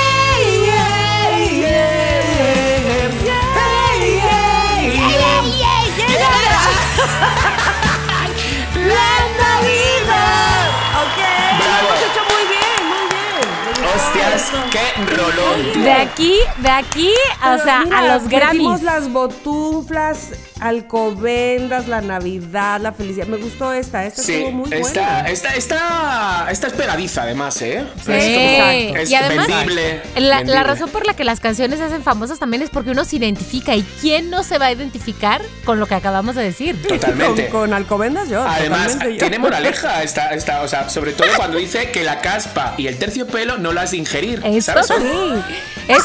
esto. 14.20 14.56
qué 14.70 15.16
rolón. 15.16 15.82
De 15.82 15.92
aquí, 15.92 16.38
de 16.58 16.70
aquí, 16.70 17.10
o 17.10 17.44
Pero 17.44 17.62
sea, 17.64 17.80
mira, 17.84 17.98
a 17.98 18.18
los 18.18 18.28
Grammys. 18.28 18.82
las 18.82 19.12
botuflas, 19.12 20.30
alcobendas, 20.60 21.88
la 21.88 22.00
Navidad, 22.00 22.80
la 22.80 22.92
felicidad. 22.92 23.26
Me 23.26 23.36
gustó 23.36 23.72
esta. 23.72 24.04
Esta 24.06 24.22
Sí, 24.22 24.34
estuvo 24.34 24.52
muy 24.52 24.72
esta, 24.72 24.78
buena. 24.80 25.20
esta, 25.28 25.54
esta, 25.54 26.46
esta 26.50 26.66
es 26.68 26.72
pegadiza 26.72 27.22
además, 27.22 27.60
¿eh? 27.62 27.84
Sí. 28.04 28.12
Es 28.12 29.10
Y 29.10 29.14
además, 29.14 29.48
vendible, 29.48 30.00
La, 30.16 30.36
vendible. 30.38 30.54
la 30.54 30.62
razón 30.62 30.90
por 30.90 31.06
la 31.06 31.14
que 31.14 31.24
las 31.24 31.40
canciones 31.40 31.78
se 31.78 31.84
hacen 31.86 32.02
famosas 32.02 32.38
también 32.38 32.62
es 32.62 32.70
porque 32.70 32.90
uno 32.90 33.04
se 33.04 33.16
identifica. 33.16 33.74
¿Y 33.74 33.82
quién 34.00 34.30
no 34.30 34.42
se 34.42 34.58
va 34.58 34.66
a 34.66 34.72
identificar 34.72 35.42
con 35.64 35.80
lo 35.80 35.86
que 35.86 35.94
acabamos 35.94 36.34
de 36.34 36.42
decir? 36.44 36.80
Totalmente. 36.82 37.48
Con, 37.54 37.60
con 37.64 37.74
alcobendas 37.74 38.28
yo. 38.28 38.42
Además, 38.46 38.98
yo. 39.00 39.16
tiene 39.18 39.38
moraleja 39.38 40.02
esta, 40.02 40.32
esta, 40.34 40.62
o 40.62 40.68
sea, 40.68 40.88
sobre 40.88 41.12
todo 41.12 41.28
cuando 41.36 41.58
dice 41.58 41.90
que 41.90 42.04
la 42.04 42.20
caspa 42.20 42.74
y 42.76 42.86
el 42.86 42.98
terciopelo 42.98 43.58
no 43.58 43.72
las 43.72 43.90
de 43.92 43.98
ingerir. 43.98 44.40
Eso 44.44 44.72
¿sabes? 44.72 44.86
Sí. 44.86 45.54
Es 45.88 46.02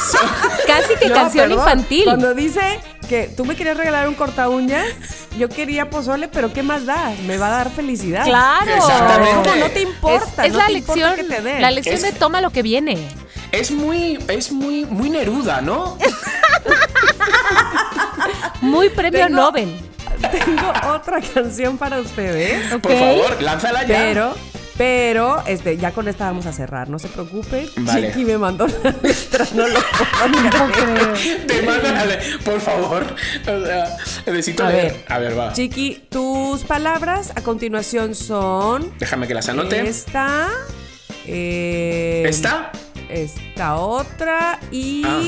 casi 0.68 0.96
que 1.00 1.08
No, 1.10 1.16
canción 1.16 1.50
perdón. 1.50 1.60
infantil. 1.60 2.04
Cuando 2.04 2.34
dice 2.34 2.80
que 3.10 3.28
tú 3.36 3.44
me 3.44 3.56
querías 3.58 3.76
regalar 3.76 4.08
un 4.08 4.16
corta 4.16 4.48
uñas, 4.48 4.86
yo 5.38 5.50
quería 5.50 5.90
pozole, 5.90 6.30
pero 6.30 6.54
¿qué 6.54 6.64
más 6.64 6.86
da? 6.86 7.12
Me 7.28 7.38
va 7.38 7.48
a 7.48 7.50
dar 7.52 7.72
felicidad. 7.72 8.24
Claro. 8.24 8.72
Exactamente. 8.74 9.50
No, 9.50 9.56
no 9.58 9.70
te 9.72 9.82
importa. 9.82 10.44
Es, 10.46 10.48
es 10.48 10.54
no 10.54 10.60
la 10.60 10.66
te 10.68 10.72
importa 10.74 10.96
lección, 11.10 11.16
que 11.28 11.36
te 11.36 11.42
den. 11.42 11.62
la 11.62 11.72
lección 11.72 11.96
Es- 11.96 12.02
de 12.04 12.12
toma 12.14 12.40
lo 12.40 12.52
que 12.52 12.62
viene. 12.62 12.98
Es 13.52 13.72
muy, 13.72 14.20
es 14.28 14.52
muy, 14.52 14.86
muy 14.86 15.10
Neruda, 15.10 15.60
¿no? 15.60 15.98
Muy 18.62 18.90
premio 18.90 19.26
Tengo- 19.26 19.36
Nobel. 19.42 19.76
Tengo 20.32 20.74
otra 20.94 21.20
canción 21.22 21.78
para 21.78 22.00
ustedes. 22.00 22.74
Por 22.78 22.92
favor, 22.92 23.42
lánzala 23.42 23.84
ya. 23.84 23.96
Pero, 23.98 24.36
pero, 24.80 25.44
este, 25.46 25.76
ya 25.76 25.92
con 25.92 26.08
esta 26.08 26.24
vamos 26.28 26.46
a 26.46 26.54
cerrar, 26.54 26.88
no 26.90 27.00
se 27.00 27.10
preocupen. 27.10 27.68
Vale. 27.80 28.08
Chiqui 28.14 28.24
me 28.24 28.38
mandó 28.38 28.66
la 28.66 28.96
letra, 29.04 29.46
no 29.54 29.68
lo 29.68 29.80
puedo. 29.82 31.14
Te 31.48 31.62
mando 31.64 31.92
la 31.92 32.06
le- 32.06 32.20
por 32.46 32.62
favor. 32.62 33.04
O 33.42 33.66
sea, 33.66 33.98
necesito 34.26 34.64
A 34.66 34.70
leer. 34.70 34.94
ver. 34.94 35.06
A 35.10 35.20
ver, 35.20 35.38
va. 35.38 35.52
Chiqui, 35.52 36.06
tus 36.10 36.62
palabras 36.64 37.34
a 37.36 37.42
continuación 37.44 38.16
son 38.16 38.94
Déjame 39.00 39.28
que 39.28 39.34
las 39.34 39.50
anote. 39.50 39.82
esta, 39.88 40.48
eh, 41.28 42.24
¿Esta? 42.26 42.72
esta 43.10 43.76
otra 43.76 44.62
y 44.72 45.04
Ah. 45.06 45.22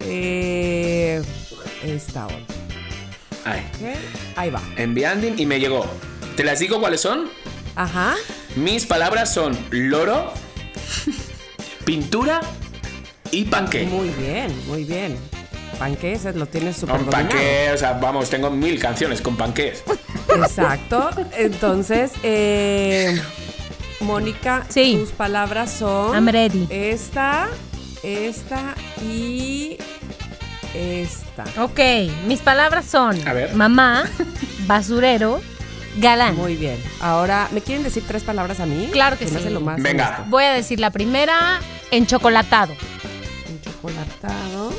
eh, 0.00 1.22
esta 1.84 2.26
otra. 2.26 2.38
¿ok? 3.52 3.96
Ahí 4.34 4.50
va. 4.50 4.60
Enviando 4.76 5.28
y 5.28 5.46
me 5.46 5.60
llegó. 5.60 5.86
¿Te 6.36 6.42
las 6.42 6.58
digo 6.58 6.80
cuáles 6.80 7.00
son? 7.02 7.30
Ajá. 7.76 8.14
Mis 8.56 8.86
palabras 8.86 9.32
son 9.34 9.56
loro, 9.70 10.32
pintura 11.84 12.40
y 13.30 13.44
panqué. 13.46 13.84
Muy 13.84 14.08
bien, 14.10 14.52
muy 14.66 14.84
bien. 14.84 15.16
Panqués 15.78 16.24
lo 16.36 16.46
tienes 16.46 16.76
súper 16.76 16.96
Con 17.00 17.08
o 17.08 17.76
sea, 17.76 17.94
vamos, 18.00 18.30
tengo 18.30 18.48
mil 18.50 18.78
canciones 18.78 19.20
con 19.20 19.36
panqués. 19.36 19.82
Exacto. 20.28 21.10
Entonces, 21.36 22.12
eh, 22.22 23.20
Mónica, 24.00 24.64
Sí. 24.68 24.98
tus 25.00 25.10
palabras 25.10 25.72
son 25.72 26.14
I'm 26.14 26.28
ready. 26.28 26.68
esta, 26.70 27.48
esta 28.04 28.74
y 29.04 29.78
esta. 30.74 31.44
Ok, 31.60 31.80
mis 32.28 32.40
palabras 32.40 32.84
son 32.84 33.26
A 33.26 33.32
ver. 33.32 33.52
mamá, 33.54 34.04
basurero, 34.68 35.40
galán. 35.96 36.36
Muy 36.36 36.56
bien. 36.56 36.82
Ahora, 37.00 37.48
¿me 37.52 37.60
quieren 37.60 37.82
decir 37.84 38.02
tres 38.06 38.22
palabras 38.22 38.60
a 38.60 38.66
mí? 38.66 38.88
Claro 38.92 39.18
que 39.18 39.26
sí. 39.28 39.36
hace 39.36 39.50
lo 39.50 39.60
más 39.60 39.80
Venga. 39.82 40.06
honesto. 40.08 40.24
Voy 40.28 40.44
a 40.44 40.52
decir 40.52 40.80
la 40.80 40.90
primera, 40.90 41.60
enchocolatado. 41.90 42.72
Un 43.50 43.60
chocolatado. 43.60 44.72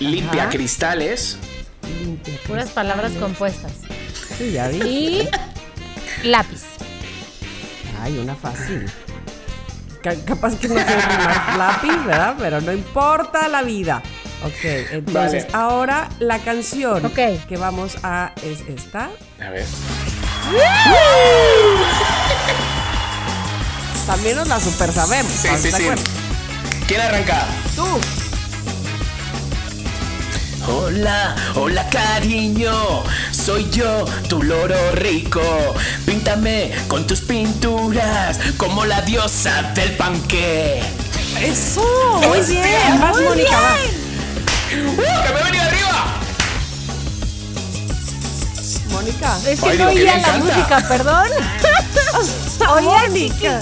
Limpia 0.00 0.42
Ajá. 0.42 0.50
cristales. 0.50 1.38
Limpia. 2.02 2.34
Puras 2.46 2.70
palabras 2.70 3.12
compuestas. 3.12 3.72
Sí, 4.36 4.52
ya 4.52 4.68
vi. 4.68 4.78
Y 4.78 5.28
lápiz. 6.24 6.62
Ay, 8.02 8.18
una 8.18 8.34
fácil. 8.34 8.86
Ca- 10.02 10.14
capaz 10.24 10.56
que 10.58 10.68
no 10.68 10.74
sé 10.74 10.84
rimar 10.84 11.56
lápiz, 11.56 12.04
¿verdad? 12.04 12.34
Pero 12.38 12.60
no 12.60 12.72
importa 12.72 13.48
la 13.48 13.62
vida. 13.62 14.02
Ok, 14.44 14.64
entonces 14.92 15.44
Vale. 15.44 15.54
ahora 15.54 16.08
la 16.18 16.38
canción 16.38 17.10
que 17.10 17.56
vamos 17.58 17.96
a 18.02 18.32
es 18.44 18.60
esta. 18.68 19.10
A 19.40 19.50
ver. 19.50 19.64
También 24.06 24.36
nos 24.36 24.46
la 24.46 24.60
super 24.60 24.92
sabemos. 24.92 25.32
Sí, 25.32 25.48
¿estás 25.48 25.62
sí, 25.62 25.72
sí. 25.72 25.88
¿Quién 26.86 27.00
arranca? 27.00 27.46
Tú. 27.74 27.84
Hola, 30.68 31.36
hola 31.54 31.88
cariño, 31.90 33.04
soy 33.30 33.68
yo, 33.70 34.04
tu 34.28 34.42
loro 34.42 34.76
rico. 34.94 35.40
Píntame 36.04 36.72
con 36.88 37.06
tus 37.06 37.20
pinturas 37.20 38.38
como 38.56 38.84
la 38.84 39.00
diosa 39.02 39.62
del 39.74 39.92
panqué. 39.96 40.82
Eso, 41.40 42.20
muy 42.26 42.38
Hostia, 42.38 42.62
bien. 42.62 43.00
Vas, 43.00 43.14
muy 43.16 43.24
Mónica. 43.24 43.76
¡Uh, 44.66 44.96
que 44.96 45.32
me 45.32 45.40
he 45.40 45.44
venido 45.44 45.62
arriba! 45.64 46.14
Mónica. 48.90 49.38
Es 49.46 49.60
que 49.60 49.68
Ay, 49.70 49.78
no 49.78 49.88
digo, 49.88 49.90
que 49.90 50.02
oía 50.02 50.14
me 50.16 50.20
la 50.22 50.28
encanta. 50.28 50.56
música, 50.56 50.88
perdón. 50.88 51.28
Mónica. 52.84 53.60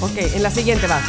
Ok, 0.00 0.16
en 0.16 0.42
la 0.42 0.50
siguiente 0.50 0.86
vas. 0.86 1.02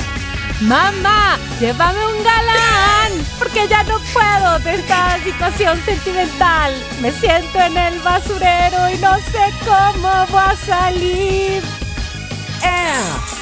Mamá, 0.62 1.40
llévame 1.60 2.06
un 2.06 2.24
galán, 2.24 3.26
porque 3.40 3.68
ya 3.68 3.82
no 3.84 4.00
puedo 4.14 4.60
de 4.60 4.76
esta 4.76 5.18
situación 5.24 5.82
sentimental. 5.86 6.72
Me 7.02 7.12
siento 7.12 7.60
en 7.60 7.78
el 7.78 8.00
basurero 8.02 8.90
y 8.94 8.98
no 9.00 9.16
sé 9.16 9.52
cómo 9.66 10.26
voy 10.30 10.42
a 10.46 10.56
salir. 10.64 11.64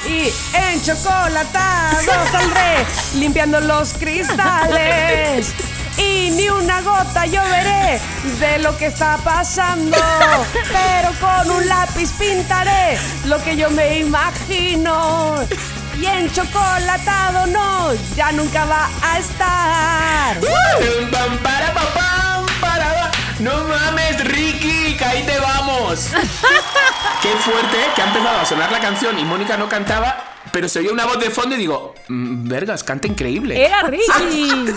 Y 0.08 0.34
en 0.54 0.82
chocolatado 0.82 2.28
saldré 2.32 2.86
limpiando 3.16 3.60
los 3.60 3.94
cristales. 3.94 5.54
Y 5.98 6.32
ni 6.32 6.50
una 6.50 6.82
gota 6.82 7.26
yo 7.26 7.42
veré 7.50 8.00
de 8.40 8.60
lo 8.60 8.78
que 8.78 8.88
está 8.88 9.18
pasando. 9.18 9.98
Pero 10.54 11.12
con 11.20 11.58
un 11.58 11.68
lápiz 11.68 12.12
pintaré 12.14 12.98
lo 13.26 13.42
que 13.44 13.58
yo 13.58 13.70
me 13.70 14.00
imagino. 14.00 15.36
Y 16.00 16.06
en 16.06 16.32
chocolatado 16.32 17.48
no, 17.48 17.94
ya 18.16 18.32
nunca 18.32 18.64
va 18.66 18.90
a 19.04 19.20
estar. 19.20 20.38
No 23.40 23.64
mames, 23.64 24.24
Ricky, 24.26 24.98
que 24.98 25.06
ahí 25.06 25.24
te 25.24 25.40
vamos. 25.40 26.08
Qué 27.22 27.30
fuerte 27.30 27.78
que 27.96 28.02
ha 28.02 28.08
empezado 28.08 28.40
a 28.42 28.46
sonar 28.46 28.72
la 28.72 28.80
canción 28.80 29.18
y 29.18 29.24
Mónica 29.24 29.56
no 29.56 29.70
cantaba, 29.70 30.24
pero 30.52 30.68
se 30.68 30.80
oía 30.80 30.92
una 30.92 31.06
voz 31.06 31.20
de 31.20 31.30
fondo 31.30 31.56
y 31.56 31.60
digo, 31.60 31.96
"Mm, 32.10 32.48
vergas, 32.50 32.84
canta 32.84 33.08
increíble. 33.08 33.64
Era 33.66 33.84
Ricky. 33.84 34.04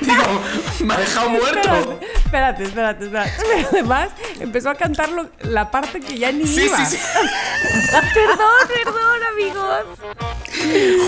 Digo, 0.00 0.42
me 0.80 0.94
ha 0.94 0.98
dejado 0.98 1.30
muerto. 1.30 2.00
Espérate, 2.24 2.64
espérate, 2.64 3.04
espérate. 3.04 3.32
Pero 3.42 3.68
además 3.72 4.08
empezó 4.38 4.70
a 4.70 4.74
cantar 4.76 5.08
lo- 5.10 5.30
la 5.40 5.70
parte 5.70 6.00
que 6.00 6.18
ya 6.18 6.30
ni 6.30 6.46
Sí, 6.46 6.62
iba. 6.66 6.84
sí, 6.84 6.96
sí. 6.96 7.02
perdón, 8.14 8.68
perdón, 8.84 9.20
amigos. 9.32 9.84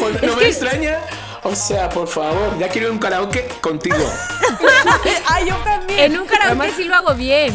Joder, 0.00 0.24
no 0.26 0.36
me 0.36 0.46
extraña. 0.48 0.98
O 1.44 1.54
sea, 1.54 1.88
por 1.90 2.08
favor, 2.08 2.58
ya 2.58 2.68
quiero 2.68 2.86
ir 2.86 2.90
a 2.90 2.92
un 2.94 2.98
karaoke 2.98 3.46
contigo. 3.60 3.96
Ay, 5.28 5.46
yo 5.48 5.56
también. 5.56 5.98
En 6.12 6.18
un 6.18 6.26
karaoke 6.26 6.46
Además- 6.46 6.70
sí 6.76 6.84
lo 6.84 6.94
hago 6.94 7.14
bien. 7.14 7.52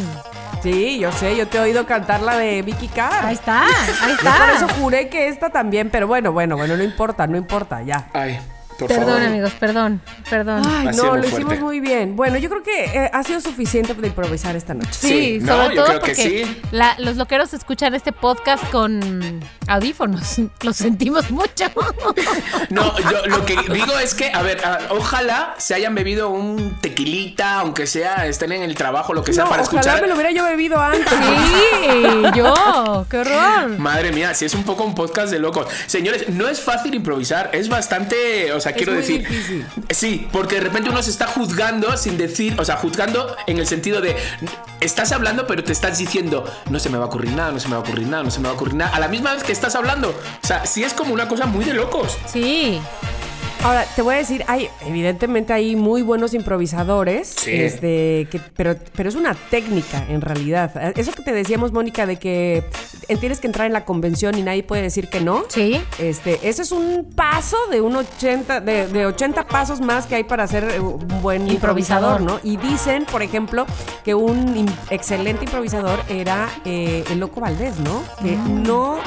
Sí, 0.62 1.00
yo 1.00 1.12
sé, 1.14 1.36
yo 1.38 1.48
te 1.48 1.58
he 1.58 1.62
oído 1.62 1.86
cantar 1.86 2.22
la 2.22 2.38
de 2.38 2.62
Vicky 2.62 2.90
Carr. 2.90 3.26
Ahí 3.26 3.34
está, 3.34 3.64
ahí 3.66 4.12
Yo 4.12 4.18
por 4.18 4.50
eso 4.56 4.66
está. 4.66 4.74
juré 4.80 5.08
que 5.10 5.30
esta 5.30 5.50
también, 5.50 5.90
pero 5.90 6.06
bueno, 6.06 6.34
bueno, 6.34 6.58
bueno, 6.58 6.76
no 6.76 6.84
importa, 6.84 7.28
no 7.28 7.38
importa, 7.38 7.82
ya. 7.82 8.10
Ay, 8.14 8.40
por 8.80 8.88
Perdón, 8.88 9.06
favor. 9.10 9.22
amigos, 9.24 9.52
perdón, 9.60 10.02
perdón. 10.30 10.64
Ay, 10.66 10.88
Ha 10.88 10.92
no, 10.94 11.16
lo 11.18 11.28
hicimos 11.28 11.60
muy 11.60 11.80
bien. 11.80 12.16
Bueno, 12.16 12.38
yo 12.38 12.50
creo 12.50 12.64
que 12.64 12.86
eh, 12.86 13.10
ha 13.14 13.24
sido 13.24 13.42
suficiente 13.42 13.94
de 13.94 14.08
improvisar 14.08 14.56
esta 14.56 14.74
noche. 14.74 14.90
Sí, 14.94 15.08
Sí, 15.10 15.40
no, 15.42 15.56
sobre 15.64 15.76
yo 15.76 15.84
todo 15.86 16.00
creo 16.02 16.16
que 16.16 16.16
sí. 16.16 16.62
la- 16.72 16.96
los 17.00 17.18
loqueros 17.18 17.54
escuchan 17.54 17.94
este 17.94 18.12
podcast 18.12 18.64
con 18.72 19.40
audífonos. 19.68 20.38
Lo 20.64 20.74
sentimos 20.74 21.30
mucho. 21.32 21.66
No, 22.70 22.98
yo 23.00 23.26
lo 23.28 23.46
que 23.46 23.56
digo 23.74 23.98
es 24.00 24.14
que, 24.14 24.32
a 24.32 24.42
ver, 24.44 24.64
a- 24.66 24.80
ojalá 24.92 25.56
se 25.58 25.74
hayan 25.74 25.96
bebido 25.96 26.30
un 26.30 26.78
tequilita, 26.82 27.60
aunque 27.60 27.88
sea, 27.88 28.26
estén 28.28 28.52
en 28.52 28.62
el 28.64 28.76
trabajo, 28.76 29.14
lo 29.14 29.24
que 29.24 29.34
sea, 29.34 29.44
No, 29.46 29.50
para 29.50 29.64
ojalá 29.64 29.80
escuchar. 29.80 30.02
me 30.02 30.08
lo 30.08 30.14
hubiera 30.14 30.32
yo 30.32 30.44
bebido 30.44 30.80
antes. 30.80 31.08
Sí, 31.10 32.24
yo, 32.36 33.06
qué 33.10 33.18
horror. 33.20 33.78
Madre 33.80 34.12
mía, 34.12 34.34
si 34.34 34.46
es 34.46 34.54
un 34.54 34.64
poco 34.64 34.84
un 34.84 34.94
podcast 34.96 35.32
de 35.32 35.40
locos. 35.40 35.68
Señores, 35.88 36.30
no 36.30 36.48
es 36.48 36.60
fácil 36.62 36.94
improvisar, 36.94 37.50
es 37.54 37.70
bastante, 37.70 38.52
o 38.54 38.60
sea, 38.60 38.69
sea, 38.70 38.78
quiero 38.78 38.94
muy 38.94 39.02
decir. 39.02 39.28
difícil. 39.28 39.66
Sí, 39.90 40.28
porque 40.32 40.56
de 40.56 40.62
repente 40.62 40.90
uno 40.90 41.02
se 41.04 41.10
está 41.10 41.28
juzgando 41.28 41.96
sin 41.98 42.18
decir, 42.18 42.56
o 42.60 42.66
sea, 42.66 42.78
juzgando 42.78 43.36
en 43.48 43.58
el 43.58 43.68
sentido 43.68 44.02
de 44.02 44.16
estás 44.80 45.12
hablando, 45.12 45.48
pero 45.48 45.64
te 45.64 45.72
estás 45.72 45.98
diciendo, 45.98 46.46
no 46.70 46.80
se 46.80 46.90
me 46.90 46.98
va 46.98 47.06
a 47.06 47.08
ocurrir 47.08 47.32
nada, 47.34 47.52
no 47.52 47.60
se 47.60 47.68
me 47.68 47.74
va 47.74 47.80
a 47.80 47.84
ocurrir 47.84 48.08
nada, 48.08 48.24
no 48.24 48.32
se 48.32 48.40
me 48.40 48.46
va 48.46 48.52
a 48.52 48.56
ocurrir 48.56 48.76
nada, 48.76 48.96
a 48.96 49.00
la 49.00 49.08
misma 49.08 49.34
vez 49.34 49.44
que 49.44 49.52
estás 49.52 49.76
hablando. 49.76 50.10
O 50.10 50.48
sea, 50.48 50.66
sí 50.66 50.84
es 50.84 50.94
como 50.94 51.14
una 51.14 51.28
cosa 51.28 51.46
muy 51.46 51.66
de 51.66 51.74
locos. 51.74 52.18
Sí. 52.26 52.80
Ahora, 53.62 53.86
te 53.96 54.02
voy 54.02 54.16
a 54.16 54.18
decir, 54.20 54.44
hay, 54.48 54.70
evidentemente 54.88 55.52
hay 55.52 55.76
muy 55.76 56.02
buenos 56.02 56.34
improvisadores, 56.34 57.28
Sí. 57.38 57.52
este, 57.54 58.28
que, 58.32 58.40
pero, 58.56 58.76
pero 58.96 59.10
es 59.10 59.16
una 59.16 59.34
técnica 59.36 60.06
en 60.10 60.22
realidad. 60.22 60.72
Eso 60.98 61.12
que 61.12 61.24
te 61.24 61.34
decíamos, 61.34 61.74
Mónica, 61.74 62.06
de 62.06 62.18
que 62.18 62.64
tienes 63.20 63.40
que 63.42 63.48
entrar 63.48 63.68
en 63.68 63.74
la 63.74 63.84
convención 63.84 64.38
y 64.38 64.44
nadie 64.44 64.64
puede 64.64 64.82
decir 64.84 65.10
que 65.10 65.20
no. 65.20 65.44
Sí. 65.50 65.82
Este, 66.00 66.48
ese 66.48 66.62
es 66.62 66.72
un 66.72 67.10
paso 67.16 67.58
de 67.70 67.82
un 67.82 67.98
80, 67.98 68.62
de, 68.62 68.88
de 68.88 69.06
80 69.06 69.46
pasos 69.48 69.82
más 69.82 70.06
que 70.08 70.16
hay 70.16 70.24
para 70.24 70.48
ser 70.48 70.64
eh, 70.64 70.80
un 70.80 71.06
buen 71.22 71.48
improvisador, 71.50 72.22
Improvisador. 72.22 72.22
¿no? 72.22 72.40
Y 72.50 72.56
dicen, 72.58 73.06
por 73.12 73.22
ejemplo, 73.24 73.66
que 74.06 74.16
un 74.16 74.68
excelente 74.90 75.44
improvisador 75.44 76.00
era 76.08 76.48
eh, 76.64 77.04
el 77.12 77.20
Loco 77.20 77.42
Valdés, 77.42 77.78
¿no? 77.80 78.02
Que 78.24 78.38
Mm. 78.38 78.64
no 78.64 79.00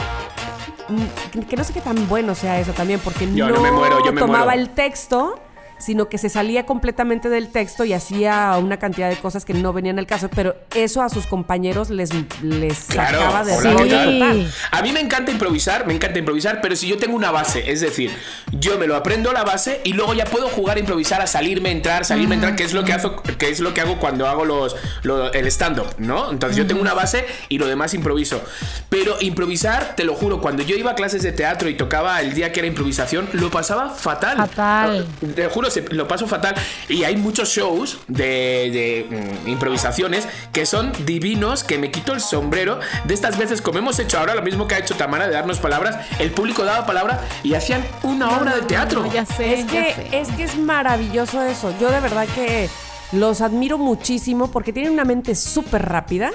que 1.49 1.57
no 1.57 1.65
sé 1.65 1.73
qué 1.73 1.81
tan 1.81 2.09
bueno 2.09 2.35
sea 2.35 2.59
eso 2.61 2.73
también, 2.73 3.01
porque 3.01 3.33
Yo 3.33 3.49
no, 3.49 3.55
no 3.57 3.61
me 3.61 3.71
muero, 3.73 4.05
yo 4.05 4.13
me 4.13 4.21
tomaba 4.21 4.45
muero. 4.47 4.61
el 4.61 4.71
texto, 4.71 5.39
sino 5.83 6.09
que 6.09 6.17
se 6.19 6.29
salía 6.29 6.65
completamente 6.65 7.29
del 7.29 7.49
texto 7.49 7.85
y 7.85 7.93
hacía 7.93 8.57
una 8.59 8.79
cantidad 8.79 9.09
de 9.11 9.17
cosas 9.17 9.45
que 9.45 9.55
no 9.55 9.73
venían 9.73 9.99
al 9.99 10.07
caso, 10.07 10.29
pero 10.35 10.55
eso 10.75 11.03
a 11.03 11.09
sus 11.09 11.27
compañeros 11.27 11.91
les, 11.91 12.11
les 12.43 12.79
Claro, 12.85 13.19
sacaba 13.19 13.45
de 13.45 13.53
total. 13.57 14.53
A 14.71 14.83
mí 14.83 14.93
me 14.93 15.01
encanta 15.01 15.31
improvisar, 15.33 15.87
me 15.87 15.95
encanta 15.95 16.19
improvisar, 16.19 16.61
pero 16.61 16.77
si 16.77 16.87
yo 16.89 16.97
tengo 16.99 17.17
una 17.17 17.31
base, 17.31 17.71
es 17.71 17.81
decir, 17.81 18.11
yo 18.53 18.79
me 18.79 18.87
lo 18.87 18.97
aprendo 18.97 19.33
la 19.33 19.43
base 19.45 19.81
y 19.85 19.93
luego 19.93 20.15
ya 20.15 20.25
puedo 20.25 20.49
jugar 20.49 20.77
a 20.77 20.81
improvisar, 20.81 21.21
a 21.21 21.27
salirme, 21.27 21.71
entrar, 21.71 22.05
salirme, 22.05 22.35
entrar, 22.37 22.55
que 22.57 22.65
es 22.65 22.73
lo 22.73 22.85
que 22.85 22.93
hago, 22.93 23.23
que 23.23 23.49
es 23.51 23.61
lo 23.61 23.75
que 23.75 23.81
hago 23.81 23.99
cuando 23.99 24.29
hago 24.29 24.45
los, 24.45 24.77
lo- 25.03 25.33
el 25.33 25.47
stand 25.49 25.79
up, 25.81 25.87
¿no? 25.99 26.31
Entonces 26.31 26.57
yo 26.57 26.67
tengo 26.67 26.81
una 26.81 26.95
base 26.95 27.27
y 27.49 27.59
lo 27.59 27.67
demás 27.67 27.95
improviso. 27.95 28.41
Pero 28.89 29.17
improvisar, 29.21 29.95
te 29.97 30.05
lo 30.05 30.15
juro, 30.15 30.41
cuando 30.41 30.63
yo 30.63 30.77
iba 30.77 30.93
a 30.93 30.95
clases 30.95 31.23
de 31.23 31.33
teatro 31.33 31.69
y 31.69 31.75
tocaba 31.75 32.21
el 32.21 32.35
día 32.35 32.53
que 32.53 32.61
era 32.61 32.67
improvisación, 32.69 33.29
lo 33.33 33.51
pasaba 33.51 33.91
fatal. 33.91 34.37
Fatal. 34.37 35.07
Te 35.35 35.49
juro, 35.49 35.71
se- 35.73 35.83
lo 35.91 36.07
paso 36.09 36.27
fatal. 36.27 36.55
Y 36.89 37.05
hay 37.05 37.17
muchos 37.17 37.49
shows 37.51 37.99
de, 38.09 39.07
de, 39.09 39.43
mm, 39.45 39.49
improvisaciones 39.49 40.29
que 40.53 40.67
son 40.67 40.93
divinos, 41.05 41.65
que 41.65 41.79
me 41.79 41.91
quito 41.91 42.13
el 42.13 42.21
sombrero. 42.21 42.79
De 43.05 43.15
estas 43.15 43.39
veces, 43.39 43.61
como 43.63 43.79
hemos 43.79 43.99
hecho 43.99 44.19
ahora, 44.19 44.35
lo 44.35 44.43
mismo 44.43 44.67
que 44.69 44.75
ha 44.75 44.79
hecho 44.79 44.95
Tamara 44.95 45.27
de 45.27 45.33
darnos 45.35 45.59
palabras, 45.59 45.97
el 46.19 46.31
público 46.31 46.65
daba 46.65 46.87
palabra 46.87 47.21
y 47.43 47.55
hacían 47.55 47.85
una 48.03 48.37
obra 48.39 48.55
de 48.57 48.63
teatro. 48.63 49.11
Ya 49.13 49.27
sé. 49.27 49.55
Es 49.55 49.67
ya 49.67 49.73
que, 49.73 49.95
sé. 49.95 50.09
es 50.21 50.29
que 50.31 50.43
es 50.45 50.57
maravilloso 50.59 51.43
eso. 51.43 51.75
Yo 51.81 51.91
de 51.91 52.01
verdad 52.01 52.27
que 52.35 52.69
los 53.13 53.41
admiro 53.41 53.79
muchísimo 53.79 54.51
porque 54.51 54.73
tienen 54.73 54.93
una 54.93 55.05
mente 55.05 55.35
súper 55.35 55.83
rápida. 55.89 56.31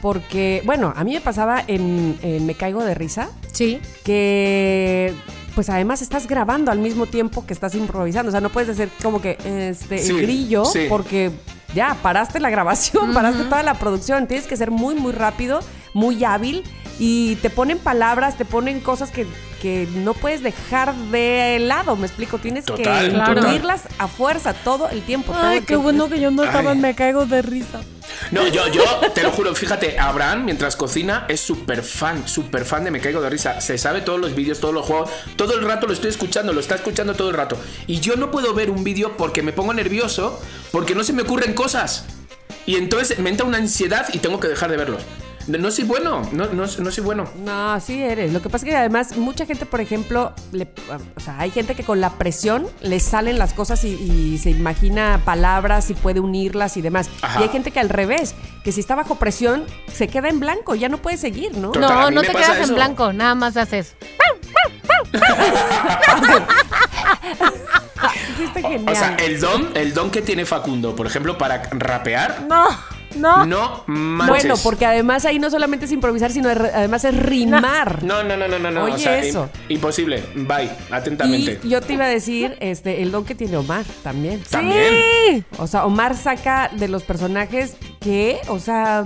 Porque, 0.00 0.62
bueno, 0.64 0.92
a 0.96 1.04
mí 1.04 1.12
me 1.14 1.20
pasaba 1.20 1.62
en, 1.68 2.18
en 2.22 2.44
Me 2.44 2.54
Caigo 2.56 2.82
de 2.82 2.92
Risa 2.92 3.28
Sí. 3.52 3.80
que 4.04 5.14
pues 5.54 5.68
además 5.68 6.02
estás 6.02 6.26
grabando 6.26 6.70
al 6.70 6.78
mismo 6.78 7.06
tiempo 7.06 7.44
que 7.46 7.52
estás 7.52 7.74
improvisando. 7.74 8.28
O 8.28 8.32
sea, 8.32 8.40
no 8.40 8.50
puedes 8.50 8.70
hacer 8.70 8.88
como 9.02 9.20
que 9.20 9.38
este 9.70 9.98
Sí, 9.98 10.10
el 10.10 10.22
grillo 10.22 10.64
sí. 10.64 10.86
porque 10.88 11.30
ya 11.74 11.96
paraste 12.02 12.40
la 12.40 12.50
grabación, 12.50 13.12
paraste 13.14 13.44
toda 13.44 13.62
la 13.62 13.74
producción. 13.74 14.26
Tienes 14.26 14.46
que 14.46 14.56
ser 14.56 14.70
muy, 14.70 14.94
muy 14.94 15.12
rápido, 15.12 15.60
muy 15.94 16.22
hábil. 16.24 16.64
Y 16.98 17.36
te 17.36 17.50
ponen 17.50 17.78
palabras, 17.78 18.36
te 18.36 18.44
ponen 18.44 18.80
cosas 18.80 19.10
que, 19.10 19.26
que 19.60 19.88
no 19.94 20.14
puedes 20.14 20.42
dejar 20.42 20.94
de 20.94 21.58
lado, 21.60 21.96
me 21.96 22.06
explico. 22.06 22.38
Tienes 22.38 22.64
Total, 22.64 23.10
que 23.10 23.16
incluirlas 23.16 23.82
a 23.98 24.08
fuerza 24.08 24.54
todo 24.54 24.88
el 24.88 25.02
tiempo. 25.02 25.34
Ay, 25.36 25.60
qué 25.60 25.66
tiempo. 25.66 25.84
bueno 25.84 26.08
que 26.08 26.20
yo 26.20 26.30
no 26.30 26.44
estaba 26.44 26.70
Ay. 26.70 26.76
en 26.76 26.82
Me 26.82 26.94
Caigo 26.94 27.26
de 27.26 27.42
Risa. 27.42 27.80
No, 28.30 28.46
yo, 28.46 28.68
yo 28.68 28.82
te 29.14 29.22
lo 29.22 29.30
juro, 29.30 29.54
fíjate, 29.54 29.98
Abraham, 29.98 30.44
mientras 30.44 30.76
cocina, 30.76 31.26
es 31.28 31.40
súper 31.40 31.82
fan, 31.82 32.28
súper 32.28 32.64
fan 32.64 32.84
de 32.84 32.90
Me 32.90 33.00
Caigo 33.00 33.20
de 33.20 33.30
Risa. 33.30 33.60
Se 33.60 33.78
sabe 33.78 34.00
todos 34.02 34.20
los 34.20 34.34
vídeos, 34.34 34.60
todos 34.60 34.74
los 34.74 34.86
juegos. 34.86 35.10
Todo 35.36 35.54
el 35.54 35.64
rato 35.64 35.86
lo 35.86 35.92
estoy 35.92 36.10
escuchando, 36.10 36.52
lo 36.52 36.60
está 36.60 36.76
escuchando 36.76 37.14
todo 37.14 37.30
el 37.30 37.34
rato. 37.34 37.58
Y 37.86 38.00
yo 38.00 38.16
no 38.16 38.30
puedo 38.30 38.54
ver 38.54 38.70
un 38.70 38.84
vídeo 38.84 39.16
porque 39.16 39.42
me 39.42 39.52
pongo 39.52 39.74
nervioso, 39.74 40.40
porque 40.70 40.94
no 40.94 41.04
se 41.04 41.12
me 41.12 41.22
ocurren 41.22 41.54
cosas. 41.54 42.04
Y 42.64 42.76
entonces 42.76 43.18
me 43.18 43.30
entra 43.30 43.46
una 43.46 43.58
ansiedad 43.58 44.06
y 44.12 44.18
tengo 44.18 44.38
que 44.38 44.48
dejar 44.48 44.70
de 44.70 44.76
verlos. 44.76 45.02
No, 45.46 45.58
no 45.58 45.70
soy 45.70 45.84
bueno, 45.84 46.22
no, 46.32 46.46
no, 46.46 46.64
no 46.66 46.90
soy 46.90 47.04
bueno. 47.04 47.24
No, 47.44 47.78
sí 47.80 48.02
eres. 48.02 48.32
Lo 48.32 48.40
que 48.42 48.48
pasa 48.48 48.64
es 48.66 48.70
que 48.70 48.76
además 48.76 49.16
mucha 49.16 49.44
gente, 49.46 49.66
por 49.66 49.80
ejemplo, 49.80 50.32
le- 50.52 50.68
o 51.16 51.20
sea, 51.20 51.38
hay 51.40 51.50
gente 51.50 51.74
que 51.74 51.82
con 51.84 52.00
la 52.00 52.10
presión 52.18 52.66
le 52.80 53.00
salen 53.00 53.38
las 53.38 53.52
cosas 53.52 53.84
y, 53.84 53.88
y 53.94 54.38
se 54.38 54.50
imagina 54.50 55.20
palabras 55.24 55.90
y 55.90 55.94
puede 55.94 56.20
unirlas 56.20 56.76
y 56.76 56.82
demás. 56.82 57.08
Ajá. 57.22 57.40
Y 57.40 57.42
hay 57.44 57.48
gente 57.48 57.70
que 57.70 57.80
al 57.80 57.88
revés, 57.88 58.34
que 58.64 58.72
si 58.72 58.80
está 58.80 58.94
bajo 58.94 59.16
presión 59.16 59.64
se 59.92 60.08
queda 60.08 60.28
en 60.28 60.38
blanco, 60.40 60.74
ya 60.74 60.88
no 60.88 60.98
puede 60.98 61.16
seguir, 61.16 61.56
¿no? 61.56 61.72
Total, 61.72 61.90
No, 61.90 62.10
no 62.10 62.20
te 62.22 62.28
quedas 62.32 62.68
en 62.68 62.74
blanco, 62.74 63.12
nada 63.12 63.34
más 63.34 63.56
haces. 63.56 63.94
O, 68.54 68.68
genial. 68.68 68.84
o 68.88 68.94
sea, 68.94 69.16
el 69.16 69.40
don, 69.40 69.70
el 69.74 69.94
don 69.94 70.10
que 70.10 70.22
tiene 70.22 70.44
Facundo, 70.44 70.94
por 70.96 71.06
ejemplo, 71.06 71.38
para 71.38 71.62
rapear, 71.72 72.42
No, 72.48 72.66
no. 73.16 73.46
no 73.46 73.84
manches. 73.86 74.28
bueno, 74.28 74.54
porque 74.62 74.86
además 74.86 75.24
ahí 75.24 75.38
no 75.38 75.50
solamente 75.50 75.86
es 75.86 75.92
improvisar, 75.92 76.30
sino 76.32 76.48
además 76.48 77.04
es 77.04 77.16
rimar. 77.16 78.02
No, 78.02 78.22
no, 78.22 78.36
no, 78.36 78.48
no, 78.48 78.58
no, 78.58 78.70
no. 78.70 78.84
Oye, 78.84 78.94
o 78.94 78.98
sea, 78.98 79.18
eso. 79.18 79.48
im- 79.68 79.74
imposible. 79.74 80.22
Bye, 80.34 80.70
atentamente. 80.90 81.60
Y 81.62 81.68
yo 81.68 81.80
te 81.80 81.94
iba 81.94 82.04
a 82.04 82.08
decir, 82.08 82.56
este, 82.60 83.02
el 83.02 83.10
don 83.12 83.24
que 83.24 83.34
tiene 83.34 83.56
Omar 83.56 83.84
también. 84.02 84.42
También. 84.50 85.44
O 85.58 85.66
sea, 85.66 85.84
Omar 85.84 86.16
saca 86.16 86.70
de 86.72 86.88
los 86.88 87.02
personajes 87.02 87.76
que, 88.00 88.38
o 88.48 88.58
sea, 88.58 89.04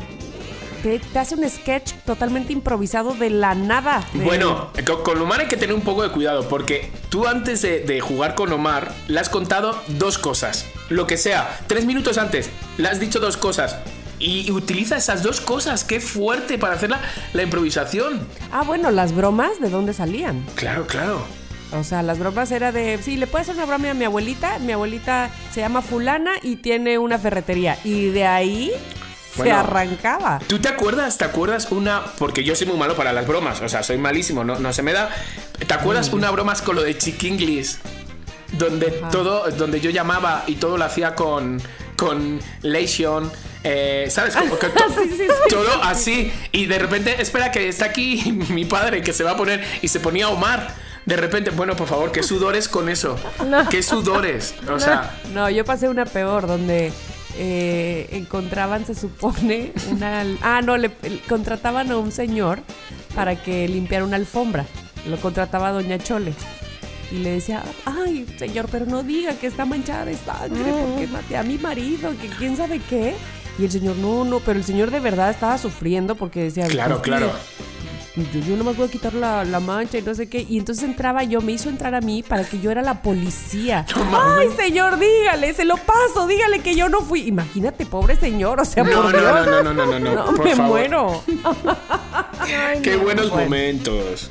te, 0.82 0.98
te 0.98 1.18
hace 1.18 1.34
un 1.34 1.48
sketch 1.48 1.92
totalmente 2.04 2.52
improvisado 2.52 3.14
de 3.14 3.30
la 3.30 3.54
nada. 3.54 4.04
De- 4.12 4.24
Bueno, 4.24 4.70
co- 4.86 5.02
con 5.02 5.20
Omar 5.20 5.40
hay 5.40 5.46
que 5.48 5.56
tener 5.56 5.74
un 5.74 5.82
poco 5.82 6.02
de 6.02 6.10
cuidado 6.10 6.48
porque 6.48 6.90
tú 7.08 7.26
antes 7.26 7.62
de, 7.62 7.80
de 7.80 8.00
jugar 8.00 8.34
con 8.34 8.52
Omar 8.52 8.92
le 9.08 9.18
has 9.20 9.28
contado 9.28 9.80
dos 9.88 10.18
cosas. 10.18 10.66
Lo 10.88 11.06
que 11.06 11.16
sea, 11.16 11.58
tres 11.66 11.84
minutos 11.84 12.18
antes 12.18 12.50
le 12.78 12.88
has 12.88 13.00
dicho 13.00 13.18
dos 13.18 13.36
cosas. 13.36 13.76
Y 14.18 14.50
utiliza 14.50 14.96
esas 14.96 15.22
dos 15.22 15.40
cosas. 15.40 15.84
Qué 15.84 16.00
fuerte 16.00 16.58
para 16.58 16.74
hacer 16.74 16.90
la, 16.90 17.00
la 17.32 17.42
improvisación. 17.42 18.26
Ah, 18.50 18.62
bueno, 18.62 18.90
las 18.90 19.14
bromas, 19.14 19.60
¿de 19.60 19.68
dónde 19.68 19.92
salían? 19.92 20.44
Claro, 20.54 20.86
claro. 20.86 21.22
O 21.72 21.82
sea, 21.84 22.02
las 22.02 22.18
bromas 22.18 22.50
era 22.52 22.72
de, 22.72 22.98
sí, 23.02 23.16
le 23.16 23.26
puedes 23.26 23.48
hacer 23.48 23.56
una 23.56 23.66
broma 23.66 23.90
a 23.90 23.94
mi 23.94 24.04
abuelita. 24.04 24.58
Mi 24.60 24.72
abuelita 24.72 25.30
se 25.52 25.60
llama 25.60 25.82
fulana 25.82 26.34
y 26.42 26.56
tiene 26.56 26.98
una 26.98 27.18
ferretería. 27.18 27.78
Y 27.84 28.06
de 28.06 28.24
ahí 28.24 28.72
se 29.34 29.50
arrancaba. 29.50 30.40
¿Tú 30.46 30.60
te 30.60 30.68
acuerdas? 30.68 31.18
¿Te 31.18 31.24
acuerdas 31.24 31.70
una.? 31.70 32.02
Porque 32.18 32.44
yo 32.44 32.54
soy 32.54 32.68
muy 32.68 32.76
malo 32.76 32.96
para 32.96 33.12
las 33.12 33.26
bromas. 33.26 33.60
O 33.60 33.68
sea, 33.68 33.82
soy 33.82 33.98
malísimo, 33.98 34.44
no, 34.44 34.58
no 34.58 34.72
se 34.72 34.82
me 34.82 34.92
da. 34.92 35.10
¿Te 35.66 35.74
acuerdas 35.74 36.12
una 36.12 36.30
broma 36.30 36.54
con 36.64 36.76
lo 36.76 36.82
de 36.82 36.96
Chiquinglis? 36.96 37.80
Donde 38.52 38.92
todo. 39.10 39.50
Donde 39.50 39.80
yo 39.80 39.90
llamaba 39.90 40.44
y 40.46 40.54
todo 40.54 40.78
lo 40.78 40.84
hacía 40.84 41.14
con. 41.14 41.60
Con 41.96 42.40
Leishon. 42.62 43.30
Eh, 43.68 44.06
¿Sabes? 44.10 44.36
Como 44.36 44.58
que 44.58 44.68
to- 44.68 44.84
todo 45.50 45.82
así. 45.82 46.32
Y 46.52 46.66
de 46.66 46.78
repente, 46.78 47.20
espera 47.20 47.50
que 47.50 47.68
está 47.68 47.86
aquí 47.86 48.32
mi 48.50 48.64
padre 48.64 49.02
que 49.02 49.12
se 49.12 49.24
va 49.24 49.32
a 49.32 49.36
poner. 49.36 49.62
Y 49.82 49.88
se 49.88 50.00
ponía 50.00 50.28
Omar. 50.28 50.74
De 51.04 51.16
repente, 51.16 51.50
bueno, 51.50 51.76
por 51.76 51.86
favor, 51.86 52.10
¿qué 52.10 52.22
sudores 52.24 52.68
con 52.68 52.88
eso? 52.88 53.16
¿Qué 53.70 53.82
sudores? 53.82 54.54
O 54.68 54.80
sea. 54.80 55.18
No, 55.32 55.48
yo 55.50 55.64
pasé 55.64 55.88
una 55.88 56.04
peor 56.04 56.48
donde 56.48 56.92
eh, 57.38 58.08
encontraban, 58.10 58.84
se 58.86 58.94
supone, 58.96 59.72
una... 59.88 60.24
Ah, 60.42 60.62
no, 60.62 60.76
le, 60.76 60.90
le 61.02 61.20
contrataban 61.28 61.92
a 61.92 61.96
un 61.96 62.10
señor 62.10 62.58
para 63.14 63.40
que 63.40 63.68
limpiara 63.68 64.04
una 64.04 64.16
alfombra. 64.16 64.64
Lo 65.08 65.16
contrataba 65.18 65.70
Doña 65.70 65.98
Chole. 65.98 66.32
Y 67.12 67.18
le 67.18 67.30
decía, 67.30 67.62
ay, 67.84 68.26
señor, 68.36 68.66
pero 68.68 68.84
no 68.84 69.04
diga 69.04 69.34
que 69.34 69.46
está 69.46 69.64
manchada 69.64 70.06
de 70.06 70.16
sangre 70.16 70.72
porque 70.72 71.06
maté 71.06 71.36
a 71.36 71.44
mi 71.44 71.56
marido, 71.56 72.10
que 72.20 72.26
quién 72.36 72.56
sabe 72.56 72.80
qué. 72.90 73.14
Y 73.58 73.64
el 73.64 73.70
señor, 73.70 73.96
no, 73.96 74.24
no, 74.24 74.40
pero 74.40 74.58
el 74.58 74.64
señor 74.64 74.90
de 74.90 75.00
verdad 75.00 75.30
estaba 75.30 75.56
sufriendo 75.58 76.14
porque 76.14 76.42
decía, 76.42 76.66
Claro, 76.66 76.96
"Pues, 76.96 77.04
claro. 77.04 77.32
yo, 78.16 78.40
yo 78.40 78.56
nomás 78.56 78.76
voy 78.76 78.86
a 78.86 78.90
quitar 78.90 79.14
la, 79.14 79.44
la 79.44 79.60
mancha 79.60 79.96
y 79.98 80.02
no 80.02 80.14
sé 80.14 80.28
qué. 80.28 80.44
Y 80.48 80.58
entonces 80.58 80.84
entraba 80.84 81.22
yo, 81.24 81.40
me 81.40 81.52
hizo 81.52 81.68
entrar 81.70 81.94
a 81.94 82.00
mí 82.02 82.22
para 82.22 82.44
que 82.44 82.60
yo 82.60 82.70
era 82.70 82.82
la 82.82 83.00
policía. 83.02 83.86
Ay, 84.12 84.48
señor, 84.56 84.98
dígale, 84.98 85.54
se 85.54 85.64
lo 85.64 85.76
paso, 85.78 86.26
dígale 86.26 86.60
que 86.60 86.74
yo 86.74 86.88
no 86.90 87.00
fui. 87.00 87.22
Imagínate, 87.26 87.86
pobre 87.86 88.16
señor, 88.16 88.60
o 88.60 88.64
sea, 88.66 88.84
No, 88.84 88.90
por 89.02 89.12
no, 89.14 89.18
Dios. 89.20 89.22
no, 89.46 89.62
no, 89.62 89.74
no, 89.74 89.86
no, 89.86 89.98
no, 90.00 90.14
No, 90.14 90.24
por 90.26 90.44
me 90.44 90.54
favor. 90.54 90.68
muero. 90.70 91.22
Qué 92.82 92.96
buenos 92.96 93.30
Bueno. 93.30 93.44
momentos. 93.44 94.30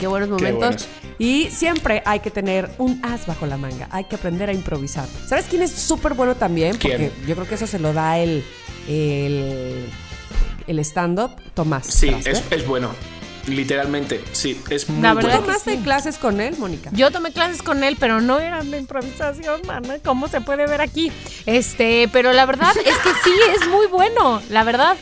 Qué 0.00 0.06
buenos 0.06 0.28
Qué 0.28 0.32
momentos. 0.52 0.58
buenos. 0.58 0.88
Y 1.18 1.48
siempre 1.50 2.02
hay 2.06 2.20
que 2.20 2.30
tener 2.30 2.70
un 2.78 3.00
as 3.04 3.26
bajo 3.26 3.46
la 3.46 3.56
manga. 3.56 3.86
Hay 3.90 4.04
que 4.04 4.16
aprender 4.16 4.48
a 4.48 4.52
improvisar. 4.52 5.06
¿Sabes 5.28 5.44
quién 5.48 5.62
es 5.62 5.70
súper 5.70 6.14
bueno 6.14 6.34
también? 6.34 6.76
¿Quién? 6.76 7.10
Porque 7.10 7.26
yo 7.28 7.34
creo 7.36 7.46
que 7.48 7.54
eso 7.54 7.66
se 7.66 7.78
lo 7.78 7.92
da 7.92 8.18
el, 8.18 8.42
el, 8.88 9.86
el 10.66 10.78
stand-up, 10.80 11.30
Tomás. 11.54 11.86
Sí, 11.86 12.08
es, 12.24 12.42
es 12.50 12.66
bueno. 12.66 12.90
literalmente, 13.46 14.22
sí, 14.32 14.60
es 14.70 14.88
muy 14.88 15.02
La 15.02 15.10
¿Tú 15.10 15.16
verdad 15.16 15.30
bueno. 15.30 15.46
tomaste 15.46 15.76
sí. 15.76 15.82
clases 15.82 16.18
con 16.18 16.40
él, 16.40 16.56
Mónica? 16.58 16.90
Yo 16.92 17.10
tomé 17.10 17.32
clases 17.32 17.62
con 17.62 17.82
él, 17.82 17.96
pero 17.98 18.20
no 18.20 18.38
eran 18.40 18.70
de 18.70 18.78
improvisación, 18.78 19.62
mana, 19.66 19.98
como 20.04 20.28
se 20.28 20.40
puede 20.40 20.66
ver 20.66 20.80
aquí. 20.80 21.10
Este, 21.46 22.08
pero 22.12 22.32
la 22.32 22.46
verdad 22.46 22.72
es 22.84 22.96
que 22.98 23.10
sí 23.24 23.32
es 23.60 23.68
muy 23.68 23.86
bueno, 23.88 24.40
la 24.48 24.62
verdad. 24.64 24.96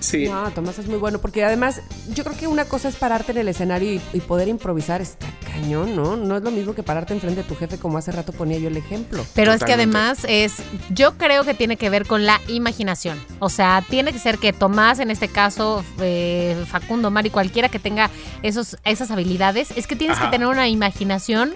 Sí. 0.00 0.26
No, 0.26 0.50
Tomás 0.50 0.80
es 0.80 0.88
muy 0.88 0.98
bueno 0.98 1.20
porque 1.20 1.44
además 1.44 1.80
yo 2.12 2.24
creo 2.24 2.36
que 2.36 2.48
una 2.48 2.64
cosa 2.64 2.88
es 2.88 2.96
pararte 2.96 3.30
en 3.30 3.38
el 3.38 3.46
escenario 3.46 3.92
y, 3.92 4.00
y 4.12 4.18
poder 4.20 4.48
improvisar 4.48 5.00
está 5.00 5.28
cañón, 5.52 5.94
¿no? 5.94 6.16
No 6.16 6.36
es 6.36 6.42
lo 6.42 6.50
mismo 6.50 6.74
que 6.74 6.82
pararte 6.82 7.12
enfrente 7.12 7.42
de 7.42 7.48
tu 7.48 7.54
jefe 7.56 7.78
como 7.78 7.98
hace 7.98 8.10
rato 8.12 8.32
ponía 8.32 8.58
yo 8.58 8.68
el 8.68 8.76
ejemplo. 8.76 9.24
Pero 9.34 9.52
es 9.52 9.62
que 9.62 9.72
además 9.74 10.24
es, 10.28 10.54
yo 10.90 11.18
creo 11.18 11.44
que 11.44 11.54
tiene 11.54 11.76
que 11.76 11.90
ver 11.90 12.06
con 12.06 12.24
la 12.24 12.40
imaginación. 12.48 13.22
O 13.38 13.48
sea, 13.50 13.84
tiene 13.88 14.12
que 14.12 14.18
ser 14.18 14.38
que 14.38 14.52
Tomás, 14.52 14.98
en 14.98 15.10
este 15.10 15.28
caso, 15.28 15.84
eh, 16.00 16.56
Facundo, 16.68 17.10
Mari, 17.10 17.30
cualquiera 17.30 17.68
que 17.68 17.78
tenga 17.78 18.10
esos, 18.42 18.76
esas 18.84 19.10
habilidades, 19.10 19.72
es 19.76 19.86
que 19.86 19.94
tienes 19.96 20.16
Ajá. 20.16 20.26
que 20.26 20.32
tener 20.32 20.48
una 20.48 20.68
imaginación 20.68 21.52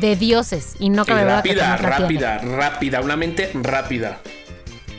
de 0.00 0.16
dioses 0.16 0.74
y 0.80 0.88
no 0.90 1.04
que 1.04 1.12
rápida, 1.14 1.36
la 1.36 1.42
tiene. 1.76 1.88
rápida, 1.88 2.38
rápida, 2.38 3.00
una 3.00 3.16
mente 3.16 3.50
rápida. 3.54 4.18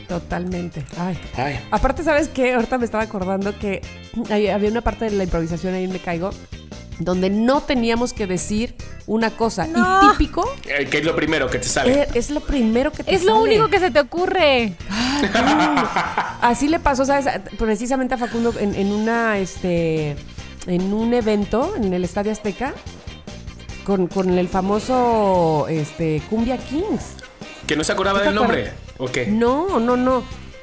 Totalmente. 0.08 0.84
Ay. 0.98 1.18
Ay. 1.36 1.60
Aparte, 1.70 2.02
¿sabes 2.02 2.28
qué? 2.28 2.54
Ahorita 2.54 2.78
me 2.78 2.86
estaba 2.86 3.04
acordando 3.04 3.58
que 3.58 3.82
hay- 4.30 4.48
había 4.48 4.70
una 4.70 4.80
parte 4.80 5.04
de 5.04 5.10
la 5.10 5.24
improvisación 5.24 5.74
ahí 5.74 5.86
Me 5.86 5.98
Caigo 5.98 6.30
donde 6.98 7.30
no 7.30 7.60
teníamos 7.62 8.12
que 8.12 8.26
decir 8.26 8.74
una 9.06 9.30
cosa. 9.30 9.66
No. 9.66 10.00
Y 10.02 10.10
típico 10.12 10.44
Eh, 10.66 10.86
¿Qué 10.90 10.98
es 10.98 11.04
lo 11.04 11.14
primero 11.14 11.48
que 11.48 11.58
te 11.58 11.68
sale? 11.68 12.02
eh, 12.02 12.08
es 12.14 12.30
lo 12.30 12.40
primero 12.40 12.90
que 12.92 13.04
te 13.04 13.14
Es 13.14 13.22
lo 13.24 13.34
sale. 13.36 13.42
único 13.44 13.68
que 13.68 13.78
se 13.80 13.90
te 13.90 14.00
ocurre. 14.00 14.74
Así 16.40 16.68
le 16.68 16.78
pasó, 16.78 17.04
¿sabes? 17.04 17.26
Precisamente 17.58 18.14
a 18.14 18.18
Facundo 18.18 18.52
en, 18.58 18.74
en 18.74 18.92
una, 18.92 19.38
este, 19.38 20.16
en 20.66 20.92
un 20.92 21.14
evento 21.14 21.74
en 21.76 21.92
el 21.92 22.04
Estadio 22.04 22.32
Azteca 22.32 22.74
con, 23.84 24.06
con 24.06 24.36
el 24.38 24.48
famoso, 24.48 25.66
este, 25.68 26.22
Cumbia 26.28 26.58
Kings. 26.58 27.14
¿Que 27.66 27.76
no 27.76 27.84
se 27.84 27.92
acordaba 27.92 28.18
¿Tú 28.18 28.22
te 28.24 28.28
del 28.30 28.34
nombre? 28.34 28.72
¿O 28.98 29.06
qué? 29.06 29.26
No, 29.26 29.78
no, 29.80 29.96
no. 29.96 30.22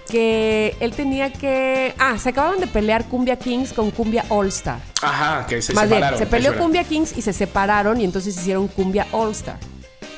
Que 0.10 0.76
él 0.80 0.92
tenía 0.92 1.34
que... 1.34 1.94
Ah, 1.98 2.18
se 2.20 2.30
acababan 2.30 2.60
de 2.60 2.68
pelear 2.68 3.06
Cumbia 3.06 3.38
Kings 3.38 3.74
con 3.74 3.92
Cumbia 3.92 4.26
All 4.30 4.48
Star. 4.48 4.80
Ajá, 5.02 5.46
que 5.48 5.62
se 5.62 5.74
Más 5.74 5.86
bien, 5.86 5.96
separaron. 5.98 6.20
se 6.20 6.26
peleó. 6.28 6.58
Cumbia 6.58 6.84
Kings 6.84 7.18
y 7.18 7.22
se 7.22 7.34
separaron 7.34 8.00
y 8.00 8.04
entonces 8.04 8.38
hicieron 8.38 8.68
Cumbia 8.68 9.08
All 9.12 9.32
Star. 9.32 9.58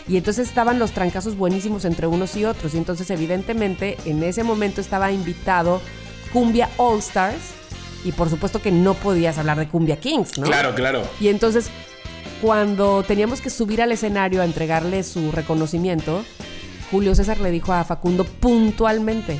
Y 0.07 0.17
entonces 0.17 0.47
estaban 0.47 0.79
los 0.79 0.91
trancazos 0.91 1.35
buenísimos 1.37 1.83
entre 1.85 2.07
unos 2.07 2.35
y 2.35 2.45
otros. 2.45 2.73
Y 2.73 2.77
entonces, 2.77 3.09
evidentemente, 3.09 3.97
en 4.05 4.23
ese 4.23 4.43
momento 4.43 4.79
estaba 4.81 5.11
invitado 5.11 5.81
Cumbia 6.31 6.69
All 6.77 6.99
Stars. 6.99 7.53
Y 8.05 8.11
por 8.11 8.29
supuesto 8.29 8.61
que 8.61 8.71
no 8.71 8.93
podías 8.93 9.37
hablar 9.37 9.57
de 9.57 9.67
Cumbia 9.67 9.99
Kings, 9.99 10.37
¿no? 10.37 10.45
Claro, 10.45 10.75
claro. 10.75 11.03
Y 11.19 11.27
entonces, 11.29 11.69
cuando 12.41 13.03
teníamos 13.03 13.41
que 13.41 13.49
subir 13.49 13.81
al 13.81 13.91
escenario 13.91 14.41
a 14.41 14.45
entregarle 14.45 15.03
su 15.03 15.31
reconocimiento, 15.31 16.23
Julio 16.91 17.15
César 17.15 17.39
le 17.39 17.51
dijo 17.51 17.73
a 17.73 17.83
Facundo 17.83 18.23
puntualmente. 18.23 19.39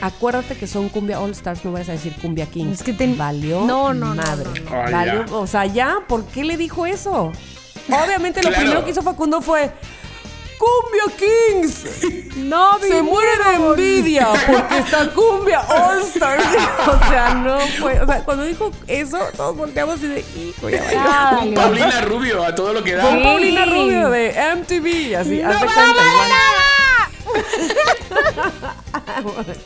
Acuérdate 0.00 0.56
que 0.56 0.66
son 0.66 0.88
Cumbia 0.88 1.20
All 1.20 1.30
Stars, 1.30 1.64
no 1.64 1.72
vayas 1.72 1.88
a 1.88 1.92
decir 1.92 2.14
Cumbia 2.20 2.46
Kings. 2.46 2.80
Es 2.80 2.82
que 2.82 2.92
te- 2.92 3.12
valió 3.14 3.62
No, 3.64 3.94
no, 3.94 4.14
no, 4.14 4.22
madre. 4.22 4.48
no, 4.64 4.70
no. 4.84 4.90
Valió- 4.90 5.24
o 5.32 5.46
sea, 5.46 5.66
ya, 5.66 5.98
¿por 6.08 6.24
qué 6.26 6.44
le 6.44 6.56
dijo 6.56 6.84
eso? 6.86 7.32
Obviamente 7.88 8.42
lo 8.42 8.48
Claro. 8.48 8.62
primero 8.62 8.84
que 8.84 8.90
hizo 8.90 9.02
Facundo 9.02 9.40
fue 9.42 9.70
Cumbia 10.58 11.16
Kings. 11.18 11.84
No, 12.36 12.78
Se 12.80 13.02
muere 13.02 13.30
de 13.48 13.54
envidia 13.66 14.28
porque 14.46 14.78
está 14.78 15.10
Cumbia 15.12 15.60
All 15.60 16.00
Stars. 16.02 16.44
o 16.86 17.08
sea, 17.08 17.34
no 17.34 17.58
fue. 17.80 18.00
O 18.00 18.06
sea, 18.06 18.24
cuando 18.24 18.44
dijo 18.44 18.70
eso, 18.86 19.18
todos 19.36 19.56
volteamos 19.56 20.02
y 20.02 20.06
de 20.08 20.20
hijo, 20.20 20.68
ya 20.70 20.82
valió". 20.82 20.92
Ya, 21.02 21.38
Un. 21.42 21.54
Paulina 21.54 22.00
Rubio, 22.02 22.44
a 22.44 22.54
todo 22.54 22.72
lo 22.72 22.82
que 22.82 22.94
da. 22.94 23.02
Fue 23.02 23.18
Sí. 23.18 23.22
Paulina 23.24 23.64
Rubio 23.66 24.10
de 24.10 24.28
MTV, 24.54 25.16
así, 25.16 25.36
¡No 25.42 25.48
cuenta, 25.50 25.66
vale 25.76 25.90
igual. 25.90 26.30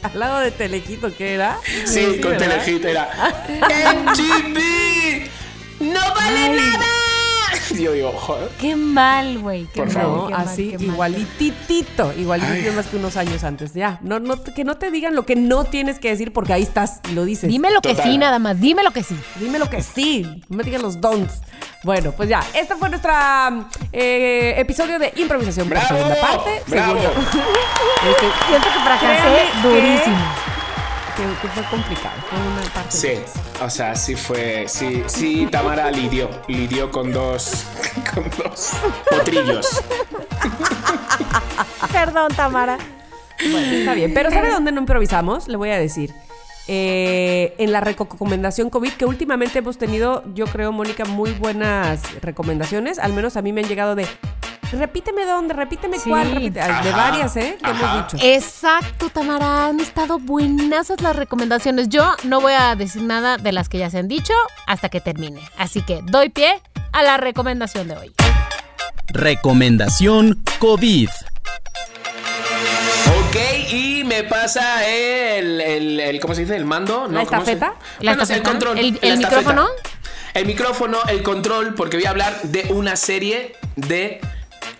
Al 0.03 0.19
lado 0.19 0.41
de 0.41 0.51
Telejito, 0.51 1.15
¿qué 1.17 1.35
era? 1.35 1.59
Sí, 1.85 2.19
con 2.23 2.33
¿verdad? 2.33 2.63
Telehit 2.65 2.85
era. 2.85 3.09
¡MTV! 3.95 5.29
¡No 5.81 6.01
vale 6.15 6.57
nada! 6.57 6.85
Yo 7.79 7.93
digo, 7.93 8.13
joder. 8.13 8.49
Qué 8.61 8.75
mal, 8.77 9.39
güey. 9.39 9.67
qué 9.73 9.81
Por 9.83 9.93
mal, 9.93 10.03
favor. 10.03 10.19
No, 10.19 10.27
qué 10.29 10.33
mal, 10.35 10.49
así, 10.49 10.71
qué 10.71 10.79
mal. 10.79 10.87
igualititito, 10.87 12.13
igualitito 12.17 12.73
más 12.73 12.87
que 12.87 12.97
unos 12.97 13.17
años 13.17 13.45
antes. 13.45 13.75
Ya, 13.75 13.99
no, 14.03 14.19
no, 14.21 14.43
que 14.43 14.65
no 14.65 14.77
te 14.79 14.91
digan 14.91 15.15
lo 15.15 15.25
que 15.27 15.37
no 15.37 15.65
tienes 15.65 15.99
que 15.99 16.09
decir 16.11 16.33
porque 16.33 16.53
ahí 16.53 16.63
estás 16.63 17.01
y 17.11 17.15
lo 17.15 17.25
dices. 17.25 17.49
Dime 17.51 17.71
lo 17.71 17.81
que 17.81 17.95
sí, 17.95 18.19
nada 18.19 18.39
más. 18.39 18.61
Dime 18.61 18.83
lo 18.83 18.91
que 18.93 19.03
sí. 19.03 19.17
Dime 19.39 19.59
lo 19.59 19.69
que 19.71 19.83
sí, 19.83 20.43
no 20.49 20.57
me 20.57 20.65
digan 20.65 20.83
los 20.83 21.01
don'ts. 21.01 21.41
Bueno, 21.85 22.11
pues 22.13 22.29
ya, 22.29 22.43
este 22.55 22.75
fue 22.77 22.89
nuestro 22.89 23.13
episodio 23.93 24.99
de 24.99 25.13
improvisación 25.17 25.69
por 25.69 25.79
segunda 25.81 26.21
parte. 26.21 26.63
¡Bravo! 26.67 26.99
Este, 28.09 28.27
Siento 28.49 28.69
que 28.73 28.81
fracasé 28.81 29.47
durísimo. 29.63 30.17
que, 31.17 31.23
que 31.43 31.49
fue 31.49 31.65
complicado, 31.65 32.15
fue 32.31 32.39
una 32.39 32.63
parte 32.73 32.91
Sí, 32.97 33.09
difícil. 33.09 33.41
o 33.61 33.71
sea, 33.71 33.95
sí 33.97 34.15
fue. 34.15 34.67
Sí, 34.69 35.03
sí, 35.07 35.49
Tamara 35.51 35.91
lidió. 35.91 36.31
Lidió 36.47 36.91
con 36.93 37.13
dos. 37.13 37.65
Con 38.15 38.31
dos 38.39 38.71
potrillos. 39.11 39.83
Perdón, 41.93 42.33
Tamara. 42.35 42.79
Bueno, 43.51 43.73
está 43.73 43.95
bien. 43.95 44.15
Pero 44.15 44.31
¿sabe 44.31 44.51
dónde 44.51 44.73
no 44.73 44.81
improvisamos? 44.81 45.49
Le 45.49 45.57
voy 45.57 45.71
a 45.71 45.79
decir. 45.79 46.15
Eh, 46.71 47.55
en 47.59 47.73
la 47.73 47.81
recomendación 47.81 48.69
COVID, 48.69 48.93
que 48.93 49.07
últimamente 49.07 49.59
hemos 49.61 49.79
tenido, 49.79 50.23
yo 50.35 50.45
creo, 50.47 50.71
Mónica, 50.71 51.07
muy 51.07 51.33
buenas 51.33 52.03
recomendaciones. 52.21 52.99
Al 52.99 53.15
menos 53.15 53.37
a 53.39 53.43
mí 53.43 53.53
me 53.55 53.63
han 53.63 53.69
llegado 53.69 53.95
de. 53.95 54.07
Repíteme 54.71 55.25
dónde, 55.25 55.55
repíteme 55.55 55.99
Sí. 55.99 56.11
cuál, 56.11 56.53
de 56.53 56.61
varias, 56.93 57.35
¿eh? 57.39 57.57
Que 57.65 57.71
hemos 57.71 58.13
dicho. 58.13 58.19
Exacto, 58.23 59.09
Tamara. 59.09 59.67
Han 59.69 59.81
estado 59.81 60.19
buenas 60.19 60.93
las 61.01 61.17
recomendaciones. 61.17 61.89
Yo 61.89 62.13
no 62.25 62.43
voy 62.43 62.53
a 62.53 62.75
decir 62.77 63.03
nada 63.03 63.39
de 63.39 63.53
las 63.53 63.71
que 63.71 63.79
ya 63.79 63.89
se 63.89 63.97
han 63.97 64.09
dicho 64.09 64.35
hasta 64.67 64.91
que 64.91 65.01
termine. 65.01 65.41
Así 65.57 65.81
que 65.81 66.01
doy 66.05 66.29
pie 66.29 66.61
a 66.93 67.03
la 67.03 67.17
recomendación 67.17 67.89
de 67.89 67.97
hoy. 67.97 68.13
Recomendación 69.09 70.45
COVID. 70.59 71.09
Me 74.23 74.25
pasa 74.25 74.85
el, 74.89 75.61
el, 75.61 76.01
el- 76.01 76.21
¿cómo 76.21 76.35
se 76.35 76.41
dice? 76.43 76.57
¿El 76.57 76.65
mando? 76.65 77.07
¿No? 77.07 77.19
¿La 77.21 77.25
¿Cómo 77.27 77.45
se- 77.45 77.53
estafeta? 77.53 77.67
¿La 78.01 78.13
Bueno, 78.13 78.23
estafeta? 78.25 78.35
el 78.37 78.43
control. 78.43 78.79
¿El- 78.79 79.19
micrófono? 79.19 79.69
El 80.35 80.47
micrófono, 80.47 80.99
el 81.09 81.23
control, 81.23 81.75
porque 81.75 81.97
voy 81.99 82.07
a 82.07 82.11
hablar 82.11 82.41
de 82.43 82.67
una 82.71 82.97
serie 82.97 83.55
de 83.77 84.21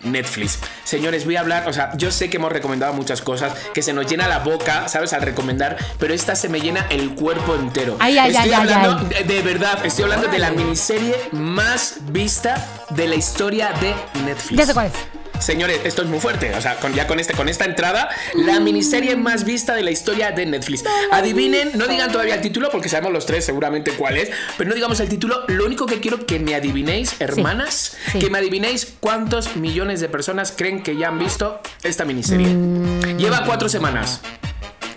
Netflix. 0.03 0.59
Señores, 0.83 1.23
voy 1.25 1.37
a 1.37 1.39
hablar, 1.41 1.67
o 1.69 1.73
sea, 1.73 1.91
yo 1.97 2.11
sé 2.11 2.29
que 2.29 2.37
hemos 2.37 2.51
recomendado 2.51 2.93
muchas 2.93 3.21
cosas, 3.21 3.53
que 3.73 3.81
se 3.81 3.93
nos 3.93 4.07
llena 4.07 4.27
la 4.27 4.39
boca, 4.39 4.87
¿sabes? 4.89 5.13
Al 5.13 5.21
recomendar, 5.21 5.77
pero 5.99 6.13
esta 6.13 6.35
se 6.35 6.49
me 6.49 6.59
llena 6.61 6.85
el 6.89 7.15
cuerpo 7.15 7.55
entero. 7.55 7.95
Ay, 7.99 8.17
ay, 8.17 8.31
estoy 8.31 8.49
ay, 8.51 8.53
hablando. 8.53 9.03
De, 9.05 9.23
de 9.23 9.41
verdad, 9.41 9.85
estoy 9.85 10.03
hablando 10.03 10.27
de 10.27 10.39
la 10.39 10.51
miniserie 10.51 11.15
más 11.31 11.95
vista 12.11 12.65
de 12.91 13.07
la 13.07 13.15
historia 13.15 13.71
de 13.81 13.93
Netflix. 14.25 14.57
Ya 14.59 14.65
sé 14.65 14.73
cuál 14.73 14.87
es. 14.87 14.93
Señores, 15.39 15.79
esto 15.83 16.01
es 16.03 16.07
muy 16.07 16.19
fuerte. 16.19 16.53
O 16.55 16.61
sea, 16.61 16.75
con, 16.75 16.93
ya 16.93 17.07
con, 17.07 17.19
este, 17.19 17.33
con 17.33 17.47
esta 17.49 17.65
entrada, 17.65 18.09
la 18.35 18.59
miniserie 18.59 19.15
más 19.15 19.43
vista 19.45 19.73
de 19.73 19.83
la 19.83 19.91
historia 19.91 20.31
de 20.31 20.45
Netflix. 20.45 20.83
Adivinen, 21.11 21.71
no 21.75 21.87
digan 21.87 22.11
todavía 22.11 22.35
el 22.35 22.41
título 22.41 22.69
porque 22.69 22.89
sabemos 22.89 23.13
los 23.13 23.25
tres 23.25 23.45
seguramente 23.45 23.91
cuál 23.91 24.17
es, 24.17 24.29
pero 24.57 24.69
no 24.69 24.75
digamos 24.75 24.99
el 24.99 25.09
título. 25.09 25.43
Lo 25.47 25.65
único 25.65 25.85
que 25.85 25.99
quiero 25.99 26.25
que 26.25 26.39
me 26.39 26.55
adivinéis, 26.55 27.15
hermanas, 27.19 27.95
Sí. 28.11 28.19
que 28.19 28.29
me 28.29 28.37
adivinéis 28.37 28.93
cuántos 28.99 29.55
millones 29.55 30.01
de 30.01 30.09
personas 30.09 30.53
creen 30.55 30.83
que 30.83 30.97
ya 30.97 31.07
han 31.07 31.19
visto 31.19 31.61
esta 31.83 32.05
miniserie. 32.05 32.47
Mm. 32.47 33.17
Lleva 33.17 33.43
cuatro 33.45 33.69
semanas. 33.69 34.21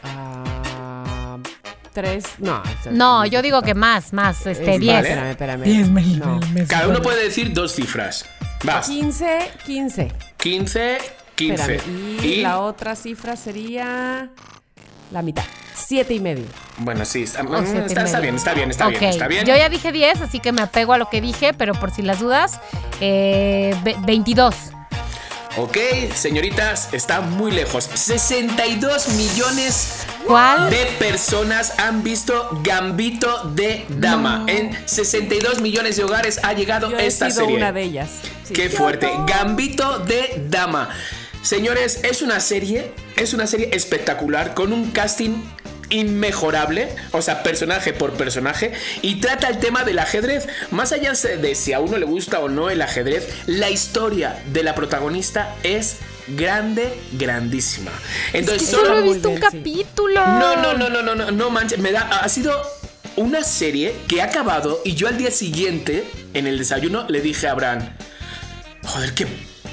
Ah, 0.03 1.39
tres, 1.93 2.25
no. 2.39 2.63
No, 2.91 3.27
yo 3.27 3.43
digo 3.43 3.63
que 3.63 3.75
más, 3.75 4.13
más, 4.13 4.47
este, 4.47 4.75
Es- 4.75 4.81
10. 4.81 4.95
vale. 4.95 5.09
Espérame, 5.09 5.31
espérame. 5.31 5.63
Diez 5.63 5.89
mil, 5.89 6.19
No. 6.19 6.37
mil, 6.39 6.49
mil. 6.51 6.67
Cada 6.67 6.89
uno 6.89 7.01
puede 7.01 7.23
decir 7.25 7.53
dos 7.53 7.75
cifras. 7.75 8.25
Vas. 8.63 8.87
15, 8.87 9.51
15. 9.67 10.13
15, 10.37 10.99
15. 11.37 11.75
Espérame. 11.75 12.25
Y, 12.25 12.37
la 12.43 12.61
otra 12.61 12.95
cifra 12.97 13.37
sería 13.37 14.31
la 15.11 15.23
mitad. 15.23 15.45
Siete 15.75 16.15
y 16.15 16.21
medio. 16.21 16.45
Bueno, 16.79 17.05
sí, 17.05 17.23
está, 17.23 17.43
medio. 17.43 17.61
bien, 17.63 17.77
está 18.37 18.55
bien, 18.55 18.71
está 18.71 18.89
bien, 18.89 19.05
está 19.05 19.29
bien. 19.29 19.47
Yo 19.47 19.57
ya 19.57 19.69
dije 19.69 19.91
10, 19.93 20.21
así 20.23 20.39
que 20.41 20.53
me 20.53 20.63
apego 20.63 20.93
a 20.93 20.99
lo 20.99 21.09
que 21.09 21.21
dije, 21.21 21.53
pero 21.55 21.75
por 21.75 21.91
si 21.91 22.03
las 22.03 22.21
dudas, 22.21 22.61
eh, 23.01 23.75
ve- 23.83 23.97
22. 24.01 24.55
Ok, 25.59 25.77
señoritas, 26.15 26.89
está 26.93 27.21
muy 27.21 27.51
lejos. 27.53 27.85
62 27.85 29.09
millones 29.09 30.07
¿Cuál? 30.27 30.71
de 30.71 30.87
personas 30.99 31.79
han 31.79 32.03
visto 32.03 32.49
Gambito 32.63 33.51
de 33.55 33.85
Dama. 33.89 34.45
En 34.49 34.77
62 34.87 35.61
millones 35.61 35.97
de 35.97 36.05
hogares 36.05 36.41
ha 36.43 36.53
llegado 36.53 36.91
Yo 36.91 36.99
he 36.99 37.07
esta 37.07 37.31
sido 37.31 37.43
serie. 37.45 37.57
una 37.57 37.73
de 37.73 37.83
ellas. 37.83 38.11
Sí. 38.45 38.55
Qué 38.55 38.71
fuerte. 38.71 39.11
Gambito 39.27 39.99
de 40.01 40.45
Dama. 40.49 40.91
Señores, 41.43 42.01
es 42.05 42.23
una 42.23 42.39
serie, 42.41 42.93
es 43.17 43.35
una 43.35 43.47
serie 43.47 43.71
espectacular 43.73 44.55
con 44.55 44.73
un 44.73 44.91
casting 44.93 45.43
inmejorable, 45.91 46.89
o 47.13 47.21
sea, 47.21 47.43
personaje 47.43 47.93
por 47.93 48.13
personaje, 48.13 48.73
y 49.03 49.21
trata 49.21 49.49
el 49.49 49.59
tema 49.59 49.85
del 49.85 49.99
ajedrez. 49.99 50.49
Más 50.71 50.93
allá 50.93 51.13
de 51.13 51.55
si 51.55 51.73
a 51.73 51.81
uno 51.81 51.99
le 51.99 52.07
gusta 52.07 52.41
o 52.41 52.49
no 52.49 52.71
el 52.71 52.81
ajedrez, 52.81 53.29
la 53.47 53.71
historia 53.71 54.43
de 54.53 54.63
la 54.63 54.75
protagonista 54.75 55.55
es 55.63 55.97
grande, 56.29 56.93
grandísima. 57.13 57.91
Entonces, 58.33 58.69
Solo 58.69 58.99
he 58.99 59.03
visto 59.03 59.31
un 59.31 59.39
capítulo. 59.39 60.25
No, 60.27 60.57
no, 60.57 60.75
no, 60.75 60.89
no, 60.89 61.03
no, 61.03 61.15
no, 61.15 61.31
no 61.31 61.51
manches, 61.51 61.79
me 61.79 61.93
da, 61.93 62.03
ha 62.03 62.29
sido 62.29 62.53
una 63.17 63.45
serie 63.45 63.95
que 64.09 64.23
ha 64.23 64.27
acabado 64.27 64.81
y 64.85 64.95
yo 64.95 65.09
al 65.09 65.19
día 65.19 65.31
siguiente, 65.31 66.05
en 66.35 66.47
el 66.47 66.59
desayuno, 66.59 67.07
le 67.09 67.21
dije 67.21 67.49
a 67.49 67.53
Abraham, 67.53 67.89
joder, 68.85 69.15
qué 69.15 69.27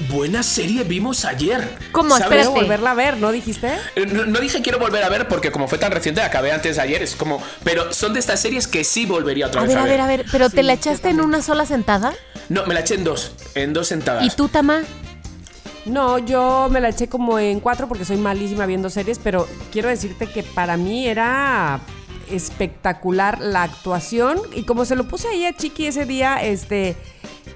buena 0.08 0.42
serie 0.42 0.84
vimos 0.84 1.24
ayer. 1.24 1.68
¿Cómo? 1.92 2.10
¿Sabes? 2.10 2.22
Espérate. 2.24 2.48
Quiero 2.48 2.60
volverla 2.62 2.90
a 2.90 2.94
ver, 2.94 3.16
¿no 3.18 3.32
dijiste? 3.32 3.68
Eh, 3.96 4.06
No, 4.06 4.24
no 4.24 4.40
dije 4.40 4.62
quiero 4.62 4.78
volver 4.78 5.02
a 5.04 5.08
ver 5.08 5.28
porque 5.28 5.50
como 5.52 5.68
fue 5.68 5.78
tan 5.78 5.92
reciente, 5.92 6.22
acabé 6.22 6.52
antes 6.52 6.76
de 6.76 6.82
ayer, 6.82 7.02
es 7.02 7.14
como, 7.16 7.42
pero 7.64 7.92
son 7.92 8.12
de 8.14 8.20
estas 8.20 8.40
series 8.40 8.66
que 8.66 8.84
sí 8.84 9.06
volvería 9.06 9.46
otra 9.46 9.60
A 9.60 9.64
vez 9.64 9.74
ver, 9.74 9.78
a 9.78 9.82
a 9.82 9.86
ver, 9.86 10.00
a 10.00 10.06
ver, 10.06 10.24
¿pero 10.30 10.50
te 10.50 10.62
la 10.62 10.72
echaste 10.74 11.10
en 11.10 11.20
una 11.20 11.42
sola 11.42 11.66
sentada? 11.66 12.14
No, 12.48 12.66
me 12.66 12.74
la 12.74 12.80
eché 12.80 12.94
en 12.94 13.04
dos, 13.04 13.32
en 13.54 13.72
dos 13.72 13.88
sentadas. 13.88 14.24
¿Y 14.24 14.30
tú, 14.30 14.48
Tama? 14.48 14.82
No, 15.86 16.18
yo 16.18 16.68
me 16.70 16.80
la 16.80 16.90
eché 16.90 17.08
como 17.08 17.38
en 17.38 17.60
cuatro 17.60 17.88
porque 17.88 18.04
soy 18.04 18.16
malísima 18.18 18.66
viendo 18.66 18.90
series, 18.90 19.18
pero 19.18 19.48
quiero 19.72 19.88
decirte 19.88 20.26
que 20.26 20.42
para 20.42 20.76
mí 20.76 21.06
era 21.08 21.80
espectacular 22.30 23.40
la 23.40 23.62
actuación 23.64 24.38
y 24.54 24.62
como 24.64 24.84
se 24.84 24.94
lo 24.96 25.08
puse 25.08 25.28
ahí 25.28 25.44
a 25.46 25.56
Chiqui 25.56 25.86
ese 25.86 26.04
día, 26.04 26.36
este 26.42 26.96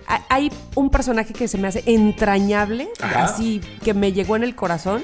ha- 0.07 0.25
hay 0.29 0.51
un 0.75 0.91
personaje 0.91 1.33
que 1.33 1.49
se 1.49 1.59
me 1.59 1.69
hace 1.69 1.83
entrañable, 1.87 2.89
Ajá. 3.01 3.25
así 3.25 3.61
que 3.85 3.95
me 3.95 4.13
llegó 4.13 4.37
en 4.37 4.43
el 4.45 4.55
corazón. 4.57 5.03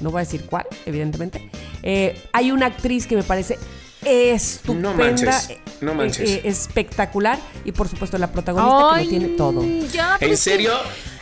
No 0.00 0.10
voy 0.10 0.18
a 0.20 0.24
decir 0.24 0.44
cuál, 0.46 0.66
evidentemente. 0.86 1.48
Eh, 1.82 2.20
hay 2.32 2.50
una 2.50 2.66
actriz 2.66 3.06
que 3.06 3.14
me 3.16 3.22
parece 3.22 3.58
estupenda, 4.04 4.92
No 4.92 4.96
no 5.80 5.92
eh, 5.92 5.94
manches. 5.94 6.28
eh, 6.30 6.40
espectacular 6.44 7.38
y 7.64 7.72
por 7.72 7.88
supuesto 7.88 8.18
la 8.18 8.32
protagonista 8.32 8.94
que 8.98 9.04
lo 9.04 9.10
tiene 9.10 9.28
todo. 9.36 9.64
Ya, 9.92 10.16
¿En 10.20 10.36
serio? 10.36 10.72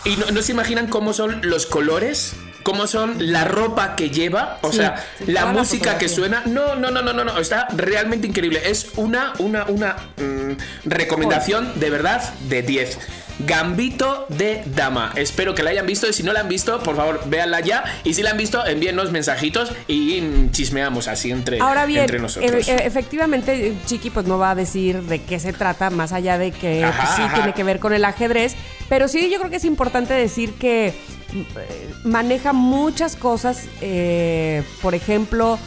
¿Y 0.05 0.17
no, 0.17 0.27
no 0.33 0.43
se 0.43 0.53
imaginan 0.53 0.89
cómo 0.89 1.13
son 1.13 1.41
los 1.43 1.67
colores? 1.67 2.35
¿Cómo 2.65 2.87
son 2.87 3.33
la 3.33 3.45
ropa 3.45 3.97
que 3.97 4.11
lleva? 4.11 4.59
O 4.63 4.71
Sí, 4.71 4.77
sea, 4.77 5.05
sí, 5.19 5.25
la 5.33 5.47
música 5.47 5.99
que 5.99 6.09
suena. 6.09 6.43
No, 6.47 6.77
no, 6.77 6.93
no, 6.93 7.03
no, 7.03 7.13
no, 7.13 7.25
no. 7.25 7.39
Está 7.39 7.67
realmente 7.77 8.29
increíble. 8.29 8.63
Es 8.65 8.93
una, 8.95 9.33
una, 9.39 9.65
una 9.65 9.97
mm, 10.17 10.53
recomendación 10.85 11.73
de 11.81 11.91
verdad 11.91 12.23
de 12.49 12.63
10. 12.63 12.99
Gambito 13.41 14.27
de 14.29 14.63
Dama. 14.67 15.13
Espero 15.17 15.55
que 15.55 15.63
la 15.63 15.71
hayan 15.71 15.87
visto 15.87 16.09
y 16.09 16.13
si 16.13 16.23
no 16.23 16.33
la 16.33 16.41
han 16.41 16.49
visto, 16.49 16.83
por 16.83 16.97
favor, 16.97 17.23
véanla 17.27 17.61
ya. 17.61 17.85
Y 18.05 18.15
si 18.15 18.23
la 18.23 18.31
han 18.31 18.37
visto, 18.37 18.65
envíennos 18.67 19.11
mensajitos 19.11 19.73
y 19.89 20.23
chismeamos 20.51 21.09
así 21.09 21.31
entre, 21.31 21.61
Ahora 21.61 21.87
bien, 21.87 22.03
entre 22.03 22.19
nosotros. 22.19 22.69
e- 22.69 22.73
e- 22.73 22.87
efectivamente, 22.87 23.75
Chiqui 23.87 24.11
pues 24.11 24.27
no 24.27 24.39
va 24.39 24.51
a 24.51 24.55
decir 24.55 25.03
de 25.03 25.21
qué 25.23 25.39
se 25.41 25.53
trata, 25.53 25.91
más 25.91 26.13
allá 26.13 26.39
de 26.39 26.53
que 26.53 26.85
Ajá, 26.85 27.03
pues, 27.05 27.17
sí 27.17 27.23
ajá. 27.23 27.35
tiene 27.35 27.53
que 27.55 27.65
ver 27.65 27.79
con 27.81 27.93
el 27.93 28.05
ajedrez, 28.05 28.55
pero 28.89 29.09
sí 29.09 29.31
yo 29.31 29.39
creo 29.39 29.51
que 29.51 29.57
es 29.57 29.65
importante 29.65 30.15
decir 30.15 30.55
que 30.55 30.89
eh, 30.89 31.91
maneja 32.05 32.53
muchas 32.53 33.17
cosas, 33.17 33.65
eh, 33.81 34.63
por 34.83 34.95
ejemplo, 34.95 35.59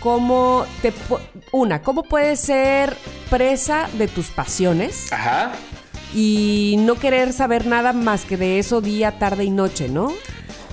cómo 0.00 0.66
te... 0.82 0.92
Una, 1.52 1.80
cómo 1.82 2.02
puedes 2.02 2.40
ser 2.40 2.96
presa 3.30 3.88
de 3.92 4.08
tus 4.08 4.26
pasiones 4.28 5.12
Ajá. 5.12 5.52
Y 6.14 6.76
no 6.80 6.96
querer 6.96 7.32
saber 7.32 7.66
nada 7.66 7.92
más 7.92 8.24
que 8.24 8.36
de 8.36 8.58
eso 8.58 8.80
día, 8.80 9.18
tarde 9.18 9.44
y 9.44 9.50
noche, 9.50 9.88
¿no? 9.88 10.12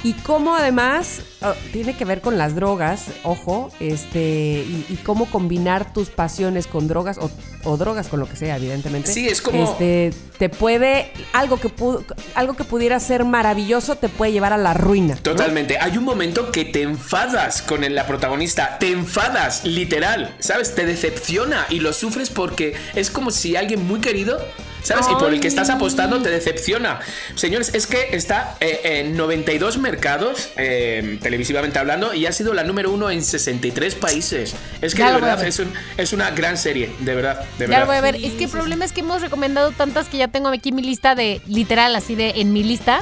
Y 0.01 0.13
cómo 0.13 0.55
además 0.55 1.19
oh, 1.41 1.51
tiene 1.73 1.93
que 1.97 2.05
ver 2.05 2.21
con 2.21 2.37
las 2.37 2.55
drogas, 2.55 3.07
ojo, 3.23 3.69
este, 3.81 4.63
y, 4.65 4.85
y 4.87 4.95
cómo 5.03 5.25
combinar 5.29 5.91
tus 5.91 6.09
pasiones 6.09 6.67
con 6.67 6.87
drogas 6.87 7.17
o, 7.17 7.29
o 7.65 7.75
drogas 7.75 8.07
con 8.07 8.21
lo 8.21 8.29
que 8.29 8.37
sea, 8.37 8.55
evidentemente. 8.55 9.11
Sí, 9.11 9.27
es 9.27 9.41
como- 9.41 9.61
Este, 9.61 10.13
te 10.37 10.47
puede, 10.47 11.11
algo 11.33 11.57
que, 11.59 11.67
pu- 11.67 12.01
algo 12.33 12.53
que 12.55 12.63
pudiera 12.63 12.97
ser 13.01 13.25
maravilloso 13.25 13.97
te 13.97 14.07
puede 14.07 14.31
llevar 14.31 14.53
a 14.53 14.57
la 14.57 14.73
ruina. 14.73 15.15
¿no? 15.15 15.21
Totalmente. 15.21 15.77
Hay 15.77 15.97
un 15.97 16.05
momento 16.05 16.49
que 16.49 16.63
te 16.63 16.81
enfadas 16.83 17.61
con 17.61 17.81
la 17.93 18.07
protagonista. 18.07 18.77
Te 18.79 18.91
enfadas, 18.93 19.65
literal. 19.65 20.33
¿Sabes? 20.39 20.75
Te 20.75 20.85
decepciona 20.85 21.65
y 21.69 21.81
lo 21.81 21.91
sufres 21.91 22.29
porque 22.29 22.73
es 22.95 23.11
como 23.11 23.31
si 23.31 23.57
alguien 23.57 23.85
muy 23.85 23.99
querido. 23.99 24.39
¿Sabes? 24.83 25.05
Y 25.11 25.15
por 25.15 25.33
el 25.33 25.39
que 25.39 25.47
estás 25.47 25.69
apostando 25.69 26.21
te 26.21 26.29
decepciona. 26.29 26.99
Señores, 27.35 27.71
es 27.73 27.85
que 27.87 28.09
está 28.15 28.55
eh, 28.59 28.79
en 29.05 29.17
92 29.17 29.77
mercados, 29.77 30.49
eh, 30.57 31.17
televisivamente 31.21 31.79
hablando, 31.79 32.13
y 32.13 32.25
ha 32.25 32.31
sido 32.31 32.53
la 32.53 32.63
número 32.63 32.91
uno 32.91 33.09
en 33.09 33.23
63 33.23 33.95
países. 33.95 34.55
Es 34.81 34.93
que 34.93 34.99
Ya 34.99 35.07
de 35.07 35.13
verdad 35.15 35.37
ver. 35.37 35.47
es, 35.47 35.59
un- 35.59 35.73
es 35.97 36.13
una 36.13 36.31
gran 36.31 36.57
serie, 36.57 36.91
de 36.99 37.15
verdad. 37.15 37.41
De 37.57 37.65
Ya 37.65 37.67
verdad. 37.67 37.79
lo 37.81 37.85
voy 37.87 37.95
a 37.97 38.01
ver. 38.01 38.15
es 38.15 38.33
que 38.33 38.45
el 38.45 38.49
problema 38.49 38.85
es 38.85 38.91
que 38.93 39.01
hemos 39.01 39.21
recomendado 39.21 39.71
tantas 39.71 40.07
que 40.07 40.17
ya 40.17 40.27
tengo 40.29 40.49
aquí 40.49 40.71
mi 40.71 40.81
lista 40.81 41.15
de, 41.15 41.41
literal, 41.47 41.95
así 41.95 42.15
de, 42.15 42.31
en 42.37 42.53
mi 42.53 42.63
lista 42.63 43.01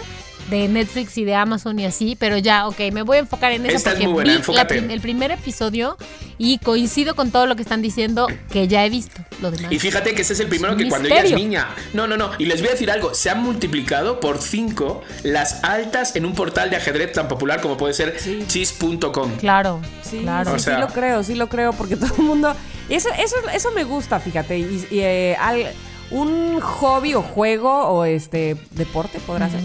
de 0.49 0.67
Netflix 0.67 1.17
y 1.17 1.25
de 1.25 1.35
Amazon 1.35 1.77
y 1.79 1.85
así, 1.85 2.15
pero 2.17 2.37
ya, 2.37 2.67
ok, 2.67 2.79
me 2.93 3.01
voy 3.01 3.17
a 3.17 3.19
enfocar 3.21 3.51
en 3.51 3.65
eso 3.65 3.75
Esta 3.75 3.89
es 3.89 3.95
porque 3.95 4.05
muy 4.05 4.13
buena, 4.13 4.27
vi 4.29 4.33
la 4.33 4.39
enfócate. 4.39 4.75
prim- 4.77 4.91
el 4.91 5.01
primer 5.01 5.31
episodio 5.31 5.97
y 6.37 6.57
coincido 6.59 7.15
con 7.15 7.31
todo 7.31 7.45
lo 7.47 7.55
que 7.55 7.63
están 7.63 7.81
diciendo 7.81 8.27
que 8.51 8.67
ya 8.67 8.85
he 8.85 8.89
visto. 8.89 9.21
Lo 9.41 9.51
demás. 9.51 9.71
Y 9.71 9.79
fíjate 9.79 10.13
que 10.15 10.21
ese 10.21 10.33
es 10.33 10.39
el 10.39 10.47
primero 10.47 10.75
que 10.77 10.87
cuando 10.87 11.09
ella 11.09 11.21
es 11.23 11.33
niña. 11.33 11.67
No, 11.93 12.07
no, 12.07 12.15
no. 12.17 12.31
Y 12.37 12.45
les 12.45 12.59
voy 12.61 12.69
a 12.69 12.71
decir 12.71 12.89
algo. 12.89 13.13
Se 13.13 13.29
han 13.29 13.43
multiplicado 13.43 14.19
por 14.19 14.39
5 14.41 15.01
las 15.23 15.63
altas 15.63 16.15
en 16.15 16.25
un 16.25 16.33
portal 16.33 16.69
de 16.69 16.75
ajedrez 16.77 17.11
tan 17.11 17.27
popular 17.27 17.59
como 17.61 17.75
puede 17.77 17.93
ser 17.93 18.15
chis.com. 18.47 19.37
Claro, 19.39 19.81
Sí, 20.03 20.19
claro. 20.21 20.51
sí, 20.51 20.55
O 20.55 20.59
sea- 20.59 20.75
sí 20.75 20.81
lo 20.81 20.87
creo, 20.87 21.23
sí 21.23 21.35
lo 21.35 21.47
creo, 21.49 21.73
porque 21.73 21.95
todo 21.97 22.13
el 22.17 22.23
mundo... 22.23 22.55
Eso, 22.89 23.09
eso, 23.19 23.35
eso 23.53 23.71
me 23.71 23.83
gusta, 23.83 24.19
fíjate. 24.19 24.57
Y, 24.59 24.87
y, 24.91 24.99
eh, 25.01 25.35
al- 25.39 25.67
un 26.11 26.59
hobby 26.61 27.13
o 27.15 27.21
juego 27.21 27.69
o 27.87 28.05
este 28.05 28.55
deporte 28.71 29.19
podrá 29.19 29.49
ser 29.49 29.59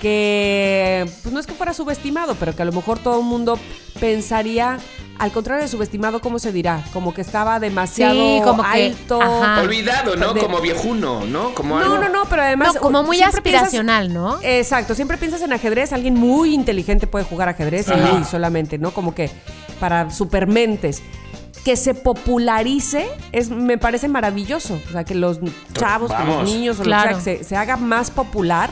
que 0.00 1.04
pues 1.22 1.32
no 1.32 1.40
es 1.40 1.46
que 1.46 1.52
fuera 1.54 1.72
subestimado, 1.74 2.34
pero 2.36 2.54
que 2.54 2.62
a 2.62 2.64
lo 2.64 2.72
mejor 2.72 2.98
todo 2.98 3.18
el 3.20 3.24
mundo 3.26 3.58
pensaría 4.00 4.78
al 5.18 5.32
contrario 5.32 5.62
de 5.62 5.68
subestimado, 5.68 6.20
¿cómo 6.22 6.38
se 6.38 6.50
dirá? 6.50 6.82
Como 6.94 7.12
que 7.12 7.20
estaba 7.20 7.60
demasiado 7.60 8.14
Sí, 8.14 8.40
como 8.42 8.62
que- 8.62 8.86
alto. 8.86 9.20
ajá. 9.20 9.60
Olvidado, 9.60 10.16
¿no? 10.16 10.32
De- 10.32 10.40
Como 10.40 10.60
viejuno, 10.62 11.26
¿no? 11.26 11.54
Como 11.54 11.76
algo. 11.78 11.96
No, 11.96 12.00
no, 12.00 12.08
no, 12.08 12.24
pero 12.30 12.42
además. 12.42 12.74
No, 12.76 12.80
como 12.80 13.02
muy 13.02 13.18
piensas- 13.18 13.34
aspiracional, 13.34 14.14
¿no? 14.14 14.38
Exacto, 14.42 14.94
siempre 14.94 15.18
piensas 15.18 15.42
en 15.42 15.52
ajedrez, 15.52 15.92
alguien 15.92 16.14
muy 16.14 16.54
inteligente 16.54 17.06
puede 17.06 17.26
jugar 17.26 17.50
ajedrez 17.50 17.88
y 17.88 17.92
Ajá. 17.92 18.24
solamente, 18.24 18.78
¿no? 18.78 18.92
Como 18.92 19.14
que 19.14 19.30
para 19.78 20.10
supermentes. 20.10 21.02
Que 21.64 21.76
se 21.76 21.94
popularice 21.94 23.06
es, 23.32 23.50
me 23.50 23.76
parece 23.78 24.08
maravilloso. 24.08 24.80
O 24.88 24.92
sea, 24.92 25.04
que 25.04 25.14
los 25.14 25.38
chavos, 25.74 26.10
que 26.12 26.24
los 26.24 26.44
niños 26.44 26.80
o 26.80 26.82
Claro. 26.82 27.10
lo 27.12 27.16
que 27.18 27.22
sea, 27.22 27.32
que 27.36 27.44
se, 27.44 27.48
se 27.50 27.56
haga 27.56 27.76
más 27.76 28.10
popular. 28.10 28.70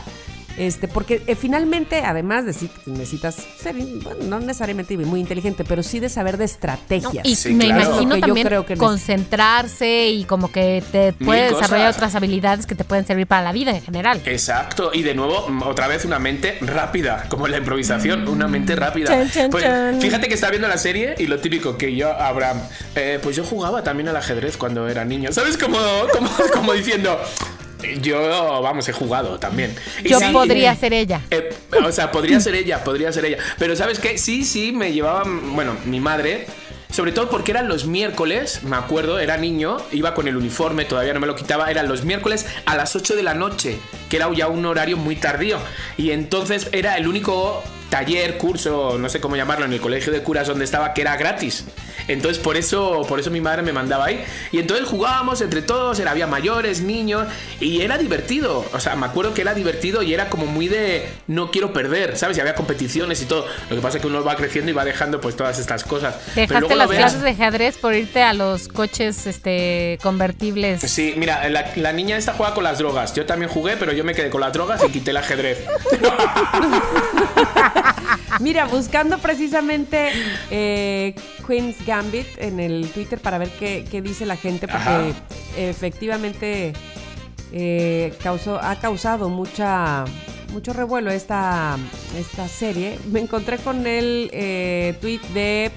Este, 0.58 0.88
porque 0.88 1.22
eh, 1.26 1.36
finalmente, 1.36 2.02
además 2.04 2.44
de 2.44 2.52
que 2.68 2.90
necesitas 2.90 3.36
ser, 3.58 3.74
bueno, 3.76 4.24
no 4.24 4.40
necesariamente 4.40 4.96
muy 4.98 5.20
inteligente, 5.20 5.64
pero 5.64 5.82
sí 5.82 6.00
de 6.00 6.08
saber 6.08 6.36
de 6.36 6.44
estrategias. 6.46 7.24
Y 7.24 7.36
Sí, 7.36 7.54
me 7.54 7.66
claro. 7.66 7.82
imagino 7.90 8.14
que 8.16 8.20
yo 8.20 8.26
también 8.26 8.46
creo 8.46 8.66
que 8.66 8.74
neces- 8.74 8.78
concentrarse 8.78 10.08
y 10.08 10.24
como 10.24 10.50
que 10.50 10.82
te 10.90 11.12
puede 11.12 11.52
desarrollar 11.52 11.92
otras 11.92 12.14
habilidades 12.14 12.66
que 12.66 12.74
te 12.74 12.84
pueden 12.84 13.06
servir 13.06 13.26
para 13.26 13.42
la 13.42 13.52
vida 13.52 13.70
en 13.70 13.82
general. 13.82 14.20
Exacto, 14.24 14.90
y 14.92 15.02
de 15.02 15.14
nuevo, 15.14 15.48
mm, 15.48 15.62
otra 15.62 15.86
vez 15.86 16.04
una 16.04 16.18
mente 16.18 16.58
rápida, 16.60 17.26
como 17.28 17.46
la 17.48 17.58
improvisación, 17.58 18.26
una 18.28 18.48
mente 18.48 18.74
rápida. 18.74 19.08
Chan, 19.08 19.30
chan, 19.30 19.50
Pues, 19.50 19.64
chan. 19.64 20.00
fíjate 20.00 20.28
que 20.28 20.34
está 20.34 20.50
viendo 20.50 20.66
la 20.68 20.78
serie 20.78 21.14
y 21.18 21.26
lo 21.26 21.38
típico 21.38 21.76
que 21.78 21.94
yo, 21.94 22.10
Abraham, 22.12 22.60
eh, 22.96 23.18
pues 23.22 23.36
yo 23.36 23.44
jugaba 23.44 23.82
también 23.84 24.08
al 24.08 24.16
ajedrez 24.16 24.56
cuando 24.56 24.88
era 24.88 25.04
niño. 25.04 25.30
¿Sabes? 25.32 25.56
Como, 25.56 25.78
como, 26.12 26.28
como 26.54 26.72
diciendo, 26.72 27.18
yo, 28.00 28.62
vamos, 28.62 28.88
he 28.88 28.92
jugado 28.92 29.38
también. 29.38 29.74
Y 30.04 30.08
Yo 30.08 30.18
sí, 30.18 30.26
podría 30.32 30.74
ser 30.74 30.92
ella. 30.92 31.20
eh, 31.30 31.50
o 31.84 31.92
sea, 31.92 32.10
podría 32.10 32.40
ser 32.40 32.54
ella, 32.54 32.82
podría 32.84 33.12
ser 33.12 33.24
ella. 33.24 33.38
Pero 33.58 33.76
¿sabes 33.76 33.98
qué? 33.98 34.18
Sí, 34.18 34.44
sí, 34.44 34.72
me 34.72 34.92
llevaban, 34.92 35.54
bueno, 35.54 35.76
mi 35.84 36.00
madre, 36.00 36.46
sobre 36.90 37.12
todo 37.12 37.28
porque 37.28 37.50
eran 37.52 37.68
los 37.68 37.86
miércoles, 37.86 38.62
me 38.64 38.76
acuerdo, 38.76 39.18
era 39.18 39.36
niño, 39.36 39.76
iba 39.92 40.14
con 40.14 40.26
el 40.28 40.36
uniforme, 40.36 40.84
todavía 40.84 41.14
no 41.14 41.20
me 41.20 41.26
lo 41.26 41.36
quitaba, 41.36 41.70
eran 41.70 41.88
los 41.88 42.04
miércoles 42.04 42.46
a 42.66 42.76
las 42.76 42.96
8 42.96 43.14
de 43.14 43.22
la 43.22 43.34
noche, 43.34 43.78
que 44.08 44.16
era 44.16 44.32
ya 44.34 44.48
un 44.48 44.64
horario 44.66 44.96
muy 44.96 45.16
tardío. 45.16 45.58
Y 45.96 46.10
entonces 46.10 46.68
era 46.72 46.96
el 46.96 47.06
único 47.06 47.62
taller, 47.90 48.36
curso, 48.38 48.96
no 48.98 49.08
sé 49.08 49.20
cómo 49.20 49.36
llamarlo, 49.36 49.64
en 49.66 49.72
el 49.72 49.80
colegio 49.80 50.12
de 50.12 50.22
curas 50.22 50.46
donde 50.48 50.64
estaba, 50.64 50.92
que 50.94 51.02
era 51.02 51.16
gratis. 51.16 51.64
Entonces 52.08 52.42
por 52.42 52.56
eso, 52.56 53.02
por 53.08 53.20
eso 53.20 53.30
mi 53.30 53.40
madre 53.40 53.62
me 53.62 53.72
mandaba 53.72 54.06
ahí. 54.06 54.24
Y 54.50 54.58
entonces 54.58 54.86
jugábamos 54.86 55.40
entre 55.40 55.62
todos, 55.62 55.98
era, 56.00 56.10
había 56.10 56.26
mayores, 56.26 56.80
niños, 56.80 57.28
y 57.60 57.82
era 57.82 57.98
divertido. 57.98 58.64
O 58.72 58.80
sea, 58.80 58.96
me 58.96 59.06
acuerdo 59.06 59.34
que 59.34 59.42
era 59.42 59.54
divertido 59.54 60.02
y 60.02 60.14
era 60.14 60.28
como 60.30 60.46
muy 60.46 60.68
de 60.68 61.08
no 61.26 61.50
quiero 61.50 61.72
perder, 61.72 62.16
¿sabes? 62.16 62.36
Y 62.38 62.40
había 62.40 62.54
competiciones 62.54 63.22
y 63.22 63.26
todo. 63.26 63.46
Lo 63.70 63.76
que 63.76 63.82
pasa 63.82 63.98
es 63.98 64.02
que 64.02 64.08
uno 64.08 64.24
va 64.24 64.36
creciendo 64.36 64.70
y 64.70 64.74
va 64.74 64.84
dejando 64.84 65.20
pues 65.20 65.36
todas 65.36 65.58
estas 65.58 65.84
cosas. 65.84 66.16
Pero 66.34 66.48
Dejaste 66.48 66.74
luego 66.74 66.92
las 66.92 66.98
clases 66.98 67.22
de 67.22 67.30
ajedrez 67.30 67.76
por 67.78 67.94
irte 67.94 68.22
a 68.22 68.32
los 68.32 68.68
coches 68.68 69.26
este 69.26 69.98
convertibles. 70.02 70.80
Sí, 70.80 71.14
mira, 71.16 71.48
la, 71.48 71.72
la 71.76 71.92
niña 71.92 72.16
esta 72.16 72.32
juega 72.32 72.54
con 72.54 72.64
las 72.64 72.78
drogas. 72.78 73.14
Yo 73.14 73.26
también 73.26 73.50
jugué, 73.50 73.76
pero 73.76 73.92
yo 73.92 74.04
me 74.04 74.14
quedé 74.14 74.30
con 74.30 74.40
las 74.40 74.52
drogas 74.52 74.82
y 74.84 74.90
quité 74.90 75.10
el 75.10 75.18
ajedrez. 75.18 75.64
Mira, 78.40 78.66
buscando 78.66 79.18
precisamente 79.18 80.10
eh, 80.50 81.14
Queen's 81.46 81.76
Gambit. 81.84 81.97
Gambit 82.00 82.26
en 82.38 82.60
el 82.60 82.90
Twitter 82.92 83.18
para 83.18 83.38
ver 83.38 83.50
qué, 83.58 83.84
qué 83.90 84.00
dice 84.00 84.24
la 84.24 84.36
gente, 84.36 84.68
porque 84.68 84.88
Ajá. 84.88 85.04
efectivamente 85.56 86.72
eh, 87.52 88.14
causó, 88.22 88.60
ha 88.62 88.76
causado 88.76 89.28
mucha 89.28 90.04
mucho 90.52 90.72
revuelo 90.72 91.10
esta, 91.10 91.76
esta 92.16 92.48
serie. 92.48 92.98
Me 93.10 93.20
encontré 93.20 93.58
con 93.58 93.86
el 93.86 94.30
eh, 94.32 94.96
tweet 95.00 95.20
de 95.34 95.70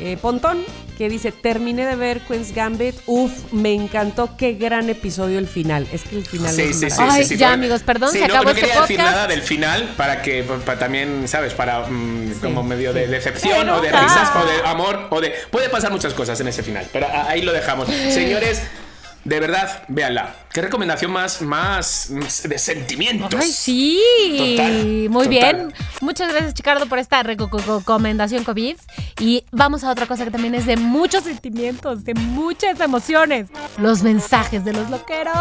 eh, 0.00 0.16
Pontón 0.20 0.64
que 0.96 1.10
dice, 1.10 1.30
terminé 1.30 1.84
de 1.84 1.94
ver 1.94 2.20
Queen's 2.20 2.54
Gambit, 2.54 2.94
uf, 3.06 3.52
me 3.52 3.74
encantó, 3.74 4.34
qué 4.36 4.54
gran 4.54 4.88
episodio 4.88 5.38
el 5.38 5.46
final. 5.46 5.86
Es 5.92 6.04
que 6.04 6.16
el 6.16 6.24
final 6.24 6.54
Sí, 6.54 6.62
es 6.62 6.80
sí, 6.80 6.90
sí. 6.90 6.96
Ay, 6.98 7.22
sí, 7.22 7.28
sí, 7.30 7.36
ya, 7.36 7.52
amigos, 7.52 7.82
perdón, 7.82 8.12
Sí, 8.12 8.18
se 8.18 8.28
no, 8.28 8.34
acabó 8.34 8.44
no 8.44 8.50
este 8.50 8.62
quería 8.62 8.80
decir 8.80 8.98
nada 8.98 9.26
del 9.26 9.42
final 9.42 9.92
para 9.96 10.22
que 10.22 10.42
para 10.42 10.78
también, 10.78 11.28
¿sabes? 11.28 11.52
Para 11.52 11.80
mm, 11.86 12.40
como 12.40 12.62
medio 12.62 12.94
de 12.94 13.06
decepción 13.08 13.68
o 13.68 13.80
de 13.80 13.90
risas 13.90 14.30
o 14.34 14.46
de 14.46 14.68
amor 14.68 15.08
o 15.10 15.20
de 15.20 15.34
puede 15.50 15.68
pasar 15.68 15.92
muchas 15.92 16.14
cosas 16.14 16.40
en 16.40 16.48
ese 16.48 16.62
final, 16.62 16.86
pero 16.92 17.06
ahí 17.12 17.42
lo 17.42 17.52
dejamos. 17.52 17.88
Señores, 17.88 18.62
de 19.26 19.40
verdad, 19.40 19.82
véanla. 19.88 20.34
Qué 20.52 20.62
recomendación 20.62 21.10
más 21.10 21.40
más 21.42 22.08
de 22.44 22.58
sentimientos. 22.58 23.28
Ay, 23.38 23.50
sí. 23.52 24.00
Total, 24.38 24.84
Muy 25.10 25.24
total. 25.26 25.28
bien. 25.28 25.74
Muchas 26.00 26.30
gracias, 26.32 26.54
Chicardo, 26.54 26.86
por 26.86 26.98
esta 26.98 27.22
reco- 27.22 27.50
co- 27.50 27.78
recomendación 27.78 28.44
COVID. 28.44 28.76
Y 29.20 29.44
vamos 29.52 29.84
a 29.84 29.90
otra 29.90 30.06
cosa 30.06 30.24
que 30.24 30.30
también 30.30 30.54
es 30.54 30.64
de 30.66 30.76
muchos 30.76 31.24
sentimientos, 31.24 32.04
de 32.04 32.14
muchas 32.14 32.80
emociones. 32.80 33.48
Los 33.78 34.02
mensajes 34.02 34.64
de 34.64 34.72
los 34.72 34.88
loqueros. 34.90 35.34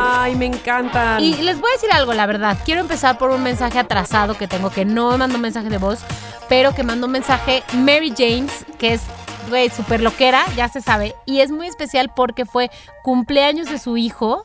Ay, 0.00 0.34
me 0.34 0.46
encantan. 0.46 1.22
Y 1.22 1.34
les 1.36 1.60
voy 1.60 1.70
a 1.70 1.74
decir 1.74 1.90
algo, 1.92 2.12
la 2.12 2.26
verdad. 2.26 2.58
Quiero 2.64 2.80
empezar 2.80 3.18
por 3.18 3.30
un 3.30 3.42
mensaje 3.42 3.78
atrasado 3.78 4.36
que 4.36 4.48
tengo, 4.48 4.70
que 4.70 4.84
no 4.84 5.16
mandó 5.16 5.38
mensaje 5.38 5.68
de 5.68 5.78
voz, 5.78 6.00
pero 6.48 6.74
que 6.74 6.82
mandó 6.82 7.06
un 7.06 7.12
mensaje 7.12 7.62
Mary 7.74 8.12
James, 8.16 8.52
que 8.78 8.94
es, 8.94 9.02
güey, 9.48 9.70
súper 9.70 10.00
loquera, 10.00 10.44
ya 10.56 10.68
se 10.68 10.80
sabe. 10.80 11.14
Y 11.24 11.40
es 11.40 11.50
muy 11.50 11.66
especial 11.66 12.10
porque 12.14 12.44
fue 12.44 12.70
cumpleaños 13.02 13.68
de 13.68 13.78
su 13.78 13.96
hijo, 13.96 14.44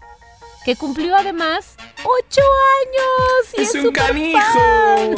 que 0.65 0.75
cumplió 0.75 1.15
además 1.15 1.75
ocho 2.03 2.41
años. 2.81 3.53
Y 3.57 3.61
Es 3.61 3.75
es, 3.75 3.83
un 3.83 3.91
canijo. 3.91 4.39
fan. 4.39 5.15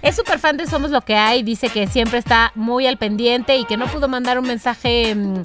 Es 0.02 0.16
súper 0.16 0.38
fan 0.38 0.56
de 0.56 0.66
Somos 0.66 0.90
Lo 0.90 1.00
que 1.00 1.14
hay. 1.16 1.42
Dice 1.42 1.68
que 1.68 1.86
siempre 1.86 2.18
está 2.18 2.52
muy 2.54 2.86
al 2.86 2.98
pendiente 2.98 3.56
y 3.56 3.64
que 3.64 3.76
no 3.76 3.86
pudo 3.86 4.08
mandar 4.08 4.38
un 4.38 4.46
mensaje 4.46 5.14
mm, 5.14 5.42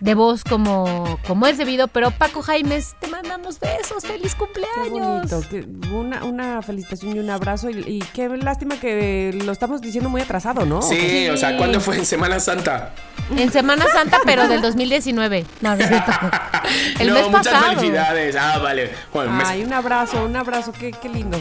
de 0.00 0.14
voz 0.14 0.44
como, 0.44 1.18
como 1.26 1.46
es 1.46 1.58
debido. 1.58 1.88
Pero 1.88 2.10
Paco 2.10 2.42
Jaimes, 2.42 2.94
te 3.00 3.08
mandamos 3.08 3.60
besos. 3.60 4.04
¡Feliz 4.04 4.34
Qué 4.34 4.38
cumpleaños! 4.38 5.30
bonito. 5.30 5.48
que- 5.48 5.66
una, 5.94 6.24
una 6.24 6.62
felicitación 6.62 7.16
y 7.16 7.18
un 7.18 7.30
abrazo. 7.30 7.70
Y, 7.70 7.78
y 7.86 7.98
qué 8.12 8.28
lástima 8.28 8.76
que 8.78 9.32
lo 9.44 9.52
estamos 9.52 9.80
diciendo 9.80 10.08
muy 10.10 10.20
atrasado, 10.22 10.66
¿no? 10.66 10.82
Sí, 10.82 11.28
o 11.28 11.36
sea, 11.36 11.56
¿cuándo 11.56 11.80
fue 11.80 11.96
en 11.96 12.06
Semana 12.06 12.40
Santa? 12.40 12.92
En 13.36 13.50
Semana 13.50 13.86
Santa, 13.92 14.18
pero 14.24 14.48
del 14.48 14.60
2019. 14.60 15.46
No, 15.62 15.74
no 15.76 15.82
es 15.82 15.88
cierto. 15.88 16.12
El 16.98 17.08
no, 17.08 17.14
mes 17.14 17.28
muchas 17.28 17.48
pasado. 17.48 17.74
felicidades. 17.76 18.36
Ah, 18.36 18.58
vale. 18.58 18.90
Bueno, 19.12 19.32
mes- 19.32 19.46
Ay, 19.48 19.62
un 19.64 19.72
abrazo, 19.72 20.24
un 20.24 20.36
abrazo. 20.36 20.72
Qué, 20.72 20.92
qué 20.92 21.08
lindo. 21.08 21.38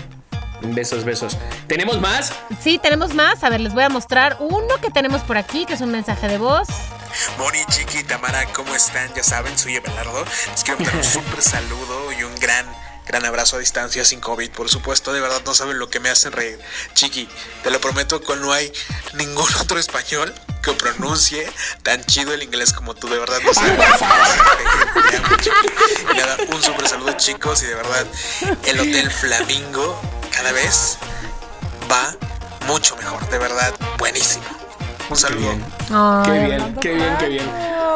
Besos, 0.64 1.03
besos. 1.03 1.38
¿Tenemos 1.68 1.99
más? 1.99 2.34
Sí, 2.61 2.80
tenemos 2.80 3.14
más. 3.14 3.43
A 3.43 3.49
ver, 3.49 3.61
les 3.61 3.74
voy 3.74 3.84
a 3.84 3.89
mostrar 3.89 4.38
uno 4.39 4.80
que 4.82 4.89
tenemos 4.89 5.22
por 5.22 5.38
aquí, 5.38 5.66
que 5.66 5.74
es 5.74 5.82
un 5.82 5.91
mensaje 5.91 6.28
de 6.28 6.38
voz. 6.38 6.68
Moni, 7.38 7.59
Chiqui, 7.70 8.03
Tamara, 8.03 8.45
¿cómo 8.53 8.74
están? 8.76 9.14
Ya 9.14 9.24
saben, 9.24 9.57
soy 9.57 9.78
Abelardo. 9.78 10.26
Les 10.51 10.64
quiero 10.64 10.80
mandar 10.80 10.95
un 10.97 11.03
súper 11.03 11.41
saludo 11.41 12.11
y 12.14 12.24
un 12.24 12.36
gran, 12.36 12.66
gran 13.05 13.26
abrazo 13.26 13.57
a 13.57 13.59
distancia 13.59 14.03
sin 14.05 14.20
COVID, 14.20 14.49
por 14.51 14.70
supuesto. 14.70 15.14
De 15.14 15.22
verdad 15.22 15.41
no 15.45 15.53
saben 15.53 15.78
lo 15.80 15.89
que 15.89 15.99
me 15.99 16.09
hacen 16.09 16.32
reír. 16.32 16.59
Chiqui, 16.93 17.28
te 17.61 17.70
lo 17.70 17.80
prometo 17.80 18.22
que 18.22 18.36
no 18.38 18.51
hay 18.51 18.72
ningún 19.14 19.47
otro 19.61 19.78
español 19.80 20.34
que 20.64 20.72
pronuncie 20.72 21.45
tan 21.84 22.03
chido 22.05 22.34
el 22.34 22.41
inglés 22.41 22.74
como 22.74 22.95
tú. 22.95 23.09
De 23.09 23.20
verdad 23.20 23.39
no 23.43 23.51
Chiqui. 25.39 25.68
Y 26.14 26.18
nada, 26.18 26.38
un 26.49 26.64
súper 26.64 26.88
saludo, 26.88 27.11
chicos. 27.18 27.61
Y 27.64 27.68
de 27.68 27.76
verdad, 27.76 28.07
el 28.66 28.80
Hotel 28.80 29.11
Flamingo 29.11 29.99
cada 30.36 30.52
vez 30.52 30.98
va 31.92 32.14
mucho 32.68 32.96
mejor. 32.98 33.28
De 33.30 33.38
verdad, 33.38 33.74
buenísimo. 33.98 34.44
Un 35.10 35.16
saludo. 35.18 35.52
Ay, 35.92 36.24
Qué 36.26 36.46
bien, 36.46 36.76
qué 36.82 36.94
bien, 36.96 37.18
qué 37.20 37.28
bien. 37.30 37.50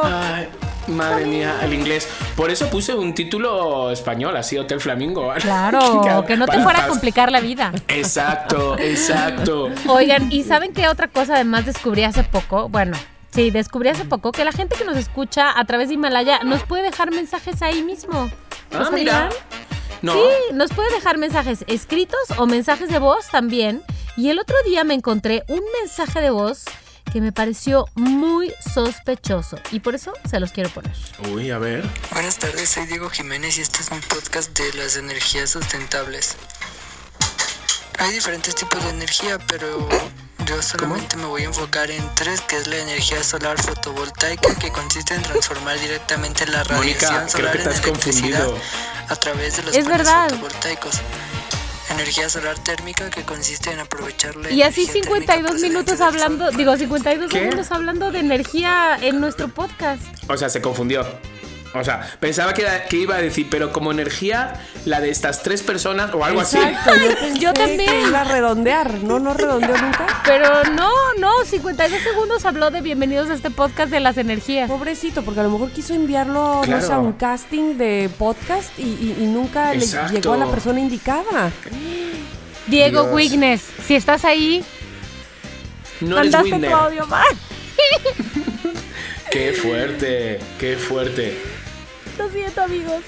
Ay, 0.03 0.49
madre 0.87 1.25
mía, 1.25 1.55
el 1.63 1.73
inglés. 1.73 2.07
Por 2.35 2.51
eso 2.51 2.69
puse 2.69 2.93
un 2.93 3.13
título 3.15 3.91
español, 3.91 4.35
así 4.37 4.57
Hotel 4.57 4.79
Flamingo. 4.79 5.33
Claro, 5.41 6.23
que 6.27 6.35
no 6.37 6.45
te 6.45 6.59
fuera 6.61 6.85
a 6.85 6.87
complicar 6.87 7.31
la 7.31 7.39
vida. 7.39 7.71
Exacto, 7.87 8.77
exacto. 8.77 9.69
Oigan, 9.87 10.31
¿y 10.31 10.43
saben 10.43 10.73
qué 10.73 10.87
otra 10.87 11.07
cosa 11.07 11.35
además 11.35 11.65
descubrí 11.65 12.03
hace 12.03 12.23
poco? 12.23 12.69
Bueno, 12.69 12.97
sí, 13.31 13.49
descubrí 13.51 13.89
hace 13.89 14.05
poco 14.05 14.31
que 14.31 14.43
la 14.45 14.51
gente 14.51 14.75
que 14.75 14.85
nos 14.85 14.97
escucha 14.97 15.57
a 15.57 15.65
través 15.65 15.87
de 15.87 15.95
Himalaya 15.95 16.39
nos 16.43 16.63
puede 16.63 16.83
dejar 16.83 17.11
mensajes 17.11 17.61
ahí 17.61 17.81
mismo. 17.81 18.29
¿Lo 18.71 18.79
Ah, 18.85 18.89
mira. 18.93 19.29
No. 20.01 20.13
Sí, 20.13 20.53
nos 20.53 20.71
puede 20.71 20.93
dejar 20.93 21.17
mensajes 21.17 21.63
escritos 21.67 22.19
o 22.37 22.45
mensajes 22.45 22.89
de 22.89 22.99
voz 22.99 23.27
también. 23.31 23.81
Y 24.15 24.29
el 24.29 24.39
otro 24.39 24.55
día 24.65 24.83
me 24.83 24.93
encontré 24.93 25.43
un 25.47 25.61
mensaje 25.79 26.21
de 26.21 26.29
voz 26.29 26.65
que 27.11 27.21
me 27.21 27.31
pareció 27.31 27.85
muy 27.95 28.53
sospechoso 28.73 29.57
y 29.71 29.79
por 29.79 29.95
eso 29.95 30.13
se 30.29 30.39
los 30.39 30.51
quiero 30.51 30.69
poner. 30.69 30.91
Uy, 31.31 31.51
a 31.51 31.57
ver. 31.57 31.85
Buenas 32.11 32.37
tardes, 32.37 32.69
soy 32.69 32.85
Diego 32.85 33.09
Jiménez 33.09 33.57
y 33.57 33.61
este 33.61 33.81
es 33.81 33.91
un 33.91 34.01
podcast 34.01 34.57
de 34.57 34.73
las 34.73 34.97
energías 34.97 35.51
sustentables. 35.51 36.35
Hay 37.99 38.11
diferentes 38.11 38.55
tipos 38.55 38.83
de 38.83 38.89
energía, 38.89 39.39
pero 39.47 39.87
yo 40.47 40.61
solamente 40.61 41.17
me 41.17 41.25
voy 41.25 41.41
a 41.43 41.45
enfocar 41.45 41.91
en 41.91 42.03
tres, 42.15 42.41
que 42.41 42.57
es 42.57 42.67
la 42.67 42.77
energía 42.77 43.23
solar 43.23 43.61
fotovoltaica, 43.61 44.55
que 44.55 44.71
consiste 44.71 45.13
en 45.13 45.21
transformar 45.23 45.79
directamente 45.79 46.45
la 46.47 46.63
radiación 46.63 47.15
creo 47.15 47.29
solar 47.29 47.55
en 47.55 47.61
electricidad 47.63 48.45
confundido. 48.45 48.57
a 49.09 49.15
través 49.15 49.57
de 49.57 49.63
los 49.63 49.75
Es 49.75 49.83
paneles 49.83 50.05
verdad. 50.07 50.29
fotovoltaicos. 50.29 51.01
Energía 51.89 52.29
solar 52.29 52.57
térmica 52.59 53.09
que 53.09 53.23
consiste 53.23 53.71
en 53.71 53.79
aprovechar 53.79 54.35
la 54.35 54.51
Y 54.51 54.61
así 54.61 54.81
energía 54.81 55.03
térmica 55.03 55.19
52 55.23 55.51
procedente 55.51 55.69
minutos 55.69 56.01
hablando, 56.01 56.51
digo 56.51 56.77
52 56.77 57.29
¿Qué? 57.31 57.39
segundos 57.39 57.71
hablando 57.71 58.11
de 58.11 58.19
energía 58.19 58.97
en 59.01 59.19
nuestro 59.19 59.47
podcast. 59.47 60.01
O 60.29 60.37
sea, 60.37 60.49
se 60.49 60.61
confundió. 60.61 61.05
O 61.79 61.83
sea, 61.83 62.01
pensaba 62.19 62.53
que, 62.53 62.61
era- 62.63 62.85
que 62.85 62.97
iba 62.97 63.15
a 63.15 63.21
decir, 63.21 63.47
pero 63.49 63.71
como 63.71 63.91
energía, 63.91 64.53
la 64.85 64.99
de 65.01 65.09
estas 65.09 65.43
tres 65.43 65.61
personas 65.63 66.13
o 66.13 66.23
algo 66.25 66.41
Exacto, 66.41 66.91
así. 66.91 66.99
yo 67.01 67.15
pensé 67.15 67.39
Yo 67.39 67.53
también. 67.53 67.89
que 67.89 68.01
iba 68.07 68.21
a 68.21 68.23
redondear. 68.23 68.93
No, 69.03 69.19
no 69.19 69.33
redondeó 69.33 69.75
nunca. 69.77 70.21
Pero 70.25 70.63
no, 70.73 70.89
no, 71.19 71.31
52 71.45 72.01
segundos 72.01 72.45
habló 72.45 72.71
de 72.71 72.81
bienvenidos 72.81 73.29
a 73.29 73.33
este 73.33 73.51
podcast 73.51 73.91
de 73.91 73.99
las 73.99 74.17
energías. 74.17 74.69
Pobrecito, 74.69 75.23
porque 75.23 75.39
a 75.39 75.43
lo 75.43 75.51
mejor 75.51 75.71
quiso 75.71 75.93
enviarlo, 75.93 76.61
no 76.67 76.81
sé, 76.81 76.91
a 76.91 76.99
un 76.99 77.13
casting 77.13 77.77
de 77.77 78.09
podcast 78.17 78.77
y, 78.77 78.83
y- 78.83 79.17
y 79.21 79.25
nunca 79.25 79.73
Exacto. 79.73 80.13
le 80.13 80.21
llegó 80.21 80.33
a 80.33 80.37
la 80.37 80.47
persona 80.47 80.79
indicada. 80.79 81.51
Diego 82.67 83.03
Dios. 83.03 83.13
Wignes, 83.15 83.61
si 83.85 83.95
estás 83.95 84.25
ahí, 84.25 84.63
No 86.01 86.17
eres 86.19 86.31
mandaste 86.31 86.51
Winder. 86.53 86.71
tu 86.71 86.75
audio 86.75 87.07
mal. 87.07 87.27
Qué 89.31 89.53
fuerte, 89.53 90.39
qué 90.57 90.77
fuerte. 90.77 91.37
Lo 92.17 92.29
siento, 92.29 92.61
amigos. 92.61 93.03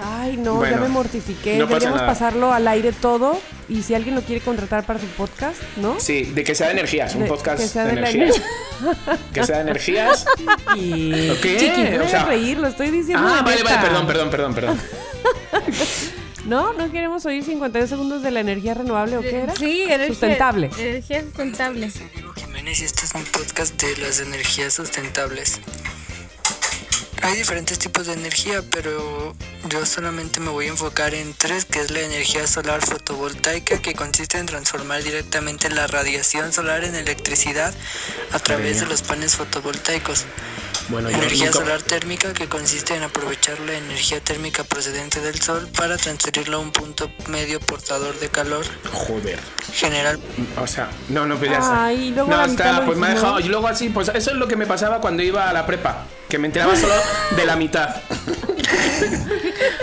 Ay, 0.00 0.36
no, 0.36 0.54
Bueno, 0.54 0.76
ya 0.76 0.82
me 0.82 0.88
mortifiqué. 0.88 1.56
no 1.58 1.66
Deberíamos 1.66 2.00
pasarlo 2.02 2.52
al 2.52 2.68
aire 2.68 2.92
todo. 2.92 3.40
Y 3.68 3.82
si 3.82 3.94
alguien 3.94 4.14
lo 4.14 4.22
quiere 4.22 4.40
contratar 4.40 4.86
para 4.86 5.00
su 5.00 5.06
podcast, 5.08 5.60
¿no? 5.76 5.98
Sí, 5.98 6.22
de 6.22 6.44
que 6.44 6.54
sea 6.54 6.68
de 6.68 6.74
energías, 6.74 7.14
un 7.16 7.22
De- 7.24 7.28
podcast 7.28 7.60
que 7.60 7.68
sea 7.68 7.84
de, 7.84 7.92
de 7.92 7.98
energías. 7.98 8.40
que 9.34 9.44
sea 9.44 9.56
de 9.56 9.62
energías. 9.62 10.24
Y... 10.76 11.30
¿Ok? 11.30 11.40
Chiqui, 11.58 11.82
no 11.98 12.04
O 12.04 12.08
sea- 12.08 12.24
reír, 12.26 12.58
lo 12.58 12.68
estoy 12.68 12.90
diciendo. 12.90 13.26
Ah, 13.26 13.42
vale, 13.42 13.56
neta. 13.56 13.74
vale, 13.74 13.88
perdón, 13.88 14.06
perdón, 14.06 14.30
perdón, 14.30 14.54
perdón. 14.54 14.80
No, 16.46 16.72
no 16.72 16.90
queremos 16.90 17.26
oír 17.26 17.44
52 17.44 17.90
segundos 17.90 18.22
de 18.22 18.30
la 18.30 18.40
energía 18.40 18.72
renovable 18.72 19.18
o 19.18 19.20
qué 19.20 19.40
era? 19.42 19.54
Sí, 19.54 19.82
energía 19.82 20.06
Sustentable. 20.08 20.70
Energía 20.78 21.20
sustentable. 21.22 21.90
Soy 21.90 22.06
Diego 22.14 22.32
Jiménez 22.32 22.80
y 22.80 22.84
este 22.84 23.04
es 23.04 23.14
un 23.14 23.24
podcast 23.24 23.78
de 23.82 23.94
las 23.98 24.20
energías 24.20 24.72
sustentables. 24.72 25.60
Hay 27.22 27.34
diferentes 27.36 27.78
tipos 27.78 28.06
de 28.06 28.12
energía, 28.14 28.62
pero 28.70 29.34
yo 29.68 29.84
solamente 29.86 30.40
me 30.40 30.50
voy 30.50 30.66
a 30.66 30.68
enfocar 30.70 31.14
en 31.14 31.34
tres, 31.34 31.64
que 31.64 31.80
es 31.80 31.90
la 31.90 32.00
energía 32.00 32.46
solar 32.46 32.80
fotovoltaica, 32.84 33.78
que 33.82 33.94
consiste 33.94 34.38
en 34.38 34.46
transformar 34.46 35.02
directamente 35.02 35.68
la 35.68 35.86
radiación 35.86 36.52
solar 36.52 36.84
en 36.84 36.94
electricidad 36.94 37.74
a 38.32 38.38
través 38.38 38.80
de 38.80 38.86
los 38.86 39.02
paneles 39.02 39.36
fotovoltaicos. 39.36 40.24
Bueno, 40.88 41.10
Energía 41.10 41.46
nunca- 41.46 41.58
solar 41.58 41.82
térmica 41.82 42.32
que 42.32 42.48
consiste 42.48 42.94
en 42.94 43.02
aprovechar 43.02 43.60
la 43.60 43.74
energía 43.74 44.20
térmica 44.20 44.64
procedente 44.64 45.20
del 45.20 45.38
sol 45.40 45.68
para 45.76 45.98
transferirla 45.98 46.56
a 46.56 46.60
un 46.60 46.70
punto 46.72 47.10
medio 47.28 47.60
portador 47.60 48.18
de 48.20 48.30
calor. 48.30 48.64
Joder. 48.90 49.38
General 49.74 50.18
O 50.58 50.66
sea, 50.66 50.88
no, 51.10 51.26
no, 51.26 51.36
pues 51.36 51.50
está. 51.52 51.84
Ay, 51.84 52.06
y 52.06 52.10
luego 52.12 52.30
no, 52.30 52.36
lo 52.46 52.84
pues 52.86 52.96
me 52.96 53.06
ha 53.06 53.10
dejado. 53.10 53.40
Y 53.40 53.44
luego 53.44 53.68
así, 53.68 53.90
pues 53.90 54.08
eso 54.14 54.30
es 54.30 54.36
lo 54.36 54.48
que 54.48 54.56
me 54.56 54.66
pasaba 54.66 55.00
cuando 55.02 55.22
iba 55.22 55.50
a 55.50 55.52
la 55.52 55.66
prepa. 55.66 56.06
Que 56.26 56.38
me 56.38 56.46
enteraba 56.46 56.74
solo 56.80 56.94
de 57.36 57.46
la 57.46 57.56
mitad. 57.56 57.96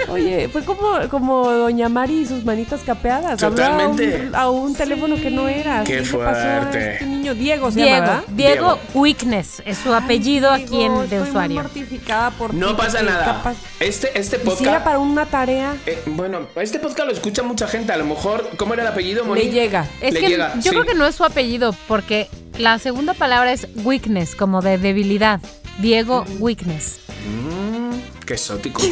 Oye, 0.10 0.48
fue 0.50 0.64
como, 0.64 1.00
como 1.10 1.50
Doña 1.52 1.90
Mari 1.90 2.20
y 2.22 2.26
sus 2.26 2.44
manitas 2.46 2.82
capeadas. 2.86 3.42
Hablaba 3.42 3.84
a 3.84 3.88
un- 3.88 3.96
Totalmente. 3.98 4.38
A 4.38 4.50
un, 4.50 4.76
teléfono 4.76 5.16
que 5.16 5.32
no 5.32 5.48
era. 5.48 5.84
Qué 5.84 6.04
fuerte. 6.04 6.94
Este 6.94 7.06
niño 7.06 7.34
Diego 7.34 7.72
se 7.72 7.82
Diego. 7.82 8.06
Diego, 8.06 8.24
Diego. 8.30 8.80
Weakness 8.94 9.62
es 9.66 9.78
su 9.78 9.94
apellido 9.94 10.52
aquí 10.52 10.82
en 10.84 10.94
de 10.98 11.04
Estoy 11.04 11.20
muy 11.20 11.30
usuario. 11.30 11.62
mortificada 11.62 12.32
por 12.32 12.52
ti, 12.52 12.58
No 12.58 12.78
pasa 12.78 13.02
nada. 13.02 13.26
capaz- 13.26 13.56
Este, 13.80 14.18
este 14.18 14.38
Y 14.38 14.40
si 14.40 14.46
era 14.46 14.56
podcast. 14.56 14.84
para 14.86 15.00
una 15.00 15.26
tarea, 15.26 15.76
eh, 15.86 16.02
bueno, 16.08 16.48
este 16.56 16.80
podcast 16.80 17.08
lo 17.08 17.14
escucha 17.14 17.44
mucha 17.44 17.68
gente. 17.68 17.92
A 17.94 17.98
lo 17.98 18.06
mejor, 18.06 18.50
¿cómo 18.58 18.74
era 18.74 18.84
el 18.84 18.90
apellido, 18.90 19.26
Moni? 19.26 19.44
le 19.44 19.52
llega. 19.52 19.88
Es 20.02 20.14
Le 20.14 20.20
que 20.20 20.28
llega, 20.30 20.54
yo 20.56 20.62
sí. 20.62 20.70
creo 20.70 20.84
que 20.86 20.94
no 20.94 21.06
es 21.06 21.16
su 21.16 21.24
apellido, 21.24 21.76
porque 21.88 22.30
la 22.58 22.78
segunda 22.80 23.14
palabra 23.14 23.52
es 23.52 23.68
weakness, 23.84 24.36
como 24.36 24.62
de 24.62 24.78
debilidad. 24.78 25.40
Diego 25.80 26.26
Weakness. 26.40 27.00
Qué 28.26 28.34
exótico. 28.34 28.82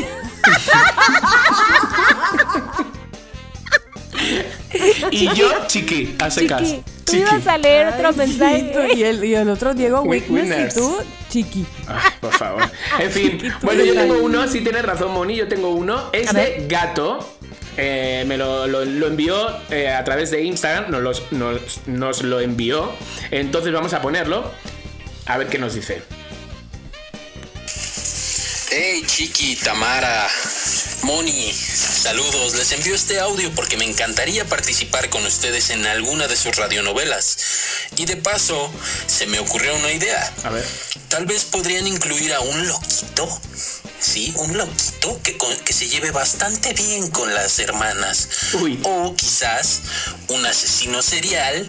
y 5.11 5.25
yo, 5.35 5.49
chiqui, 5.67 6.15
secas. 6.29 6.61
Chiqui, 6.63 6.83
tú 7.05 7.11
Chiqui. 7.11 7.17
ibas 7.21 7.47
a 7.47 7.57
leer 7.57 7.87
otro 7.87 8.07
Ay, 8.09 8.13
sí, 8.13 8.19
mensaje. 8.19 8.87
y, 8.95 9.03
el, 9.03 9.23
y 9.23 9.35
el 9.35 9.49
otro 9.49 9.73
Diego 9.73 10.01
Winners. 10.01 10.75
y 10.75 10.79
tú, 10.79 10.97
Chiqui. 11.29 11.65
Ay, 11.87 12.11
por 12.21 12.31
favor. 12.33 12.63
En 12.99 13.11
fin, 13.15 13.39
bueno, 13.61 13.83
yo 13.83 13.93
tengo 13.93 14.17
uno, 14.17 14.47
sí 14.47 14.61
tienes 14.61 14.83
razón, 14.83 15.11
Moni, 15.13 15.35
yo 15.35 15.47
tengo 15.47 15.69
uno. 15.69 16.09
Es 16.13 16.33
de 16.33 16.65
gato. 16.67 17.37
Eh, 17.75 18.23
me 18.27 18.37
lo, 18.37 18.67
lo- 18.67 18.85
lo 18.85 19.07
envió 19.07 19.47
eh, 19.71 19.89
a 19.89 20.03
través 20.03 20.29
de 20.29 20.43
Instagram, 20.43 20.91
nos, 20.91 21.01
los- 21.01 21.31
nos- 21.31 21.79
nos 21.87 22.21
lo 22.21 22.39
envió. 22.39 22.91
Entonces 23.31 23.73
vamos 23.73 23.93
a 23.93 24.01
ponerlo. 24.01 24.43
A 25.25 25.37
ver 25.39 25.47
qué 25.47 25.57
nos 25.57 25.73
dice. 25.73 26.03
Hey 28.75 29.03
Chiqui, 29.05 29.55
Tamara, 29.57 30.27
Moni, 31.03 31.53
saludos. 31.53 32.55
Les 32.55 32.71
envío 32.71 32.95
este 32.95 33.19
audio 33.19 33.53
porque 33.53 33.77
me 33.77 33.85
encantaría 33.85 34.45
participar 34.45 35.11
con 35.11 35.23
ustedes 35.27 35.69
en 35.69 35.85
alguna 35.85 36.27
de 36.27 36.35
sus 36.35 36.55
radionovelas. 36.55 37.37
Y 37.97 38.05
de 38.05 38.17
paso, 38.17 38.73
se 39.05 39.27
me 39.27 39.37
ocurrió 39.37 39.75
una 39.75 39.91
idea. 39.91 40.33
A 40.43 40.49
ver. 40.49 40.65
Tal 41.07 41.27
vez 41.27 41.43
podrían 41.43 41.85
incluir 41.85 42.33
a 42.33 42.39
un 42.39 42.67
loquito. 42.67 43.29
Sí, 43.99 44.33
un 44.37 44.57
loquito 44.57 45.21
que, 45.21 45.37
con- 45.37 45.55
que 45.59 45.71
se 45.73 45.87
lleve 45.87 46.09
bastante 46.09 46.73
bien 46.73 47.11
con 47.11 47.31
las 47.31 47.59
hermanas. 47.59 48.27
Uy. 48.53 48.79
O 48.85 49.15
quizás 49.15 49.81
un 50.29 50.43
asesino 50.47 51.03
serial 51.03 51.67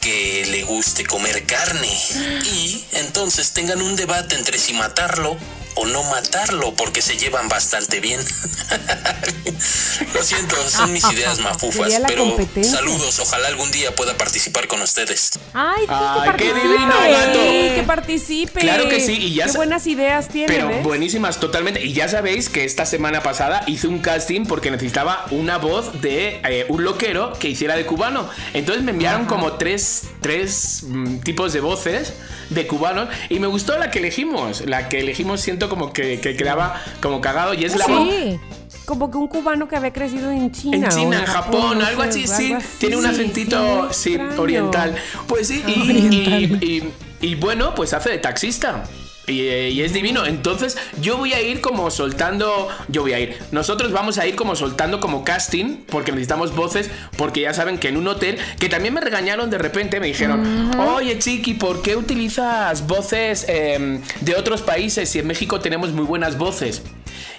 que 0.00 0.46
le 0.46 0.62
guste 0.62 1.04
comer 1.04 1.44
carne. 1.44 1.86
Y 2.46 2.82
entonces 2.92 3.50
tengan 3.50 3.82
un 3.82 3.94
debate 3.94 4.36
entre 4.36 4.58
si 4.58 4.72
matarlo 4.72 5.36
o 5.76 5.86
no 5.86 6.02
matarlo 6.04 6.74
porque 6.74 7.02
se 7.02 7.16
llevan 7.16 7.48
bastante 7.48 8.00
bien. 8.00 8.20
Lo 10.14 10.22
siento, 10.22 10.56
son 10.68 10.92
mis 10.92 11.04
ideas 11.12 11.38
mafufas, 11.40 11.92
pero 12.06 12.36
saludos, 12.62 13.18
ojalá 13.20 13.48
algún 13.48 13.70
día 13.70 13.94
pueda 13.94 14.16
participar 14.16 14.66
con 14.66 14.80
ustedes. 14.82 15.30
Ay, 15.52 15.82
sí, 15.82 15.88
Ay, 15.90 16.30
que 16.30 16.44
qué 16.44 16.50
participe. 16.50 16.60
divino, 16.68 16.94
gato. 17.10 17.40
Sí, 17.40 17.74
que 17.74 17.84
participe. 17.86 18.60
Claro 18.60 18.88
que 18.88 19.00
sí, 19.00 19.12
y 19.12 19.34
ya 19.34 19.46
Qué 19.46 19.52
buenas 19.52 19.86
ideas 19.86 20.28
tiene, 20.28 20.52
Pero 20.52 20.68
¿ves? 20.68 20.82
buenísimas, 20.82 21.38
totalmente. 21.40 21.84
Y 21.84 21.92
ya 21.92 22.08
sabéis 22.08 22.48
que 22.48 22.64
esta 22.64 22.86
semana 22.86 23.22
pasada 23.22 23.62
hice 23.66 23.86
un 23.88 23.98
casting 24.00 24.46
porque 24.46 24.70
necesitaba 24.70 25.26
una 25.30 25.58
voz 25.58 26.00
de 26.00 26.40
eh, 26.44 26.66
un 26.68 26.84
loquero 26.84 27.32
que 27.38 27.48
hiciera 27.48 27.76
de 27.76 27.86
cubano. 27.86 28.28
Entonces 28.52 28.82
me 28.82 28.90
enviaron 28.92 29.26
como 29.26 29.52
tres, 29.54 30.02
tres 30.20 30.82
mm, 30.86 31.18
tipos 31.18 31.52
de 31.52 31.60
voces 31.60 32.14
de 32.50 32.66
cubanos 32.66 33.08
y 33.28 33.38
me 33.38 33.46
gustó 33.46 33.78
la 33.78 33.90
que 33.90 33.98
elegimos. 34.00 34.62
La 34.66 34.88
que 34.88 35.00
elegimos 35.00 35.40
siento 35.40 35.63
como 35.68 35.92
que, 35.92 36.20
que 36.20 36.36
quedaba 36.36 36.80
como 37.00 37.20
cagado 37.20 37.54
y 37.54 37.64
es 37.64 37.76
la 37.76 37.86
voz. 37.86 38.08
Sí. 38.08 38.40
Como 38.84 39.10
que 39.10 39.16
un 39.16 39.28
cubano 39.28 39.66
que 39.66 39.76
había 39.76 39.92
crecido 39.92 40.30
en 40.30 40.52
China. 40.52 40.76
En 40.76 40.88
China, 40.88 41.18
en 41.20 41.24
Japón, 41.26 41.78
no 41.78 41.86
algo 41.86 42.02
así, 42.02 42.26
sí. 42.26 42.52
algo 42.52 42.66
Tiene 42.78 42.96
un 42.96 43.06
acentito, 43.06 43.92
sí, 43.92 44.18
oriental. 44.36 44.94
Pues 45.26 45.48
sí, 45.48 45.62
y, 45.66 45.80
Oriental. 45.80 46.42
y- 46.62 46.66
y- 46.66 46.92
y 47.30 47.34
bueno, 47.36 47.74
pues 47.74 47.94
hace 47.94 48.10
de 48.10 48.18
taxista. 48.18 48.84
Y, 49.26 49.42
y 49.42 49.82
es 49.82 49.92
divino. 49.92 50.26
Entonces, 50.26 50.76
yo 51.00 51.16
voy 51.16 51.32
a 51.32 51.40
ir 51.40 51.60
como 51.60 51.90
soltando. 51.90 52.68
Yo 52.88 53.02
voy 53.02 53.12
a 53.12 53.20
ir. 53.20 53.36
Nosotros 53.52 53.92
vamos 53.92 54.18
a 54.18 54.26
ir 54.26 54.36
como 54.36 54.56
soltando 54.56 55.00
como 55.00 55.24
casting. 55.24 55.84
Porque 55.88 56.12
necesitamos 56.12 56.54
voces. 56.54 56.90
Porque 57.16 57.42
ya 57.42 57.54
saben 57.54 57.78
que 57.78 57.88
en 57.88 57.96
un 57.96 58.08
hotel. 58.08 58.38
Que 58.58 58.68
también 58.68 58.94
me 58.94 59.00
regañaron 59.00 59.50
de 59.50 59.58
repente. 59.58 60.00
Me 60.00 60.08
dijeron: 60.08 60.78
Oye, 60.78 61.18
Chiqui, 61.18 61.54
¿por 61.54 61.82
qué 61.82 61.96
utilizas 61.96 62.86
voces 62.86 63.46
em, 63.48 64.02
de 64.20 64.34
otros 64.36 64.62
países? 64.62 65.08
Si 65.08 65.18
en 65.18 65.26
México 65.26 65.60
tenemos 65.60 65.92
muy 65.92 66.04
buenas 66.04 66.38
voces. 66.38 66.82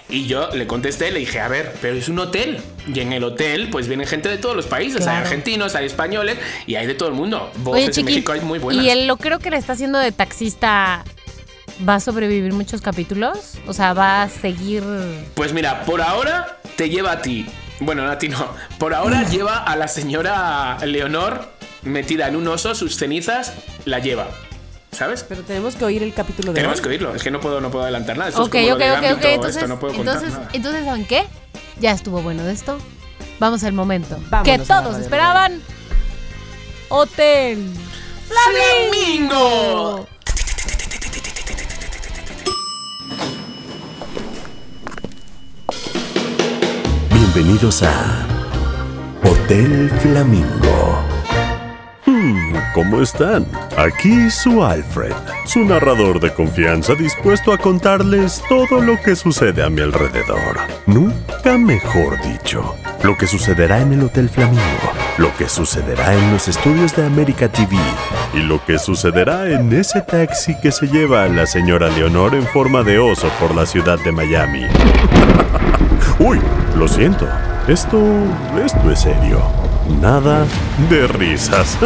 Y 0.08 0.26
yo 0.26 0.50
le 0.50 0.68
contesté, 0.68 1.10
le 1.10 1.18
dije, 1.18 1.40
a 1.40 1.48
ver, 1.48 1.74
pero 1.80 1.96
es 1.96 2.08
un 2.08 2.18
hotel. 2.20 2.58
Y 2.92 3.00
en 3.00 3.12
el 3.12 3.24
hotel, 3.24 3.68
pues 3.70 3.88
viene 3.88 4.06
gente 4.06 4.28
de 4.28 4.38
todos 4.38 4.54
los 4.54 4.66
países. 4.66 5.06
Hay 5.06 5.16
argentinos, 5.16 5.74
hay 5.74 5.86
españoles 5.86 6.38
y 6.66 6.76
hay 6.76 6.86
de 6.86 6.94
todo 6.94 7.08
el 7.08 7.16
mundo. 7.16 7.50
Voces 7.56 7.88
Oye, 7.88 8.00
en 8.00 8.06
México 8.06 8.32
hay 8.32 8.40
muy 8.40 8.60
buenas. 8.60 8.84
¿y 8.84 8.90
el 8.90 9.08
loquero 9.08 9.40
que 9.40 9.50
le 9.50 9.56
está 9.56 9.72
haciendo 9.72 9.98
de 9.98 10.12
taxista 10.12 11.04
va 11.86 11.96
a 11.96 12.00
sobrevivir 12.00 12.52
muchos 12.52 12.80
capítulos? 12.80 13.54
O 13.66 13.72
sea, 13.72 13.92
va 13.94 14.22
a 14.22 14.28
seguir... 14.28 14.82
Pues 15.34 15.52
mira, 15.52 15.84
por 15.84 16.00
ahora 16.00 16.58
te 16.76 16.88
lleva 16.88 17.12
a 17.12 17.22
ti. 17.22 17.46
Bueno, 17.80 18.04
no 18.04 18.10
a 18.10 18.18
ti 18.18 18.28
no. 18.28 18.48
Por 18.78 18.94
ahora 18.94 19.22
lleva 19.28 19.58
a 19.58 19.76
la 19.76 19.88
señora 19.88 20.78
Leonor 20.84 21.48
metida 21.82 22.26
en 22.28 22.36
un 22.36 22.48
oso, 22.48 22.74
sus 22.74 22.96
cenizas 22.96 23.52
la 23.84 23.98
lleva. 23.98 24.28
¿Sabes? 24.92 25.24
Pero 25.28 25.42
tenemos 25.42 25.76
que 25.76 25.84
oír 25.84 26.02
el 26.02 26.14
capítulo 26.14 26.52
de 26.52 26.56
Tenemos 26.56 26.78
hoy. 26.78 26.82
que 26.84 26.88
oírlo. 26.88 27.14
Es 27.14 27.22
que 27.22 27.30
no 27.30 27.38
puedo, 27.38 27.60
no 27.60 27.70
puedo 27.70 27.84
adelantar 27.84 28.16
nada. 28.16 28.30
Esto 28.30 28.44
Ok, 28.44 28.54
es 28.54 28.72
como 28.72 28.76
ok, 28.76 28.80
ok, 28.82 28.96
ok. 28.98 29.04
esto 29.04 29.28
Entonces, 29.28 29.68
no 29.68 29.78
puedo 29.78 29.94
entonces, 29.94 30.30
nada. 30.32 30.48
entonces, 30.54 30.84
¿saben 30.86 31.04
qué? 31.04 31.26
Ya 31.80 31.90
estuvo 31.92 32.22
bueno 32.22 32.42
de 32.44 32.52
esto. 32.52 32.78
Vamos 33.38 33.62
al 33.64 33.74
momento 33.74 34.18
Vámonos 34.30 34.44
que 34.58 34.64
todos 34.64 34.96
esperaban. 34.98 35.60
Hotel 36.88 37.70
¡Flamingo! 38.26 40.08
Bienvenidos 47.36 47.82
a 47.82 48.26
Hotel 49.22 49.90
Flamingo. 50.00 51.04
Hmm, 52.06 52.54
¿Cómo 52.72 53.02
están? 53.02 53.46
Aquí 53.76 54.30
su 54.30 54.64
Alfred, 54.64 55.12
su 55.44 55.62
narrador 55.66 56.18
de 56.18 56.32
confianza 56.32 56.94
dispuesto 56.94 57.52
a 57.52 57.58
contarles 57.58 58.42
todo 58.48 58.80
lo 58.80 58.98
que 59.02 59.14
sucede 59.14 59.62
a 59.62 59.68
mi 59.68 59.82
alrededor. 59.82 60.56
Nunca 60.86 61.58
mejor 61.58 62.18
dicho. 62.22 62.74
Lo 63.02 63.18
que 63.18 63.26
sucederá 63.26 63.82
en 63.82 63.92
el 63.92 64.04
Hotel 64.04 64.30
Flamingo, 64.30 64.90
lo 65.18 65.30
que 65.36 65.46
sucederá 65.46 66.14
en 66.14 66.32
los 66.32 66.48
estudios 66.48 66.96
de 66.96 67.04
América 67.04 67.52
TV 67.52 67.76
y 68.32 68.38
lo 68.38 68.64
que 68.64 68.78
sucederá 68.78 69.50
en 69.50 69.70
ese 69.74 70.00
taxi 70.00 70.58
que 70.62 70.72
se 70.72 70.86
lleva 70.86 71.24
a 71.24 71.28
la 71.28 71.44
señora 71.44 71.90
Leonor 71.90 72.34
en 72.34 72.46
forma 72.46 72.82
de 72.82 72.98
oso 72.98 73.28
por 73.38 73.54
la 73.54 73.66
ciudad 73.66 73.98
de 73.98 74.10
Miami. 74.10 74.64
Uy, 76.18 76.40
lo 76.76 76.88
siento. 76.88 77.26
Esto, 77.66 77.98
esto 78.64 78.90
es 78.90 79.00
serio. 79.00 79.40
Nada 80.00 80.46
de 80.90 81.06
risas. 81.08 81.78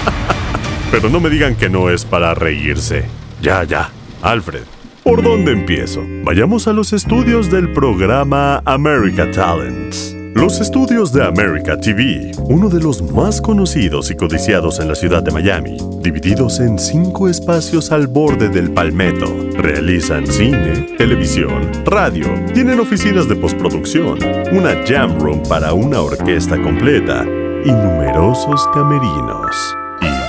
Pero 0.90 1.10
no 1.10 1.20
me 1.20 1.28
digan 1.28 1.56
que 1.56 1.68
no 1.68 1.90
es 1.90 2.04
para 2.04 2.34
reírse. 2.34 3.04
Ya, 3.42 3.64
ya. 3.64 3.90
Alfred, 4.22 4.62
¿por 5.02 5.22
dónde 5.22 5.52
empiezo? 5.52 6.02
Vayamos 6.22 6.68
a 6.68 6.72
los 6.72 6.92
estudios 6.92 7.50
del 7.50 7.72
programa 7.72 8.62
America 8.64 9.30
Talents. 9.30 10.13
Los 10.34 10.60
estudios 10.60 11.12
de 11.12 11.24
America 11.24 11.76
TV, 11.76 12.32
uno 12.48 12.68
de 12.68 12.80
los 12.80 13.00
más 13.12 13.40
conocidos 13.40 14.10
y 14.10 14.16
codiciados 14.16 14.80
en 14.80 14.88
la 14.88 14.96
ciudad 14.96 15.22
de 15.22 15.30
Miami, 15.30 15.76
divididos 16.00 16.58
en 16.58 16.76
cinco 16.76 17.28
espacios 17.28 17.92
al 17.92 18.08
borde 18.08 18.48
del 18.48 18.72
Palmetto, 18.72 19.26
realizan 19.56 20.26
cine, 20.26 20.88
televisión, 20.98 21.70
radio, 21.84 22.26
tienen 22.52 22.80
oficinas 22.80 23.28
de 23.28 23.36
postproducción, 23.36 24.18
una 24.52 24.74
jam 24.84 25.18
room 25.20 25.40
para 25.48 25.72
una 25.72 26.00
orquesta 26.00 26.60
completa 26.60 27.24
y 27.64 27.70
numerosos 27.70 28.68
camerinos. 28.74 29.76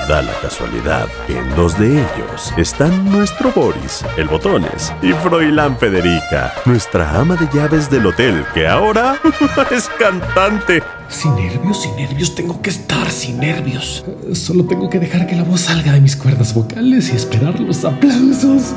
Da 0.08 0.22
la 0.22 0.34
casualidad 0.40 1.08
que 1.26 1.36
en 1.36 1.56
dos 1.56 1.80
de 1.80 1.94
ellos 1.94 2.54
están 2.58 3.10
nuestro 3.12 3.52
Boris, 3.52 4.06
el 4.18 4.28
Botones, 4.28 4.94
y 5.02 5.14
Froilán 5.14 5.80
Federica, 5.80 6.54
nuestra 6.66 7.20
ama 7.20 7.36
de 7.36 7.50
llaves 7.52 7.90
del 7.90 8.06
hotel, 8.06 8.46
que 8.54 8.68
ahora 8.68 9.20
es 9.72 9.90
cantante. 9.98 10.84
Sin 11.10 11.36
nervios, 11.36 11.82
sin 11.82 11.96
nervios, 11.96 12.36
tengo 12.36 12.62
que 12.62 12.70
estar 12.70 13.10
sin 13.10 13.40
nervios. 13.40 14.06
Solo 14.34 14.66
tengo 14.66 14.92
que 14.92 15.00
dejar 15.00 15.26
que 15.26 15.36
la 15.36 15.44
voz 15.44 15.62
salga 15.62 15.94
de 15.94 16.02
mis 16.02 16.16
cuerdas 16.16 16.54
vocales 16.54 17.12
y 17.12 17.16
esperar 17.16 17.60
los 17.60 17.84
aplausos. 17.84 18.76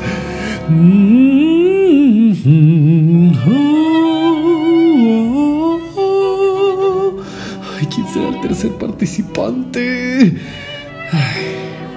Ay, 7.76 7.86
¿quién 7.94 8.08
será 8.14 8.28
el 8.28 8.40
tercer 8.40 8.72
participante? 8.78 10.34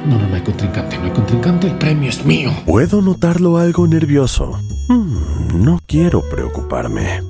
No, 0.06 0.18
no, 0.18 0.28
no 0.28 0.36
hay 0.36 0.42
contrincante, 0.42 0.98
no 0.98 1.06
hay 1.06 1.12
contrincante, 1.12 1.68
el 1.68 1.78
premio 1.78 2.10
es 2.10 2.26
mío. 2.26 2.52
Puedo 2.66 3.02
notarlo 3.02 3.58
algo 3.58 3.88
nervioso. 3.88 4.60
Hmm, 4.88 5.64
no 5.64 5.80
quiero 5.86 6.22
preocuparme. 6.30 7.22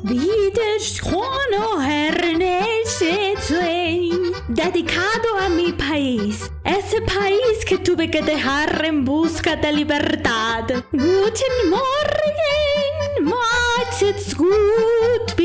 Dedicado 4.48 5.38
a 5.40 5.50
mi 5.50 5.72
país. 5.74 6.52
El 6.64 7.04
país 7.04 7.66
que 7.66 7.78
tuve 7.78 8.12
que 8.12 8.22
dejar 8.22 8.84
en 8.86 9.06
busca 9.06 9.56
de 9.56 9.72
libertad. 9.72 10.66
Guten 10.92 11.70
Morgen, 11.70 13.24
macht 13.24 14.02
it's 14.02 14.36
gut, 14.36 15.36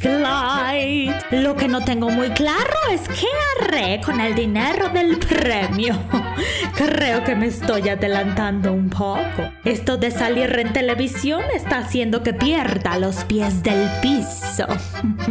gleich. 0.00 1.14
Lo 1.30 1.54
que 1.54 1.68
no 1.68 1.84
tengo 1.84 2.10
muy 2.10 2.30
claro 2.30 2.74
es 2.90 3.02
qué 3.08 3.26
haré 3.60 4.00
con 4.00 4.20
el 4.20 4.34
dinero 4.34 4.88
del 4.90 5.18
premio. 5.18 5.94
Creo 6.76 7.24
que 7.24 7.34
me 7.34 7.46
estoy 7.46 7.88
adelantando 7.88 8.72
un 8.72 8.90
poco. 8.90 9.50
Esto 9.64 9.96
de 9.96 10.10
salir 10.10 10.58
en 10.58 10.72
televisión 10.72 11.42
está 11.54 11.78
haciendo 11.78 12.22
que 12.22 12.34
pierda 12.34 12.98
los 12.98 13.24
pies 13.24 13.62
del 13.62 13.88
piso. 14.02 14.66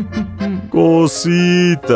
Cosita. 0.70 1.93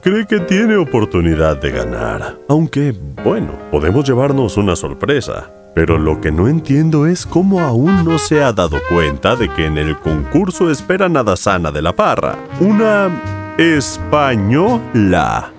Cree 0.00 0.26
que 0.26 0.40
tiene 0.40 0.76
oportunidad 0.76 1.56
de 1.58 1.70
ganar. 1.70 2.38
Aunque, 2.48 2.92
bueno, 3.22 3.52
podemos 3.70 4.06
llevarnos 4.06 4.56
una 4.56 4.74
sorpresa. 4.76 5.50
Pero 5.74 5.98
lo 5.98 6.20
que 6.20 6.30
no 6.30 6.48
entiendo 6.48 7.06
es 7.06 7.24
cómo 7.24 7.60
aún 7.60 8.04
no 8.04 8.18
se 8.18 8.42
ha 8.42 8.52
dado 8.52 8.78
cuenta 8.90 9.36
de 9.36 9.48
que 9.48 9.64
en 9.64 9.78
el 9.78 9.98
concurso 9.98 10.70
espera 10.70 11.08
nada 11.08 11.34
sana 11.36 11.72
de 11.72 11.80
la 11.80 11.94
parra. 11.94 12.36
Una 12.60 13.10
española. 13.56 15.50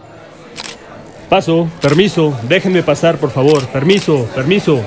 Paso, 1.30 1.68
permiso, 1.82 2.38
déjenme 2.47 2.84
pasar, 2.84 3.18
por 3.18 3.32
favor. 3.32 3.66
Permiso, 3.68 4.30
permiso. 4.36 4.84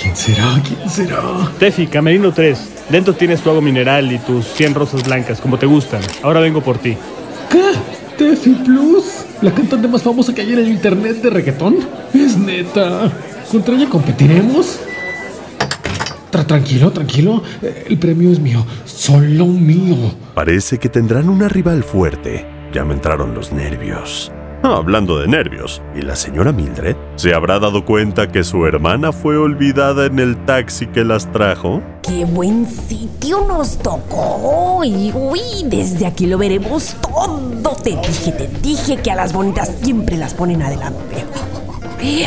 ¿Quién 0.00 0.14
será? 0.14 0.62
¿Quién 0.64 0.88
será? 0.88 1.20
Tefi, 1.58 1.88
Camerino 1.88 2.32
3. 2.32 2.86
Dentro 2.88 3.14
tienes 3.14 3.40
tu 3.40 3.50
agua 3.50 3.60
mineral 3.62 4.12
y 4.12 4.18
tus 4.18 4.46
100 4.46 4.74
rosas 4.74 5.02
blancas, 5.02 5.40
como 5.40 5.58
te 5.58 5.66
gustan. 5.66 6.00
Ahora 6.22 6.38
vengo 6.38 6.60
por 6.60 6.78
ti. 6.78 6.96
¿Qué? 7.50 7.72
¿Tefi 8.18 8.50
Plus? 8.64 9.04
¿La 9.42 9.52
cantante 9.54 9.86
más 9.88 10.02
famosa 10.02 10.34
que 10.34 10.42
hay 10.42 10.52
en 10.52 10.58
el 10.58 10.68
internet 10.68 11.22
de 11.22 11.30
reggaetón? 11.30 11.76
Es 12.12 12.36
neta. 12.36 13.12
¿Contra 13.50 13.76
ella 13.76 13.88
competiremos? 13.88 14.80
Tra- 16.32 16.44
tranquilo, 16.44 16.90
tranquilo. 16.90 17.42
El 17.62 17.98
premio 17.98 18.30
es 18.32 18.40
mío. 18.40 18.66
Solo 18.84 19.46
mío. 19.46 19.96
Parece 20.34 20.78
que 20.78 20.88
tendrán 20.88 21.28
una 21.28 21.48
rival 21.48 21.84
fuerte. 21.84 22.44
Ya 22.72 22.84
me 22.84 22.94
entraron 22.94 23.34
los 23.34 23.52
nervios. 23.52 24.32
Ah, 24.64 24.74
hablando 24.76 25.20
de 25.20 25.28
nervios, 25.28 25.80
¿y 25.94 26.02
la 26.02 26.16
señora 26.16 26.50
Mildred? 26.50 26.96
¿Se 27.14 27.32
habrá 27.32 27.60
dado 27.60 27.84
cuenta 27.84 28.26
que 28.26 28.42
su 28.42 28.66
hermana 28.66 29.12
fue 29.12 29.36
olvidada 29.36 30.06
en 30.06 30.18
el 30.18 30.36
taxi 30.46 30.88
que 30.88 31.04
las 31.04 31.30
trajo? 31.30 31.80
¡Qué 32.02 32.24
buen 32.24 32.66
sitio 32.66 33.46
nos 33.46 33.78
tocó! 33.78 34.82
Y 34.84 35.12
uy, 35.14 35.40
desde 35.66 36.06
aquí 36.06 36.26
lo 36.26 36.38
veremos 36.38 36.96
todo. 37.00 37.76
Te 37.84 37.90
dije, 37.90 38.32
te 38.32 38.48
dije 38.60 38.96
que 38.96 39.12
a 39.12 39.14
las 39.14 39.32
bonitas 39.32 39.72
siempre 39.80 40.16
las 40.16 40.34
ponen 40.34 40.60
adelante. 40.60 41.24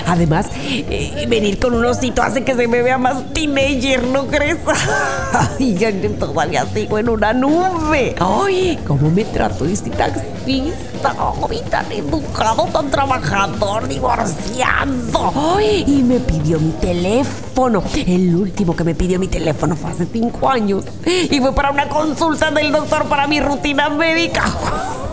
Además, 0.07 0.47
eh, 0.69 1.25
venir 1.27 1.59
con 1.59 1.73
un 1.73 1.84
osito 1.86 2.21
hace 2.21 2.43
que 2.43 2.55
se 2.55 2.67
me 2.67 2.82
vea 2.82 2.97
más 2.97 3.34
teenager, 3.34 4.05
¿no 4.05 4.27
crees? 4.27 4.57
Ay, 5.34 5.75
ya 5.75 5.91
todavía 6.17 6.65
sigo 6.65 6.97
en 6.97 7.09
una 7.09 7.34
nube. 7.34 8.15
Ay, 8.19 8.79
¿cómo 8.88 9.09
me 9.09 9.25
trató 9.25 9.65
este 9.65 9.89
taxista? 9.89 10.90
Ay, 11.03 11.61
tan 11.69 11.91
educado, 11.91 12.65
tan 12.71 12.89
trabajador, 12.89 13.87
divorciado. 13.87 15.59
Y 15.59 16.03
me 16.03 16.19
pidió 16.19 16.59
mi 16.59 16.71
teléfono. 16.71 17.83
El 17.95 18.35
último 18.35 18.75
que 18.75 18.83
me 18.83 18.95
pidió 18.95 19.19
mi 19.19 19.27
teléfono 19.27 19.75
fue 19.75 19.91
hace 19.91 20.07
cinco 20.11 20.49
años. 20.49 20.85
Y 21.05 21.39
fue 21.39 21.53
para 21.53 21.71
una 21.71 21.87
consulta 21.87 22.51
del 22.51 22.71
doctor 22.71 23.05
para 23.05 23.27
mi 23.27 23.39
rutina 23.39 23.89
médica. 23.89 24.43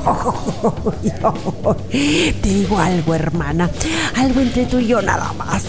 Te 1.91 2.49
digo 2.49 2.79
algo, 2.79 3.15
hermana. 3.15 3.71
Algo 4.17 4.41
entre 4.41 4.67
tú 4.67 4.79
y 4.79 4.87
yo 4.87 5.03
nada 5.03 5.33
más. 5.35 5.65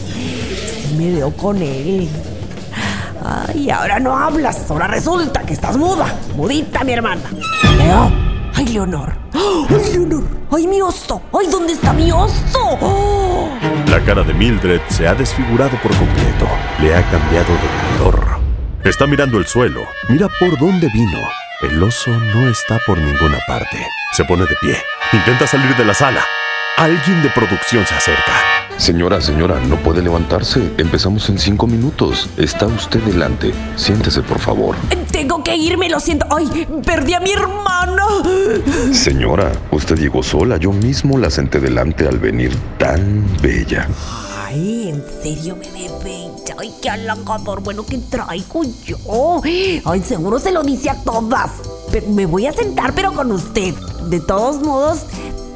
Me 0.97 1.11
veo 1.11 1.32
con 1.36 1.61
él. 1.61 2.09
Ay, 3.24 3.70
ahora 3.70 3.99
no 3.99 4.17
hablas. 4.17 4.70
Ahora 4.70 4.88
resulta 4.88 5.41
que 5.41 5.53
estás 5.53 5.78
muda. 5.78 6.05
Mudita, 6.36 6.84
mi 6.84 6.93
hermana. 6.93 7.22
Ay, 8.60 8.66
Leonor. 8.66 9.16
Ay, 9.34 9.93
Leonor. 9.93 10.24
Ay, 10.51 10.68
mi 10.68 10.82
oso. 10.82 11.22
Ay, 11.32 11.47
¿dónde 11.49 11.72
está 11.72 11.93
mi 11.93 12.12
oso? 12.12 12.60
Oh. 12.82 13.49
La 13.88 14.01
cara 14.01 14.22
de 14.22 14.34
Mildred 14.34 14.82
se 14.89 15.07
ha 15.07 15.16
desfigurado 15.16 15.78
por 15.82 15.95
completo. 15.95 16.45
Le 16.82 16.93
ha 16.93 17.01
cambiado 17.10 17.53
de 17.53 17.97
color. 17.97 18.22
Está 18.84 19.07
mirando 19.07 19.38
el 19.38 19.47
suelo. 19.47 19.88
Mira 20.10 20.28
por 20.41 20.60
dónde 20.60 20.89
vino. 20.93 21.20
El 21.62 21.82
oso 21.82 22.12
no 22.12 22.49
está 22.49 22.82
por 22.86 22.97
ninguna 22.97 23.39
parte. 23.47 23.78
Se 24.12 24.26
pone 24.26 24.43
de 24.43 24.55
pie. 24.60 24.76
Intenta 25.14 25.47
salir 25.47 25.74
de 25.78 25.86
la 25.86 25.93
sala. 25.93 26.26
Alguien 26.76 27.24
de 27.24 27.30
producción 27.30 27.86
se 27.86 27.95
acerca. 27.95 28.68
Señora, 28.80 29.20
señora, 29.20 29.60
no 29.68 29.76
puede 29.76 30.02
levantarse. 30.02 30.72
Empezamos 30.78 31.28
en 31.30 31.38
cinco 31.38 31.68
minutos. 31.68 32.30
Está 32.38 32.66
usted 32.66 33.02
delante. 33.02 33.54
Siéntese, 33.76 34.22
por 34.22 34.40
favor. 34.40 34.78
Tengo 35.12 35.44
que 35.44 35.54
irme, 35.58 35.90
lo 35.90 36.00
siento. 36.00 36.26
Ay, 36.32 36.66
perdí 36.86 37.14
a 37.14 37.20
mi 37.20 37.34
hermana. 37.34 38.06
Señora, 38.94 39.52
usted 39.72 39.98
llegó 39.98 40.24
sola. 40.24 40.56
Yo 40.56 40.72
mismo 40.72 41.18
la 41.18 41.30
senté 41.30 41.60
delante 41.60 42.08
al 42.08 42.20
venir 42.20 42.56
tan 42.78 43.26
bella. 43.42 43.86
Ay, 44.46 44.90
en 44.90 45.04
serio 45.22 45.58
ve 45.58 45.92
bella. 46.02 46.56
Ay, 46.58 46.74
qué 46.82 46.90
halagador. 46.90 47.62
Bueno, 47.62 47.86
¿qué 47.86 47.98
traigo 47.98 48.62
yo? 48.86 49.42
Ay, 49.44 50.02
seguro 50.02 50.40
se 50.40 50.54
lo 50.54 50.64
dice 50.64 50.90
a 50.90 50.96
todas. 51.04 51.52
Pero 51.92 52.08
me 52.08 52.26
voy 52.26 52.48
a 52.48 52.54
sentar, 52.54 52.96
pero 52.96 53.12
con 53.12 53.30
usted. 53.34 53.76
De 54.10 54.22
todos 54.22 54.62
modos, 54.62 55.02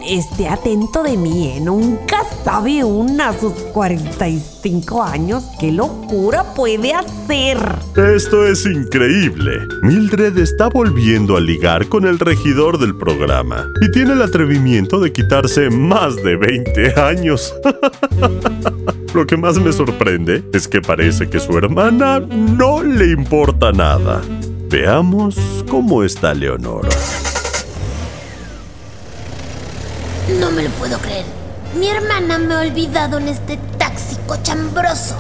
esté 0.07 0.47
atento 0.47 1.03
de 1.03 1.17
mí, 1.17 1.49
¿eh? 1.49 1.59
Nunca 1.59 2.17
sabe 2.43 2.83
una 2.83 3.29
a 3.29 3.39
sus 3.39 3.53
45 3.53 5.03
años 5.03 5.43
qué 5.59 5.71
locura 5.71 6.53
puede 6.53 6.93
hacer. 6.93 7.57
Esto 7.95 8.45
es 8.45 8.65
increíble. 8.65 9.59
Mildred 9.81 10.37
está 10.37 10.69
volviendo 10.69 11.37
a 11.37 11.41
ligar 11.41 11.87
con 11.87 12.05
el 12.05 12.19
regidor 12.19 12.79
del 12.79 12.95
programa 12.95 13.67
y 13.81 13.91
tiene 13.91 14.13
el 14.13 14.21
atrevimiento 14.21 14.99
de 14.99 15.11
quitarse 15.11 15.69
más 15.69 16.15
de 16.17 16.35
20 16.35 16.99
años. 16.99 17.53
Lo 19.13 19.27
que 19.27 19.37
más 19.37 19.59
me 19.59 19.71
sorprende 19.71 20.43
es 20.53 20.67
que 20.67 20.81
parece 20.81 21.29
que 21.29 21.39
su 21.39 21.57
hermana 21.57 22.19
no 22.19 22.81
le 22.83 23.11
importa 23.11 23.71
nada. 23.71 24.21
Veamos 24.69 25.37
cómo 25.69 26.03
está 26.03 26.33
Leonora. 26.33 26.89
No 30.29 30.51
me 30.51 30.63
lo 30.63 30.69
puedo 30.71 30.97
creer. 30.99 31.25
Mi 31.75 31.89
hermana 31.89 32.37
me 32.37 32.53
ha 32.53 32.59
olvidado 32.59 33.17
en 33.17 33.27
este 33.27 33.57
taxi 33.77 34.15
cochambroso. 34.25 35.15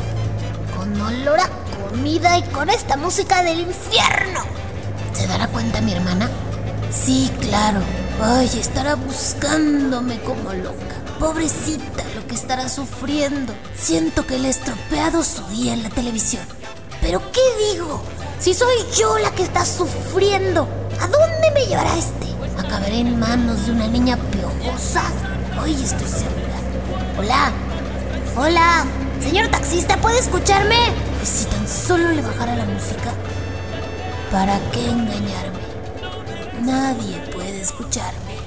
Con 0.77 0.99
olor 0.99 1.39
a 1.41 1.49
comida 1.89 2.37
y 2.37 2.43
con 2.43 2.69
esta 2.69 2.95
música 2.95 3.43
del 3.43 3.59
infierno. 3.59 4.41
¿Se 5.13 5.27
dará 5.27 5.47
cuenta 5.47 5.81
mi 5.81 5.91
hermana? 5.91 6.29
Sí, 6.89 7.29
claro. 7.41 7.81
Ay, 8.21 8.49
estará 8.57 8.95
buscándome 8.95 10.21
como 10.21 10.53
loca. 10.53 10.95
Pobrecita, 11.19 12.03
lo 12.15 12.25
que 12.25 12.35
estará 12.35 12.69
sufriendo. 12.69 13.53
Siento 13.75 14.25
que 14.25 14.39
le 14.39 14.47
he 14.47 14.51
estropeado 14.51 15.23
su 15.23 15.45
día 15.47 15.73
en 15.73 15.83
la 15.83 15.89
televisión. 15.89 16.45
¿Pero 17.01 17.21
qué 17.33 17.73
digo? 17.73 18.01
Si 18.39 18.53
soy 18.53 18.75
yo 18.97 19.17
la 19.19 19.31
que 19.31 19.43
está 19.43 19.65
sufriendo, 19.65 20.67
¿a 21.01 21.07
dónde 21.07 21.51
me 21.53 21.65
llevará 21.65 21.93
este? 21.97 22.27
¿Acabaré 22.57 22.99
en 22.99 23.19
manos 23.19 23.65
de 23.65 23.71
una 23.71 23.87
niña 23.87 24.17
piojosa? 24.31 25.03
Hoy 25.61 25.73
estoy 25.73 26.07
segura. 26.07 26.57
Hola. 27.17 27.51
Hola. 28.35 28.85
Señor 29.19 29.47
taxista, 29.47 29.97
¿puede 29.97 30.19
escucharme? 30.19 30.75
Si 31.23 31.45
tan 31.45 31.67
solo 31.67 32.11
le 32.11 32.21
bajara 32.21 32.55
la 32.55 32.65
música. 32.65 33.11
¿Para 34.31 34.59
qué 34.71 34.89
engañarme? 34.89 35.63
Nadie 36.61 37.17
puede 37.33 37.61
escucharme. 37.61 38.37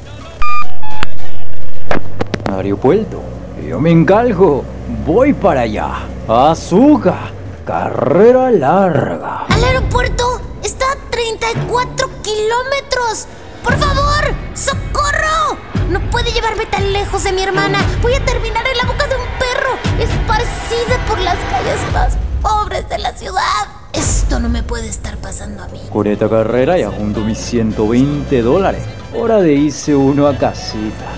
Aeropuerto. 2.52 3.22
Yo 3.68 3.80
me 3.80 3.90
encargo. 3.90 4.64
Voy 5.04 5.32
para 5.32 5.62
allá. 5.62 6.06
Azúcar. 6.28 7.32
Carrera 7.64 8.50
larga. 8.52 9.46
¡Al 9.48 9.64
aeropuerto! 9.64 10.40
¡Está 10.62 10.84
a 10.92 11.10
34 11.10 12.08
kilómetros! 12.22 13.26
¡Por 13.66 13.76
favor! 13.78 14.32
¡Socorro! 14.54 15.58
No 15.90 15.98
puede 16.12 16.30
llevarme 16.30 16.66
tan 16.66 16.92
lejos 16.92 17.24
de 17.24 17.32
mi 17.32 17.42
hermana. 17.42 17.80
Voy 18.00 18.14
a 18.14 18.24
terminar 18.24 18.64
en 18.64 18.76
la 18.78 18.84
boca 18.84 19.08
de 19.08 19.16
un 19.16 19.26
perro, 19.40 19.72
esparcida 19.98 21.04
por 21.08 21.18
las 21.18 21.36
calles 21.50 21.80
más 21.92 22.16
pobres 22.40 22.88
de 22.88 22.98
la 22.98 23.12
ciudad. 23.12 23.66
Esto 23.92 24.38
no 24.38 24.48
me 24.48 24.62
puede 24.62 24.86
estar 24.88 25.16
pasando 25.16 25.64
a 25.64 25.66
mí. 25.66 25.80
Con 25.92 26.06
esta 26.06 26.28
carrera 26.28 26.78
ya 26.78 26.92
junto 26.92 27.22
mis 27.22 27.38
120 27.38 28.40
dólares. 28.40 28.84
Hora 29.12 29.40
de 29.40 29.54
irse 29.54 29.96
uno 29.96 30.28
a 30.28 30.36
casita. 30.36 31.10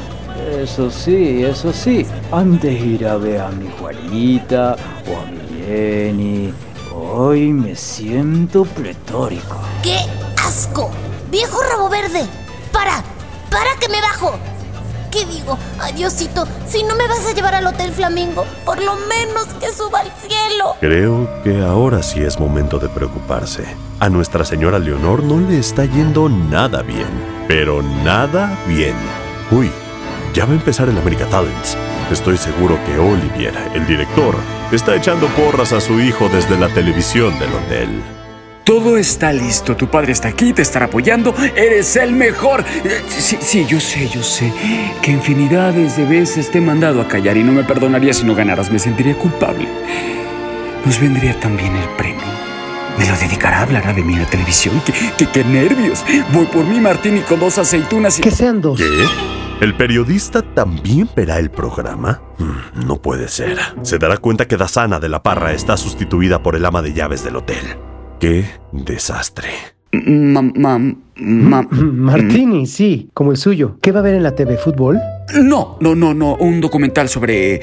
Eso 0.59 0.91
sí, 0.91 1.45
eso 1.45 1.71
sí. 1.71 2.07
Antes 2.33 2.83
ir 2.83 3.07
a 3.07 3.19
ver 3.19 3.43
a 3.43 3.49
mi 3.51 3.69
Juanita 3.79 4.75
o 5.07 5.21
a 5.21 5.27
mi 5.27 5.67
Jenny. 5.67 6.55
Hoy 6.95 7.53
me 7.53 7.77
siento 7.77 8.65
pletórico. 8.65 9.59
¡Qué 9.83 9.99
asco! 10.43 10.91
¡Viejo 11.31 11.61
rabo 11.63 11.91
verde! 11.91 12.27
¡Para! 12.73 13.03
¡Para 13.51 13.77
que 13.79 13.89
me 13.91 14.01
bajo! 14.01 14.39
¿Qué 15.11 15.27
digo? 15.27 15.59
Adiosito, 15.79 16.47
si 16.67 16.83
no 16.83 16.95
me 16.95 17.07
vas 17.07 17.27
a 17.27 17.35
llevar 17.35 17.55
al 17.55 17.67
Hotel 17.67 17.93
Flamingo, 17.93 18.47
por 18.65 18.83
lo 18.83 18.95
menos 18.95 19.47
que 19.61 19.71
suba 19.73 20.01
al 20.01 20.13
cielo. 20.21 20.77
Creo 20.81 21.29
que 21.43 21.63
ahora 21.63 22.03
sí 22.03 22.21
es 22.21 22.41
momento 22.41 22.79
de 22.79 22.89
preocuparse. 22.89 23.65
A 24.01 24.09
Nuestra 24.09 24.45
Señora 24.45 24.79
Leonor 24.79 25.23
no 25.23 25.39
le 25.39 25.59
está 25.59 25.85
yendo 25.85 26.31
nada 26.31 26.81
bien, 26.83 27.09
pero 27.47 27.83
nada 27.83 28.59
bien. 28.67 28.97
Uy, 29.51 29.71
ya 30.33 30.47
va 30.47 30.53
a 30.53 30.57
empezar 30.57 30.89
el 30.89 30.97
America 30.97 31.27
Talents. 31.27 31.77
Estoy 32.11 32.39
seguro 32.39 32.79
que 32.87 32.99
Olivier, 32.99 33.55
el 33.75 33.87
director, 33.87 34.35
está 34.73 34.97
echando 34.97 35.27
porras 35.29 35.73
a 35.73 35.81
su 35.81 36.01
hijo 36.01 36.31
desde 36.31 36.59
la 36.59 36.69
televisión 36.69 37.39
del 37.39 37.53
hotel. 37.53 38.18
Todo 38.69 38.99
está 38.99 39.33
listo, 39.33 39.75
tu 39.77 39.89
padre 39.89 40.13
está 40.13 40.29
aquí, 40.29 40.53
te 40.53 40.61
estará 40.61 40.85
apoyando, 40.87 41.35
eres 41.57 41.97
el 41.97 42.13
mejor. 42.13 42.63
Eh, 42.85 43.01
Sí, 43.09 43.39
sí, 43.41 43.65
yo 43.67 43.81
sé, 43.81 44.11
yo 44.11 44.23
sé 44.23 44.53
que 45.01 45.11
infinidades 45.11 45.97
de 45.97 46.05
veces 46.05 46.51
te 46.51 46.59
he 46.59 46.61
mandado 46.61 47.01
a 47.01 47.09
callar 47.09 47.39
y 47.39 47.43
no 47.43 47.53
me 47.53 47.65
perdonaría 47.65 48.13
si 48.13 48.27
no 48.27 48.35
ganaras, 48.35 48.71
me 48.71 48.79
sentiría 48.79 49.17
culpable. 49.17 49.67
Nos 50.85 51.01
vendría 51.01 51.33
también 51.41 51.75
el 51.75 51.89
premio. 51.97 52.21
Me 52.99 53.09
lo 53.09 53.17
dedicará 53.17 53.61
a 53.61 53.63
hablar 53.63 53.95
de 53.95 54.03
mí 54.03 54.13
en 54.13 54.21
la 54.21 54.27
televisión. 54.29 54.83
¡Qué, 54.85 54.93
qué, 55.17 55.27
qué 55.33 55.45
nervios! 55.45 56.05
Voy 56.35 56.45
por 56.45 56.67
mi 56.67 56.79
martini 56.79 57.21
con 57.23 57.41
dos 57.41 57.57
aceitunas 57.57 58.19
y... 58.19 58.23
Que 58.23 58.31
sean 58.31 58.61
dos. 58.61 58.79
¿Qué? 58.79 59.65
¿El 59.65 59.77
periodista 59.77 60.43
también 60.43 61.09
verá 61.17 61.39
el 61.39 61.51
programa? 61.51 62.21
Mm, 62.37 62.87
No 62.87 63.01
puede 63.01 63.29
ser. 63.29 63.59
Se 63.81 63.97
dará 63.99 64.19
cuenta 64.19 64.47
que 64.47 64.59
Dasana 64.59 65.01
de 65.01 65.09
la 65.09 65.23
Parra 65.23 65.53
está 65.55 65.79
sustituida 65.79 66.43
por 66.43 66.55
el 66.55 66.67
ama 66.67 66.83
de 66.83 66.93
llaves 66.93 67.25
del 67.25 67.37
hotel. 67.37 67.79
¡Qué 68.21 68.47
desastre! 68.73 69.49
Martini, 71.71 72.67
sí, 72.67 73.11
como 73.15 73.31
el 73.33 73.37
suyo. 73.37 73.79
¿Qué 73.83 73.93
va 73.93 74.01
a 74.01 74.03
ver 74.03 74.15
en 74.15 74.23
la 74.23 74.35
TV? 74.35 74.57
¿Fútbol? 74.57 74.99
No, 75.43 75.77
no, 75.81 75.95
no, 75.95 76.15
no. 76.15 76.37
Un 76.37 76.61
documental 76.61 77.09
sobre 77.09 77.61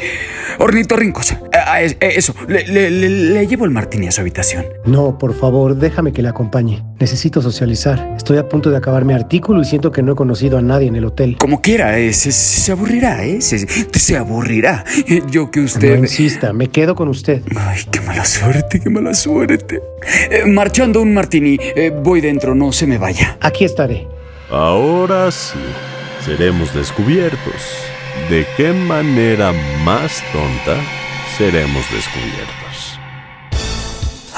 ornitorrincos. 0.60 1.36
Ah, 1.54 1.82
es- 1.82 1.94
eh, 2.00 2.14
eso. 2.16 2.36
Le, 2.48 2.68
le- 2.68 2.92
le- 2.92 3.10
le 3.10 3.48
llevo 3.48 3.66
el 3.66 3.72
martini 3.72 4.08
a 4.08 4.12
su 4.12 4.22
habitación. 4.22 4.66
No, 4.86 5.18
por 5.18 5.34
favor, 5.34 5.76
déjame 5.76 6.14
que 6.14 6.22
le 6.22 6.30
acompañe. 6.30 6.84
Necesito 7.00 7.42
socializar. 7.42 8.14
Estoy 8.16 8.38
a 8.38 8.48
punto 8.48 8.70
de 8.70 8.78
acabar 8.78 9.04
mi 9.04 9.14
artículo 9.14 9.62
y 9.62 9.66
siento 9.66 9.92
que 9.92 10.04
no 10.04 10.12
he 10.14 10.16
conocido 10.16 10.58
a 10.58 10.62
nadie 10.62 10.88
en 10.88 10.96
el 10.96 11.06
hotel. 11.06 11.38
Como 11.40 11.62
quiera, 11.62 11.98
eh, 11.98 12.14
se, 12.14 12.32
se 12.32 12.72
aburrirá, 12.72 13.26
¿eh? 13.26 13.42
Se, 13.42 13.58
se 13.58 14.18
aburrirá. 14.18 14.84
Eh, 15.08 15.22
Yo 15.32 15.50
que 15.50 15.62
usted... 15.62 15.96
No 15.98 16.04
insista, 16.04 16.54
me 16.54 16.68
quedo 16.68 16.94
con 16.96 17.08
usted. 17.08 17.42
Ay, 17.56 17.80
qué 17.92 18.00
mala 18.02 18.26
suerte, 18.26 18.80
qué 18.80 18.90
mala 18.90 19.14
suerte. 19.14 19.82
Eh, 20.30 20.46
marchando 20.46 21.02
un 21.02 21.14
martini. 21.14 21.58
Eh, 21.60 21.92
voy 22.04 22.22
dentro, 22.22 22.54
no 22.54 22.72
se 22.72 22.86
me 22.86 22.98
vaya. 23.00 23.38
Aquí 23.46 23.64
estaré. 23.64 24.08
Ahora 24.50 25.32
sí, 25.32 25.60
seremos 26.26 26.74
descubiertos. 26.74 27.62
¿De 28.28 28.44
qué 28.58 28.74
manera 28.74 29.54
más 29.84 30.24
tonta 30.34 30.82
seremos 31.38 31.84
descubiertos? 31.92 32.65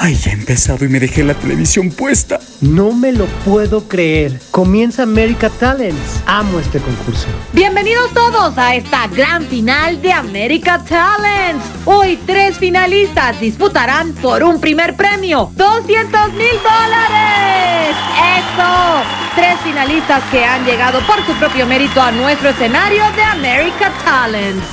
Ay, 0.00 0.14
ya 0.14 0.30
he 0.30 0.34
empezado 0.34 0.84
y 0.84 0.88
me 0.88 1.00
dejé 1.00 1.24
la 1.24 1.34
televisión 1.34 1.90
puesta. 1.90 2.38
No 2.60 2.92
me 2.92 3.10
lo 3.10 3.26
puedo 3.44 3.88
creer. 3.88 4.40
Comienza 4.52 5.02
America 5.02 5.50
Talents. 5.50 6.22
Amo 6.24 6.60
este 6.60 6.78
concurso. 6.78 7.26
Bienvenidos 7.52 8.14
todos 8.14 8.56
a 8.56 8.76
esta 8.76 9.08
gran 9.08 9.44
final 9.46 10.00
de 10.00 10.12
America 10.12 10.80
Talents. 10.88 11.64
Hoy 11.84 12.16
tres 12.26 12.58
finalistas 12.58 13.40
disputarán 13.40 14.12
por 14.12 14.44
un 14.44 14.60
primer 14.60 14.94
premio, 14.94 15.50
200 15.56 16.32
mil 16.34 16.56
dólares. 16.62 17.96
¡Eso! 18.38 19.02
Tres 19.34 19.58
finalistas 19.64 20.22
que 20.30 20.44
han 20.44 20.64
llegado 20.64 21.00
por 21.08 21.26
su 21.26 21.32
propio 21.40 21.66
mérito 21.66 22.00
a 22.00 22.12
nuestro 22.12 22.50
escenario 22.50 23.02
de 23.16 23.22
America 23.24 23.92
Talents. 24.04 24.64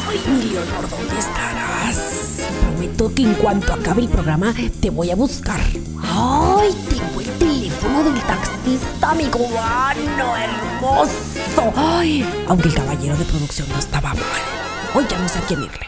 Leonor, 0.51 0.87
¿dónde 0.87 1.17
estarás? 1.17 1.54
Prometo 2.95 3.15
que 3.15 3.23
en 3.23 3.33
cuanto 3.35 3.73
acabe 3.73 4.01
el 4.01 4.09
programa 4.09 4.53
te 4.81 4.89
voy 4.89 5.11
a 5.11 5.15
buscar. 5.15 5.59
¡Ay! 6.01 6.73
Tengo 6.89 7.21
el 7.21 7.29
teléfono 7.37 8.03
del 8.03 8.21
taxista, 8.23 9.13
mi 9.13 9.25
cubano 9.25 10.35
hermoso. 10.37 11.73
Ay, 11.75 12.25
aunque 12.47 12.69
el 12.69 12.75
caballero 12.75 13.17
de 13.17 13.25
producción 13.25 13.67
no 13.69 13.79
estaba 13.79 14.13
mal. 14.13 14.41
Hoy 14.93 15.05
ya 15.09 15.17
no 15.17 15.27
sé 15.27 15.39
a 15.39 15.41
quién 15.41 15.63
irle. 15.63 15.87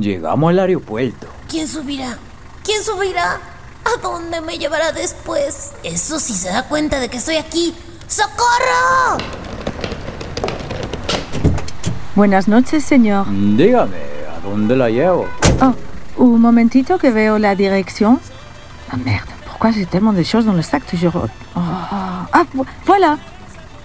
Llegamos 0.00 0.50
al 0.50 0.58
aeropuerto. 0.58 1.28
¿Quién 1.48 1.68
subirá? 1.68 2.18
¿Quién 2.64 2.82
subirá? 2.82 3.40
¿A 3.84 4.00
dónde 4.00 4.40
me 4.40 4.58
llevará 4.58 4.92
después? 4.92 5.72
Eso 5.82 6.18
sí 6.18 6.34
se 6.34 6.48
da 6.48 6.66
cuenta 6.66 6.98
de 6.98 7.08
que 7.08 7.18
estoy 7.18 7.36
aquí. 7.36 7.74
¡Socorro! 8.08 9.18
Buenas 12.14 12.46
noches, 12.48 12.84
señor. 12.84 13.26
Dígame, 13.56 13.96
¿a 14.36 14.40
dónde 14.46 14.76
la 14.76 14.88
llevo? 14.88 15.26
Oh, 15.60 15.74
un 16.16 16.40
momentito 16.40 16.98
que 16.98 17.10
veo 17.10 17.38
la 17.38 17.54
dirección. 17.56 18.20
Ah, 18.90 18.96
merde, 18.96 19.30
pourquoi 19.46 19.72
j'ai 19.72 19.86
tellement 19.86 20.12
de 20.14 20.22
choses 20.22 20.44
dans 20.44 20.54
le 20.56 20.62
sac 20.62 20.84
toujours 20.86 21.16
Oh, 21.56 21.60
Ah, 22.32 22.44
vo- 22.54 22.66
voilà. 22.86 23.18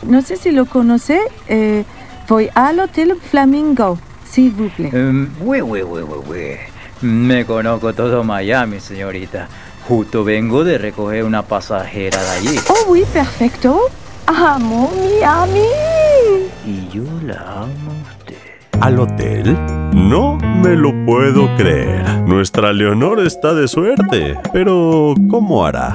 No 0.04 0.22
sé 0.22 0.38
si 0.38 0.52
lo 0.52 0.66
conoce. 0.66 1.20
eh, 1.48 1.84
voy 2.28 2.50
al 2.54 2.80
Hotel 2.80 3.16
Flamingo, 3.32 3.98
s'il 4.30 4.52
vous 4.52 4.70
plaît. 4.70 4.92
Um, 4.94 5.30
oui, 5.42 5.62
oui, 5.62 5.82
oui, 5.82 6.02
oui, 6.04 6.18
oui. 6.30 6.56
Me 7.02 7.46
conozco 7.46 7.94
todo 7.94 8.24
Miami, 8.24 8.80
señorita. 8.80 9.48
Justo 9.88 10.24
vengo 10.24 10.64
de 10.64 10.78
recoger 10.78 11.24
una 11.24 11.42
pasajera 11.42 12.22
de 12.22 12.30
allí. 12.30 12.60
Oh 12.70 12.86
oui, 12.90 13.04
perfecto. 13.12 13.80
Amo 14.28 14.92
Miami. 14.96 15.66
Y 16.66 16.88
yo 16.90 17.04
la 17.26 17.64
amo. 17.64 17.89
¿Al 18.82 18.98
hotel? 19.00 19.58
No 19.94 20.38
me 20.38 20.76
lo 20.76 20.94
puedo 21.06 21.54
creer. 21.58 22.06
Nuestra 22.26 22.72
Leonor 22.72 23.20
está 23.20 23.54
de 23.54 23.68
suerte. 23.68 24.38
Pero, 24.54 25.16
¿cómo 25.30 25.66
hará? 25.66 25.94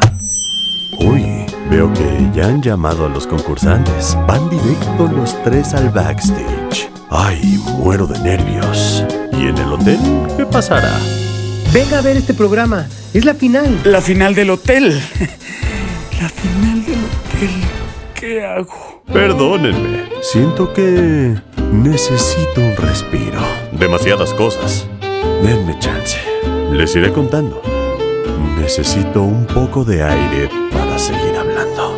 Uy, 0.99 1.47
veo 1.71 1.91
que 1.95 2.29
ya 2.35 2.47
han 2.47 2.61
llamado 2.61 3.07
a 3.07 3.09
los 3.09 3.27
concursantes. 3.27 4.19
Van 4.29 4.51
directo 4.51 5.11
los 5.15 5.43
tres 5.45 5.73
al 5.73 5.89
backstage. 5.91 6.91
Ay, 7.11 7.59
muero 7.79 8.07
de 8.07 8.19
nervios. 8.21 9.03
¿Y 9.33 9.47
en 9.47 9.57
el 9.57 9.73
hotel 9.73 9.99
qué 10.37 10.45
pasará? 10.45 10.93
Venga 11.73 11.99
a 11.99 12.03
ver 12.03 12.19
este 12.19 12.35
programa. 12.35 12.87
Es 13.15 13.25
la 13.25 13.35
final. 13.35 13.81
La 13.85 14.01
final 14.03 14.35
del 14.35 14.51
hotel. 14.51 14.91
La 16.21 16.29
final 16.29 16.85
del 16.85 16.99
hotel. 16.99 17.51
¿Qué 18.15 18.45
hago? 18.45 19.03
Perdónenme, 19.13 20.05
siento 20.25 20.73
que 20.73 21.37
necesito 21.71 22.61
un 22.61 22.75
respiro. 22.77 23.41
Demasiadas 23.73 24.33
cosas. 24.33 24.89
Denme 25.43 25.79
chance. 25.79 26.19
Les 26.73 26.97
iré 26.97 27.13
contando. 27.13 27.61
Necesito 28.59 29.23
un 29.23 29.47
poco 29.47 29.85
de 29.85 30.03
aire 30.03 30.49
para 30.73 30.99
seguir 30.99 31.37
hablando. 31.37 31.95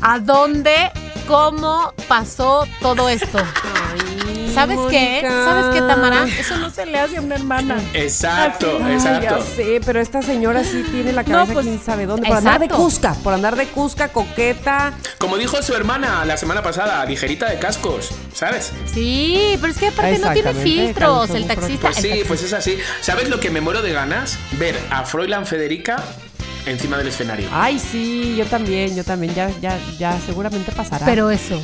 ¿A 0.00 0.18
dónde, 0.18 0.90
cómo 1.30 1.94
pasó 2.08 2.66
todo 2.80 3.08
esto? 3.08 3.38
¿Sabes 4.52 4.78
qué? 4.90 5.20
¿Sabes 5.22 5.66
qué, 5.72 5.78
Tamara? 5.78 6.26
Eso 6.26 6.56
no 6.56 6.70
se 6.70 6.84
le 6.86 6.98
hace 6.98 7.18
a 7.18 7.20
una 7.20 7.36
hermana. 7.36 7.80
Exacto, 7.94 8.80
Ay, 8.82 8.94
exacto. 8.94 9.38
Ya 9.38 9.44
sé, 9.44 9.80
pero 9.86 10.00
esta 10.00 10.22
señora 10.22 10.64
sí 10.64 10.84
tiene 10.90 11.12
la 11.12 11.22
cabeza 11.22 11.52
pues, 11.52 11.66
quién 11.66 11.80
sabe 11.80 12.06
dónde. 12.06 12.26
Por 12.26 12.36
andar 12.36 12.58
de 12.58 12.68
cusca, 12.68 13.14
por 13.22 13.32
andar 13.32 13.54
de 13.54 13.68
cusca, 13.68 14.08
coqueta. 14.08 14.92
Como 15.18 15.38
dijo 15.38 15.62
su 15.62 15.72
hermana 15.72 16.24
la 16.24 16.36
semana 16.36 16.64
pasada, 16.64 17.04
ligerita 17.04 17.48
de 17.48 17.60
cascos, 17.60 18.10
¿sabes? 18.34 18.72
Sí, 18.92 19.56
pero 19.60 19.72
es 19.72 19.78
que 19.78 19.86
aparte 19.86 20.18
no 20.18 20.32
tiene 20.32 20.52
filtros. 20.54 21.30
El 21.30 21.46
taxista. 21.46 21.90
Pues 21.92 21.96
sí, 21.98 22.22
pues 22.26 22.42
es 22.42 22.52
así. 22.52 22.76
¿Sabes 23.02 23.28
lo 23.28 23.38
que 23.38 23.50
me 23.50 23.60
muero 23.60 23.82
de 23.82 23.92
ganas? 23.92 24.36
Ver 24.58 24.76
a 24.90 25.04
Froilán 25.04 25.46
Federica 25.46 26.02
encima 26.66 26.96
del 26.98 27.08
escenario. 27.08 27.48
Ay, 27.52 27.78
sí, 27.78 28.34
yo 28.36 28.46
también, 28.46 28.94
yo 28.96 29.04
también. 29.04 29.34
Ya, 29.34 29.50
ya, 29.60 29.78
ya 29.98 30.18
seguramente 30.24 30.72
pasará. 30.72 31.06
Pero 31.06 31.30
eso. 31.30 31.60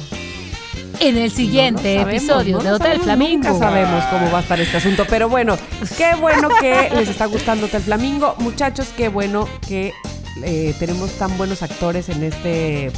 En 0.98 1.18
el 1.18 1.30
siguiente 1.30 1.96
No 1.96 2.00
lo 2.00 2.04
sabemos, 2.04 2.22
episodio 2.22 2.56
no 2.58 2.62
de 2.62 2.72
Hotel 2.72 3.00
Flamingo. 3.00 3.48
Nunca 3.48 3.58
sabemos 3.66 4.04
cómo 4.06 4.30
va 4.30 4.38
a 4.38 4.42
estar 4.42 4.58
este 4.60 4.78
asunto. 4.78 5.04
Pero 5.08 5.28
bueno, 5.28 5.58
qué 5.98 6.14
bueno 6.14 6.48
que 6.60 6.90
les 6.94 7.08
está 7.08 7.26
gustando 7.26 7.66
Hotel 7.66 7.82
Flamingo. 7.82 8.34
Muchachos, 8.38 8.88
qué 8.96 9.08
bueno 9.08 9.46
que 9.68 9.92
eh, 10.42 10.74
tenemos 10.78 11.10
tan 11.12 11.36
buenos 11.36 11.62
actores 11.62 12.08
en 12.08 12.22
este. 12.22 12.90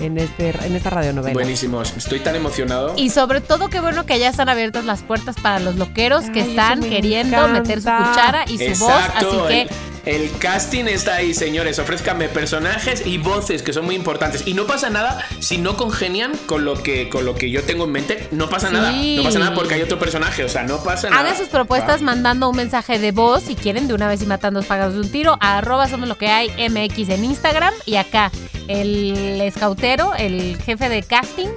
En, 0.00 0.16
este, 0.16 0.50
en 0.64 0.76
esta 0.76 0.90
radionovela. 0.90 1.34
Buenísimos. 1.34 1.92
Estoy 1.96 2.20
tan 2.20 2.36
emocionado. 2.36 2.94
Y 2.96 3.10
sobre 3.10 3.40
todo, 3.40 3.68
qué 3.68 3.80
bueno 3.80 4.06
que 4.06 4.16
ya 4.20 4.28
están 4.28 4.48
abiertas 4.48 4.84
las 4.84 5.02
puertas 5.02 5.34
para 5.42 5.58
los 5.58 5.74
loqueros 5.74 6.26
que 6.30 6.38
están 6.40 6.78
me 6.78 6.88
queriendo 6.88 7.36
encanta. 7.36 7.60
meter 7.60 7.78
su 7.82 7.88
cuchara 7.88 8.44
y 8.46 8.58
su 8.74 8.84
voz. 8.84 8.92
Así 9.16 9.36
que 9.48 9.68
el- 10.08 10.30
casting 10.38 10.84
está 10.86 11.14
ahí, 11.16 11.34
señores. 11.34 11.78
Ofrézcanme 11.78 12.28
personajes 12.28 13.06
y 13.06 13.18
voces 13.18 13.62
que 13.62 13.72
son 13.72 13.84
muy 13.84 13.94
importantes. 13.94 14.46
Y 14.46 14.54
no 14.54 14.66
pasa 14.66 14.90
nada 14.90 15.24
si 15.40 15.58
no 15.58 15.76
congenian 15.76 16.32
con 16.46 16.64
lo 16.64 16.74
que, 16.82 17.08
con 17.08 17.24
lo 17.24 17.34
que 17.34 17.50
yo 17.50 17.62
tengo 17.64 17.84
en 17.84 17.92
mente. 17.92 18.28
No 18.30 18.48
pasa 18.48 18.68
Sí. 18.68 18.72
nada. 18.74 18.92
No 18.92 19.22
pasa 19.22 19.38
nada 19.38 19.54
porque 19.54 19.74
hay 19.74 19.82
otro 19.82 19.98
personaje. 19.98 20.44
O 20.44 20.48
sea, 20.48 20.62
no 20.64 20.82
pasa 20.82 21.10
nada. 21.10 21.22
Hagan 21.22 21.36
sus 21.36 21.48
propuestas 21.48 22.00
Va. 22.00 22.04
mandando 22.06 22.48
un 22.48 22.56
mensaje 22.56 22.98
de 22.98 23.12
voz 23.12 23.44
si 23.44 23.54
quieren 23.56 23.88
de 23.88 23.94
una 23.94 24.08
vez 24.08 24.22
y 24.22 24.26
matando 24.26 24.62
pagados 24.62 24.94
de 24.94 25.00
un 25.00 25.10
tiro 25.10 25.36
a 25.40 25.58
arroba 25.58 25.88
somos 25.88 26.08
lo 26.08 26.16
que 26.16 26.28
hay 26.28 26.50
MX 26.68 27.08
en 27.10 27.24
Instagram 27.24 27.74
y 27.86 27.96
acá 27.96 28.30
el 28.68 29.40
escautero, 29.40 30.14
el 30.14 30.58
jefe 30.64 30.88
de 30.88 31.02
casting, 31.02 31.48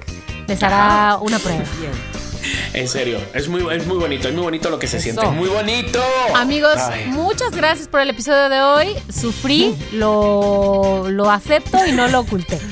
les 0.47 0.61
hará 0.63 1.17
una 1.21 1.39
prueba. 1.39 1.63
En 2.73 2.87
serio, 2.87 3.19
es 3.33 3.47
muy, 3.47 3.63
es 3.75 3.85
muy 3.85 3.97
bonito. 3.97 4.27
Es 4.27 4.33
muy 4.33 4.43
bonito 4.43 4.69
lo 4.69 4.79
que 4.79 4.87
se 4.87 4.97
Eso. 4.97 5.03
siente. 5.03 5.25
Muy 5.27 5.49
bonito. 5.49 6.01
Amigos, 6.35 6.77
Ay. 6.77 7.05
muchas 7.07 7.51
gracias 7.51 7.87
por 7.87 7.99
el 8.01 8.09
episodio 8.09 8.49
de 8.49 8.61
hoy. 8.61 8.87
Sufrí, 9.13 9.75
lo, 9.93 11.05
lo 11.09 11.29
acepto 11.31 11.85
y 11.85 11.91
no 11.91 12.07
lo 12.07 12.21
oculté. 12.21 12.59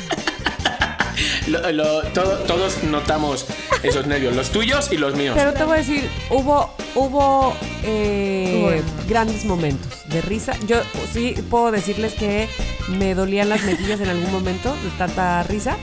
Lo- 1.48 1.72
lo- 1.72 2.02
todo- 2.14 2.38
todos 2.44 2.84
notamos 2.84 3.46
esos 3.84 4.06
nervios, 4.08 4.36
los 4.36 4.52
tuyos 4.52 4.90
y 4.92 4.98
los 4.98 5.16
míos. 5.16 5.36
Pero 5.38 5.52
te 5.54 5.64
voy 5.64 5.76
a 5.76 5.78
decir, 5.80 6.10
hubo, 6.30 6.74
hubo 6.96 7.56
eh, 7.84 8.82
grandes 9.08 9.46
momentos 9.46 10.08
de 10.10 10.22
risa. 10.22 10.54
Yo 10.68 10.78
sí 11.12 11.34
puedo 11.50 11.72
decirles 11.72 12.14
que 12.14 12.48
me 12.88 13.16
dolían 13.16 13.50
las 13.50 13.64
mejillas 13.64 14.00
en 14.00 14.10
algún 14.10 14.32
momento 14.32 14.74
de 14.84 14.90
tanta 14.98 15.42
risa. 15.44 15.76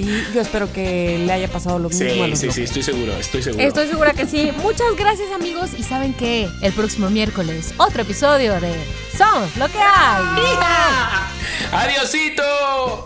Y 0.00 0.32
yo 0.34 0.40
espero 0.40 0.72
que 0.72 1.18
le 1.26 1.30
haya 1.30 1.46
pasado 1.48 1.78
lo 1.78 1.90
mismo 1.90 2.06
a 2.06 2.10
Sí, 2.26 2.30
los 2.30 2.38
sí, 2.38 2.46
locos. 2.46 2.54
sí, 2.56 2.62
estoy 2.62 2.82
seguro, 2.82 3.12
estoy 3.18 3.42
seguro. 3.42 3.62
Estoy 3.66 3.86
segura 3.86 4.12
que 4.14 4.24
sí. 4.26 4.50
Muchas 4.62 4.96
gracias 4.96 5.30
amigos 5.30 5.70
y 5.78 5.82
saben 5.82 6.14
que 6.14 6.48
el 6.62 6.72
próximo 6.72 7.10
miércoles 7.10 7.74
otro 7.76 8.00
episodio 8.00 8.58
de 8.60 8.72
Somos 9.18 9.54
lo 9.58 9.66
que 9.68 9.78
hay. 9.78 10.56
¡Adiosito! 11.72 13.04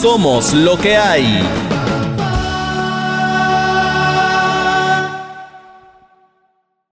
Somos 0.00 0.52
lo 0.52 0.76
que 0.76 0.96
hay. 0.96 1.42